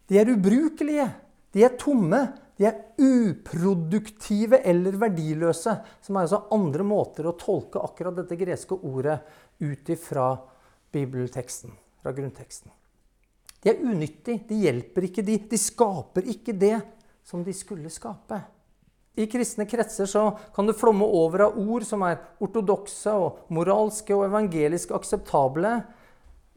De 0.07 0.21
er 0.21 0.31
ubrukelige. 0.31 1.07
De 1.51 1.65
er 1.67 1.75
tomme. 1.81 2.21
De 2.55 2.69
er 2.69 2.79
uproduktive 3.03 4.61
eller 4.63 5.01
verdiløse. 5.03 5.75
Som 6.01 6.17
er 6.17 6.29
altså 6.29 6.45
andre 6.55 6.87
måter 6.87 7.27
å 7.27 7.35
tolke 7.41 7.83
akkurat 7.83 8.21
dette 8.21 8.39
greske 8.39 8.79
ordet 8.79 9.19
ut 9.59 9.91
ifra 9.97 10.29
bibelteksten, 10.97 11.77
fra 12.03 12.15
grunnteksten. 12.17 12.73
De 13.63 13.73
er 13.73 13.81
unyttige. 13.83 14.43
De 14.49 14.61
hjelper 14.63 15.09
ikke 15.09 15.25
de. 15.27 15.39
De 15.51 15.59
skaper 15.61 16.29
ikke 16.33 16.55
det 16.57 16.77
som 17.27 17.43
de 17.45 17.55
skulle 17.57 17.91
skape. 17.93 18.39
I 19.17 19.25
kristne 19.33 19.65
kretser 19.69 20.09
så 20.09 20.29
kan 20.55 20.69
det 20.69 20.77
flomme 20.77 21.07
over 21.09 21.47
av 21.47 21.57
ord 21.59 21.87
som 21.89 22.05
er 22.05 22.21
ortodokse 22.45 23.15
og 23.17 23.47
moralske 23.57 24.13
og 24.15 24.27
evangelisk 24.29 24.93
akseptable. 24.97 25.73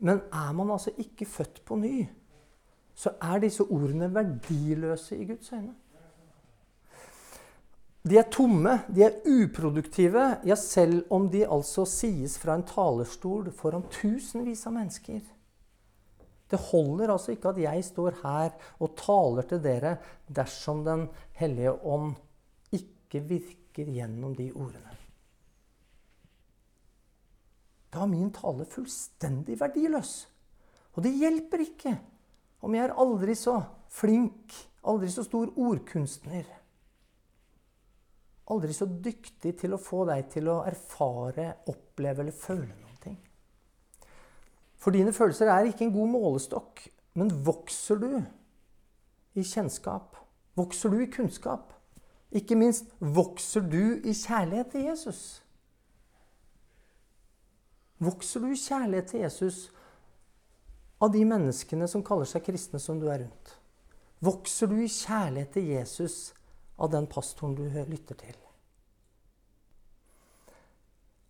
Men 0.03 0.21
er 0.27 0.51
man 0.55 0.73
altså 0.75 0.91
ikke 0.99 1.27
født 1.27 1.63
på 1.67 1.77
ny, 1.79 2.03
så 2.95 3.15
er 3.23 3.39
disse 3.43 3.63
ordene 3.63 4.09
verdiløse 4.11 5.15
i 5.15 5.27
Guds 5.27 5.53
øyne. 5.55 5.73
De 8.07 8.15
er 8.15 8.29
tomme, 8.31 8.77
de 8.87 9.03
er 9.03 9.17
uproduktive, 9.27 10.39
ja, 10.47 10.55
selv 10.55 11.03
om 11.11 11.27
de 11.31 11.43
altså 11.43 11.83
sies 11.89 12.37
fra 12.39 12.55
en 12.55 12.63
talerstol 12.67 13.49
foran 13.55 13.83
tusenvis 13.91 14.63
av 14.69 14.77
mennesker. 14.77 15.19
Det 16.49 16.59
holder 16.71 17.11
altså 17.13 17.35
ikke 17.35 17.51
at 17.51 17.59
jeg 17.61 17.83
står 17.85 18.21
her 18.23 18.55
og 18.79 18.95
taler 18.97 19.45
til 19.49 19.61
dere 19.61 19.97
dersom 20.25 20.81
Den 20.87 21.05
hellige 21.37 21.75
ånd 21.85 22.15
ikke 22.73 23.21
virker 23.27 23.91
gjennom 23.91 24.33
de 24.35 24.49
ordene. 24.55 24.95
Da 27.93 28.05
er 28.05 28.09
min 28.09 28.31
tale 28.33 28.65
fullstendig 28.69 29.59
verdiløs. 29.59 30.13
Og 30.95 31.03
det 31.05 31.13
hjelper 31.17 31.65
ikke 31.65 31.93
om 32.65 32.73
jeg 32.75 32.87
er 32.87 32.97
aldri 32.97 33.35
så 33.37 33.59
flink, 33.93 34.53
aldri 34.83 35.09
så 35.13 35.23
stor 35.25 35.51
ordkunstner. 35.57 36.45
Aldri 38.49 38.73
så 38.73 38.87
dyktig 38.89 39.53
til 39.59 39.75
å 39.75 39.81
få 39.81 40.05
deg 40.09 40.29
til 40.33 40.49
å 40.49 40.61
erfare, 40.65 41.51
oppleve 41.69 42.23
eller 42.23 42.35
føle 42.35 42.71
noen 42.71 43.01
ting. 43.03 43.17
For 44.79 44.95
dine 44.95 45.13
følelser 45.13 45.51
er 45.51 45.69
ikke 45.69 45.85
en 45.85 45.93
god 45.93 46.13
målestokk. 46.15 46.87
Men 47.19 47.33
vokser 47.45 47.99
du 48.01 48.09
i 49.37 49.43
kjennskap? 49.43 50.17
Vokser 50.57 50.93
du 50.93 51.03
i 51.03 51.11
kunnskap? 51.11 51.73
Ikke 52.35 52.57
minst 52.57 52.89
vokser 52.99 53.65
du 53.65 53.99
i 54.05 54.13
kjærlighet 54.13 54.73
til 54.73 54.89
Jesus. 54.89 55.21
Vokser 57.99 58.45
du 58.45 58.51
i 58.53 58.59
kjærlighet 58.59 59.09
til 59.11 59.25
Jesus 59.25 59.67
av 61.03 61.11
de 61.13 61.23
menneskene 61.27 61.87
som 61.89 62.03
kaller 62.05 62.29
seg 62.29 62.45
kristne, 62.45 62.79
som 62.79 62.99
du 63.01 63.09
er 63.09 63.25
rundt? 63.25 63.55
Vokser 64.23 64.69
du 64.71 64.77
i 64.79 64.91
kjærlighet 64.91 65.53
til 65.57 65.71
Jesus 65.73 66.19
av 66.79 66.91
den 66.93 67.07
pastoren 67.11 67.55
du 67.57 67.65
lytter 67.67 68.17
til? 68.19 68.37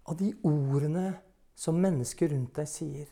Av 0.10 0.18
de 0.18 0.32
ordene 0.48 1.12
som 1.60 1.78
mennesker 1.82 2.32
rundt 2.34 2.56
deg 2.58 2.70
sier, 2.70 3.10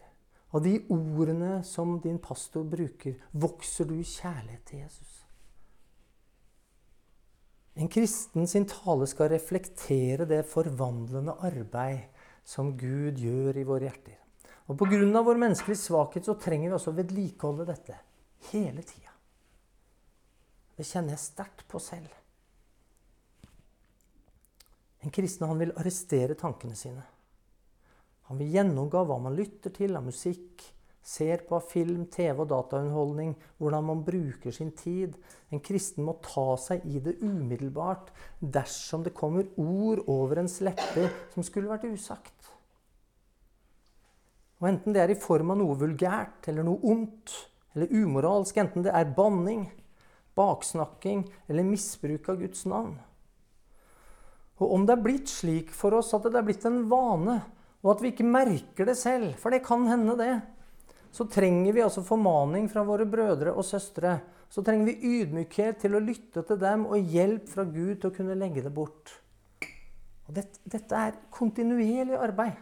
av 0.55 0.63
de 0.63 0.77
ordene 0.93 1.59
som 1.67 1.97
din 2.01 2.17
pastor 2.23 2.63
bruker, 2.65 3.17
vokser 3.35 3.89
du 3.89 3.97
i 3.99 4.05
kjærlighet 4.07 4.63
til 4.69 4.85
Jesus? 4.85 5.17
En 7.77 7.91
kristen 7.93 8.47
sin 8.49 8.65
tale 8.65 9.05
skal 9.05 9.29
reflektere 9.29 10.25
det 10.25 10.47
forvandlende 10.49 11.35
arbeid 11.45 12.07
som 12.47 12.71
Gud 12.79 13.19
gjør 13.21 13.59
i 13.59 13.65
våre 13.67 13.85
hjerter. 13.89 14.15
Og 14.67 14.79
Pga. 14.79 15.21
vår 15.21 15.37
menneskelige 15.37 15.79
svakhet 15.79 16.25
så 16.25 16.33
trenger 16.41 16.71
vi 16.71 16.75
også 16.75 16.91
å 16.91 16.97
vedlikeholde 16.97 17.67
dette 17.67 17.99
hele 18.49 18.81
tida. 18.81 19.13
Det 20.77 20.85
kjenner 20.85 21.15
jeg 21.15 21.23
sterkt 21.23 21.67
på 21.69 21.79
selv. 21.81 22.09
En 25.07 25.11
kristen 25.15 25.47
han 25.47 25.61
vil 25.61 25.71
arrestere 25.79 26.35
tankene 26.35 26.75
sine. 26.75 27.05
Han 28.27 28.41
vil 28.41 28.49
gjennomgå 28.57 29.05
hva 29.07 29.15
man 29.23 29.37
lytter 29.37 29.71
til 29.71 29.95
av 29.95 30.03
musikk, 30.03 30.65
ser 30.99 31.45
på 31.47 31.55
av 31.55 31.69
film, 31.69 32.01
TV 32.11 32.41
og 32.43 32.49
dataunderholdning, 32.51 33.31
hvordan 33.55 33.87
man 33.87 34.01
bruker 34.03 34.51
sin 34.51 34.73
tid. 34.75 35.15
En 35.47 35.63
kristen 35.63 36.03
må 36.03 36.17
ta 36.25 36.57
seg 36.59 36.83
i 36.91 36.99
det 36.99 37.15
umiddelbart 37.21 38.11
dersom 38.41 39.07
det 39.07 39.15
kommer 39.15 39.47
ord 39.55 40.03
over 40.11 40.43
ens 40.43 40.59
lepper 40.67 41.07
som 41.31 41.47
skulle 41.47 41.71
vært 41.71 41.87
usagt. 41.87 42.51
Og 44.59 44.67
Enten 44.73 44.91
det 44.91 45.05
er 45.05 45.15
i 45.15 45.21
form 45.23 45.55
av 45.55 45.61
noe 45.63 45.79
vulgært 45.79 46.51
eller 46.51 46.67
noe 46.67 46.83
ondt 46.83 47.39
eller 47.77 47.95
umoralsk, 47.95 48.59
enten 48.59 48.83
det 48.83 48.91
er 48.91 49.15
banning, 49.15 49.69
baksnakking 50.35 51.29
eller 51.47 51.71
misbruk 51.71 52.27
av 52.27 52.43
Guds 52.43 52.67
navn. 52.67 52.97
Og 54.57 54.73
om 54.73 54.85
det 54.87 54.95
er 54.95 55.03
blitt 55.05 55.29
slik 55.29 55.69
for 55.75 55.97
oss 55.99 56.13
at 56.17 56.25
det 56.25 56.39
er 56.39 56.45
blitt 56.47 56.65
en 56.65 56.83
vane, 56.89 57.37
og 57.83 57.93
at 57.93 58.03
vi 58.03 58.11
ikke 58.11 58.25
merker 58.25 58.89
det 58.89 58.97
selv, 58.97 59.35
for 59.41 59.53
det 59.53 59.65
kan 59.65 59.85
hende 59.89 60.17
det, 60.17 60.33
så 61.13 61.27
trenger 61.29 61.73
vi 61.73 61.83
altså 61.85 62.03
formaning 62.05 62.67
fra 62.69 62.83
våre 62.85 63.05
brødre 63.09 63.53
og 63.53 63.65
søstre. 63.65 64.17
Så 64.49 64.63
trenger 64.63 64.91
vi 64.91 65.17
ydmykhet 65.21 65.81
til 65.81 65.97
å 65.97 66.03
lytte 66.03 66.43
til 66.45 66.59
dem 66.61 66.85
og 66.87 67.13
hjelp 67.13 67.49
fra 67.51 67.65
Gud 67.67 67.97
til 67.99 68.11
å 68.11 68.15
kunne 68.15 68.37
legge 68.37 68.63
det 68.65 68.73
bort. 68.73 69.11
Og 70.27 70.35
dette, 70.35 70.59
dette 70.67 71.01
er 71.07 71.17
kontinuerlig 71.33 72.17
arbeid. 72.19 72.59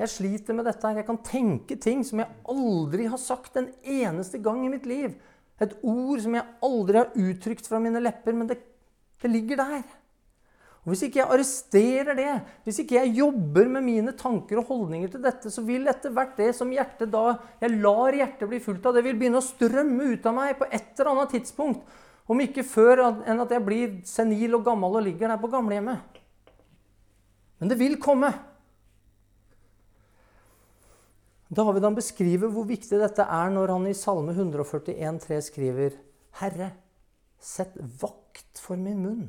Jeg 0.00 0.12
sliter 0.14 0.56
med 0.56 0.64
dette. 0.64 0.86
her. 0.86 1.02
Jeg 1.02 1.06
kan 1.06 1.20
tenke 1.24 1.76
ting 1.76 2.02
som 2.04 2.22
jeg 2.22 2.36
aldri 2.48 3.06
har 3.12 3.20
sagt 3.20 3.56
en 3.60 3.68
eneste 3.84 4.40
gang 4.40 4.64
i 4.64 4.72
mitt 4.72 4.86
liv. 4.88 5.14
Et 5.60 5.74
ord 5.84 6.20
som 6.24 6.34
jeg 6.34 6.46
aldri 6.64 7.02
har 7.02 7.16
uttrykt 7.20 7.68
fra 7.68 7.80
mine 7.84 8.00
lepper, 8.00 8.32
men 8.32 8.48
det, 8.48 8.56
det 9.20 9.30
ligger 9.30 9.60
der. 9.60 9.82
Og 10.80 10.94
Hvis 10.94 11.02
ikke 11.04 11.20
jeg 11.20 11.28
arresterer 11.28 12.16
det, 12.16 12.34
hvis 12.64 12.78
ikke 12.80 12.96
jeg 12.96 13.12
jobber 13.18 13.68
med 13.68 13.84
mine 13.84 14.14
tanker 14.16 14.62
og 14.62 14.70
holdninger 14.70 15.10
til 15.12 15.20
dette, 15.22 15.50
så 15.52 15.64
vil 15.66 15.84
etter 15.90 16.12
hvert 16.16 16.38
det 16.38 16.54
som 16.56 16.70
hjertet 16.72 17.10
da 17.12 17.34
jeg 17.60 17.80
lar 17.82 18.16
hjertet 18.16 18.48
bli 18.48 18.62
fullt 18.64 18.86
av, 18.88 18.96
det 18.96 19.04
vil 19.04 19.18
begynne 19.20 19.42
å 19.42 19.44
strømme 19.44 20.14
ut 20.14 20.28
av 20.30 20.38
meg 20.38 20.54
på 20.56 20.68
et 20.70 20.94
eller 20.96 21.12
annet 21.12 21.34
tidspunkt. 21.36 21.98
Om 22.30 22.40
ikke 22.46 22.64
før 22.64 23.02
enn 23.10 23.42
at 23.42 23.52
jeg 23.52 23.64
blir 23.66 23.98
senil 24.08 24.56
og 24.56 24.64
gammel 24.64 24.96
og 24.96 25.04
ligger 25.04 25.28
der 25.28 25.42
på 25.42 25.50
gamlehjemmet. 25.52 26.20
Men 27.60 27.68
det 27.68 27.76
vil 27.76 27.98
komme. 28.00 28.30
David 31.50 31.84
han 31.84 31.98
beskriver 31.98 32.48
hvor 32.54 32.64
viktig 32.68 33.02
dette 33.02 33.26
er 33.26 33.52
når 33.52 33.74
han 33.74 33.90
i 33.90 33.96
Salme 33.98 34.32
141, 34.32 35.20
3 35.26 35.42
skriver 35.44 35.98
Herre, 36.40 36.70
sett 37.36 37.74
vakt 38.00 38.62
for 38.62 38.80
min 38.80 39.02
munn. 39.02 39.28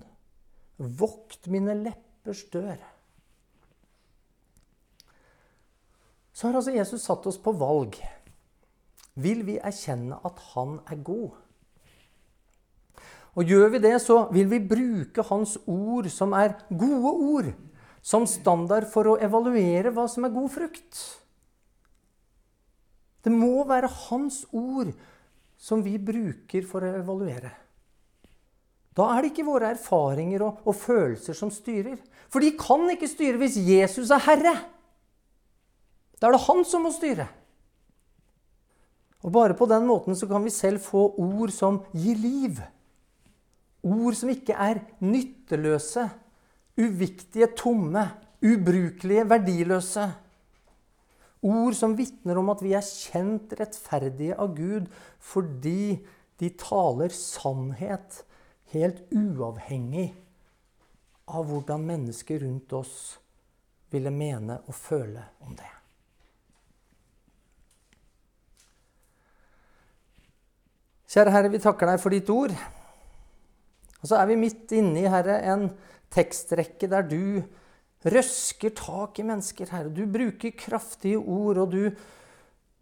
Vokt 0.82 1.46
mine 1.52 1.76
leppers 1.78 2.44
dør. 2.54 2.80
Så 6.34 6.48
har 6.48 6.58
altså 6.58 6.74
Jesus 6.74 7.04
satt 7.06 7.28
oss 7.30 7.38
på 7.38 7.54
valg. 7.54 8.00
Vil 9.22 9.44
vi 9.46 9.60
erkjenne 9.62 10.18
at 10.26 10.40
han 10.56 10.80
er 10.90 11.02
god? 11.06 11.38
Og 13.38 13.48
gjør 13.48 13.70
vi 13.76 13.82
det, 13.84 13.94
så 14.04 14.26
vil 14.34 14.50
vi 14.52 14.60
bruke 14.60 15.24
hans 15.30 15.56
ord, 15.70 16.10
som 16.12 16.34
er 16.36 16.58
gode 16.68 17.12
ord, 17.12 17.52
som 18.02 18.26
standard 18.28 18.90
for 18.92 19.08
å 19.08 19.20
evaluere 19.22 19.94
hva 19.94 20.08
som 20.12 20.26
er 20.26 20.34
god 20.34 20.50
frukt. 20.52 21.02
Det 23.22 23.32
må 23.32 23.62
være 23.70 23.92
hans 24.10 24.42
ord 24.50 24.92
som 25.62 25.84
vi 25.86 26.00
bruker 26.02 26.66
for 26.68 26.84
å 26.84 26.96
evaluere. 27.04 27.54
Da 28.98 29.08
er 29.14 29.24
det 29.24 29.32
ikke 29.32 29.48
våre 29.48 29.72
erfaringer 29.72 30.44
og, 30.44 30.64
og, 30.68 30.76
følelser 30.76 31.36
som 31.38 31.52
styrer. 31.54 32.00
For 32.32 32.44
de 32.44 32.52
kan 32.60 32.84
ikke 32.92 33.10
styre 33.10 33.40
hvis 33.40 33.60
Jesus 33.64 34.12
er 34.12 34.24
herre. 34.26 34.56
Da 36.20 36.28
er 36.28 36.36
det 36.36 36.44
han 36.44 36.66
som 36.68 36.84
må 36.86 36.92
styre. 36.94 37.28
Og 39.22 39.32
bare 39.34 39.56
på 39.58 39.68
den 39.70 39.86
måten 39.88 40.18
så 40.18 40.28
kan 40.28 40.44
vi 40.44 40.54
selv 40.54 40.82
få 40.84 41.06
ord 41.22 41.54
som 41.56 41.82
gir 41.94 42.20
liv. 42.20 42.60
Ord 43.82 44.18
som 44.18 44.30
ikke 44.34 44.54
er 44.54 44.82
nytteløse, 45.02 46.04
uviktige, 46.78 47.48
tomme, 47.58 48.04
ubrukelige, 48.42 49.24
verdiløse. 49.30 50.08
Ord 51.42 51.78
som 51.78 51.96
vitner 51.98 52.38
om 52.38 52.52
at 52.54 52.60
vi 52.62 52.76
er 52.78 52.86
kjent 52.86 53.56
rettferdige 53.58 54.36
av 54.38 54.52
Gud 54.58 54.92
fordi 55.32 55.96
de 56.42 56.52
taler 56.58 57.14
sannhet 57.14 58.22
helt 58.72 59.04
uavhengig 59.12 60.10
av 61.32 61.48
hvordan 61.48 61.86
mennesker 61.88 62.42
rundt 62.44 62.74
oss 62.76 62.96
ville 63.92 64.12
mene 64.14 64.62
og 64.68 64.76
føle 64.76 65.24
om 65.44 65.56
det. 65.56 65.70
Kjære 71.12 71.32
Herre, 71.36 71.52
vi 71.52 71.60
takker 71.60 71.90
deg 71.92 72.00
for 72.00 72.16
ditt 72.16 72.30
ord. 72.32 72.54
Og 74.00 74.08
så 74.08 74.16
er 74.18 74.30
vi 74.30 74.40
midt 74.40 74.72
inne 74.78 75.02
i, 75.02 75.10
Herre, 75.12 75.42
en 75.52 75.68
tekstrekke 76.12 76.88
der 76.92 77.04
du 77.08 77.42
røsker 78.08 78.72
tak 78.78 79.20
i 79.20 79.26
mennesker, 79.28 79.68
Herre. 79.76 79.92
Du 79.92 80.06
bruker 80.08 80.56
kraftige 80.58 81.20
ord, 81.20 81.60
og 81.66 81.76
du, 81.76 81.92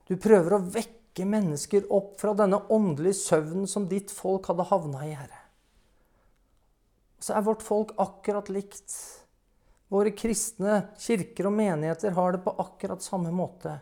du 0.05 0.15
prøver 0.21 0.55
å 0.55 0.63
vekke 0.77 1.25
mennesker 1.25 1.89
opp 1.89 2.19
fra 2.21 2.35
denne 2.37 2.61
åndelige 2.71 3.17
søvnen 3.17 3.65
som 3.67 3.89
ditt 3.89 4.13
folk 4.13 4.47
hadde 4.51 4.69
havna 4.69 5.03
i, 5.09 5.17
Herre. 5.17 5.38
Så 7.19 7.35
er 7.35 7.45
vårt 7.45 7.63
folk 7.65 7.93
akkurat 7.99 8.49
likt. 8.51 8.95
Våre 9.89 10.13
kristne 10.15 10.83
kirker 11.01 11.49
og 11.49 11.55
menigheter 11.57 12.13
har 12.15 12.35
det 12.35 12.43
på 12.45 12.55
akkurat 12.61 13.03
samme 13.03 13.31
måte. 13.33 13.73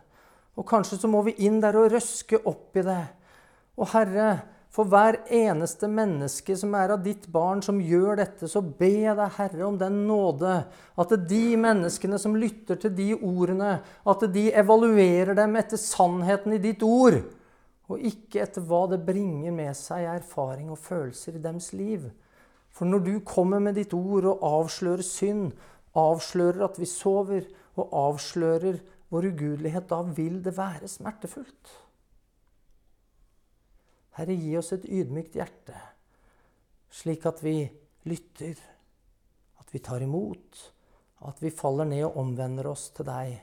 Og 0.58 0.66
kanskje 0.68 0.98
så 1.02 1.10
må 1.12 1.22
vi 1.28 1.36
inn 1.46 1.60
der 1.62 1.78
og 1.78 1.92
røske 1.94 2.40
opp 2.50 2.78
i 2.80 2.86
det. 2.88 3.02
Og 3.78 3.92
Herre, 3.92 4.30
for 4.74 4.90
hver 4.90 5.20
eneste 5.34 5.90
menneske 5.90 6.56
som 6.58 6.74
er 6.78 6.94
av 6.94 7.04
ditt 7.06 7.28
barn, 7.34 7.62
som 7.66 7.82
gjør 7.82 8.20
dette, 8.20 8.50
så 8.50 8.62
be 8.62 8.92
deg, 9.06 9.24
Herre, 9.38 9.64
om 9.68 9.78
den 9.80 10.04
nåde. 10.10 10.60
At 10.98 11.14
de 11.30 11.44
menneskene 11.60 12.20
som 12.22 12.38
lytter 12.40 12.80
til 12.82 12.94
de 12.98 13.12
ordene, 13.18 13.78
at 13.84 14.26
de 14.34 14.48
evaluerer 14.54 15.38
dem 15.38 15.58
etter 15.60 15.82
sannheten 15.82 16.58
i 16.58 16.62
ditt 16.64 16.86
ord. 16.86 17.20
Og 17.88 18.02
ikke 18.10 18.42
etter 18.44 18.66
hva 18.68 18.86
det 18.92 19.04
bringer 19.06 19.54
med 19.56 19.78
seg 19.78 20.08
erfaring 20.18 20.72
og 20.74 20.82
følelser 20.82 21.38
i 21.38 21.44
deres 21.44 21.72
liv. 21.78 22.10
For 22.78 22.86
når 22.86 23.02
du 23.06 23.14
kommer 23.26 23.62
med 23.64 23.80
ditt 23.80 23.96
ord 23.98 24.28
og 24.30 24.44
avslører 24.46 25.02
synd, 25.06 25.50
avslører 25.98 26.62
at 26.68 26.78
vi 26.78 26.86
sover, 26.90 27.48
og 27.78 27.94
avslører 27.94 28.78
vår 29.14 29.28
ugudelighet, 29.32 29.90
da 29.90 30.02
vil 30.18 30.40
det 30.46 30.54
være 30.58 30.90
smertefullt. 30.90 31.74
Herre, 34.18 34.34
gi 34.34 34.56
oss 34.58 34.74
et 34.74 34.86
ydmykt 34.86 35.38
hjerte, 35.38 35.78
slik 36.90 37.26
at 37.30 37.44
vi 37.46 37.60
lytter, 38.10 38.58
at 39.62 39.74
vi 39.74 39.82
tar 39.86 40.06
imot, 40.06 40.64
at 41.30 41.42
vi 41.42 41.54
faller 41.54 41.86
ned 41.90 42.06
og 42.08 42.18
omvender 42.24 42.70
oss 42.72 42.90
til 42.98 43.06
deg 43.10 43.38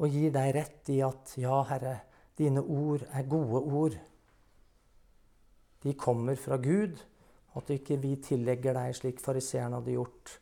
og 0.00 0.14
gir 0.14 0.32
deg 0.32 0.54
rett 0.56 0.88
i 0.94 1.00
at 1.04 1.34
ja, 1.38 1.60
Herre, 1.68 1.98
dine 2.38 2.62
ord 2.62 3.04
er 3.12 3.28
gode 3.28 3.60
ord. 3.60 3.96
De 5.84 5.92
kommer 5.92 6.38
fra 6.40 6.56
Gud, 6.60 6.96
at 7.58 7.70
ikke 7.74 7.98
vi 8.00 8.14
tillegger 8.22 8.76
deg 8.76 8.94
slik 8.96 9.22
fariseeren 9.22 9.74
hadde 9.78 9.96
gjort, 9.96 10.36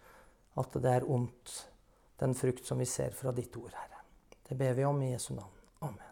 at 0.59 0.78
det 0.82 0.92
er 0.92 1.09
ondt, 1.09 1.54
den 2.18 2.34
frukt 2.34 2.66
som 2.66 2.80
vi 2.82 2.88
ser 2.88 3.14
fra 3.14 3.32
ditt 3.32 3.56
ord, 3.56 3.72
Herre. 3.72 4.02
Det 4.48 4.56
ber 4.59 4.74
vi 4.74 4.84
om 4.84 5.02
i 5.02 5.12
Jesu 5.12 5.34
navn. 5.34 5.54
Amen. 5.86 6.04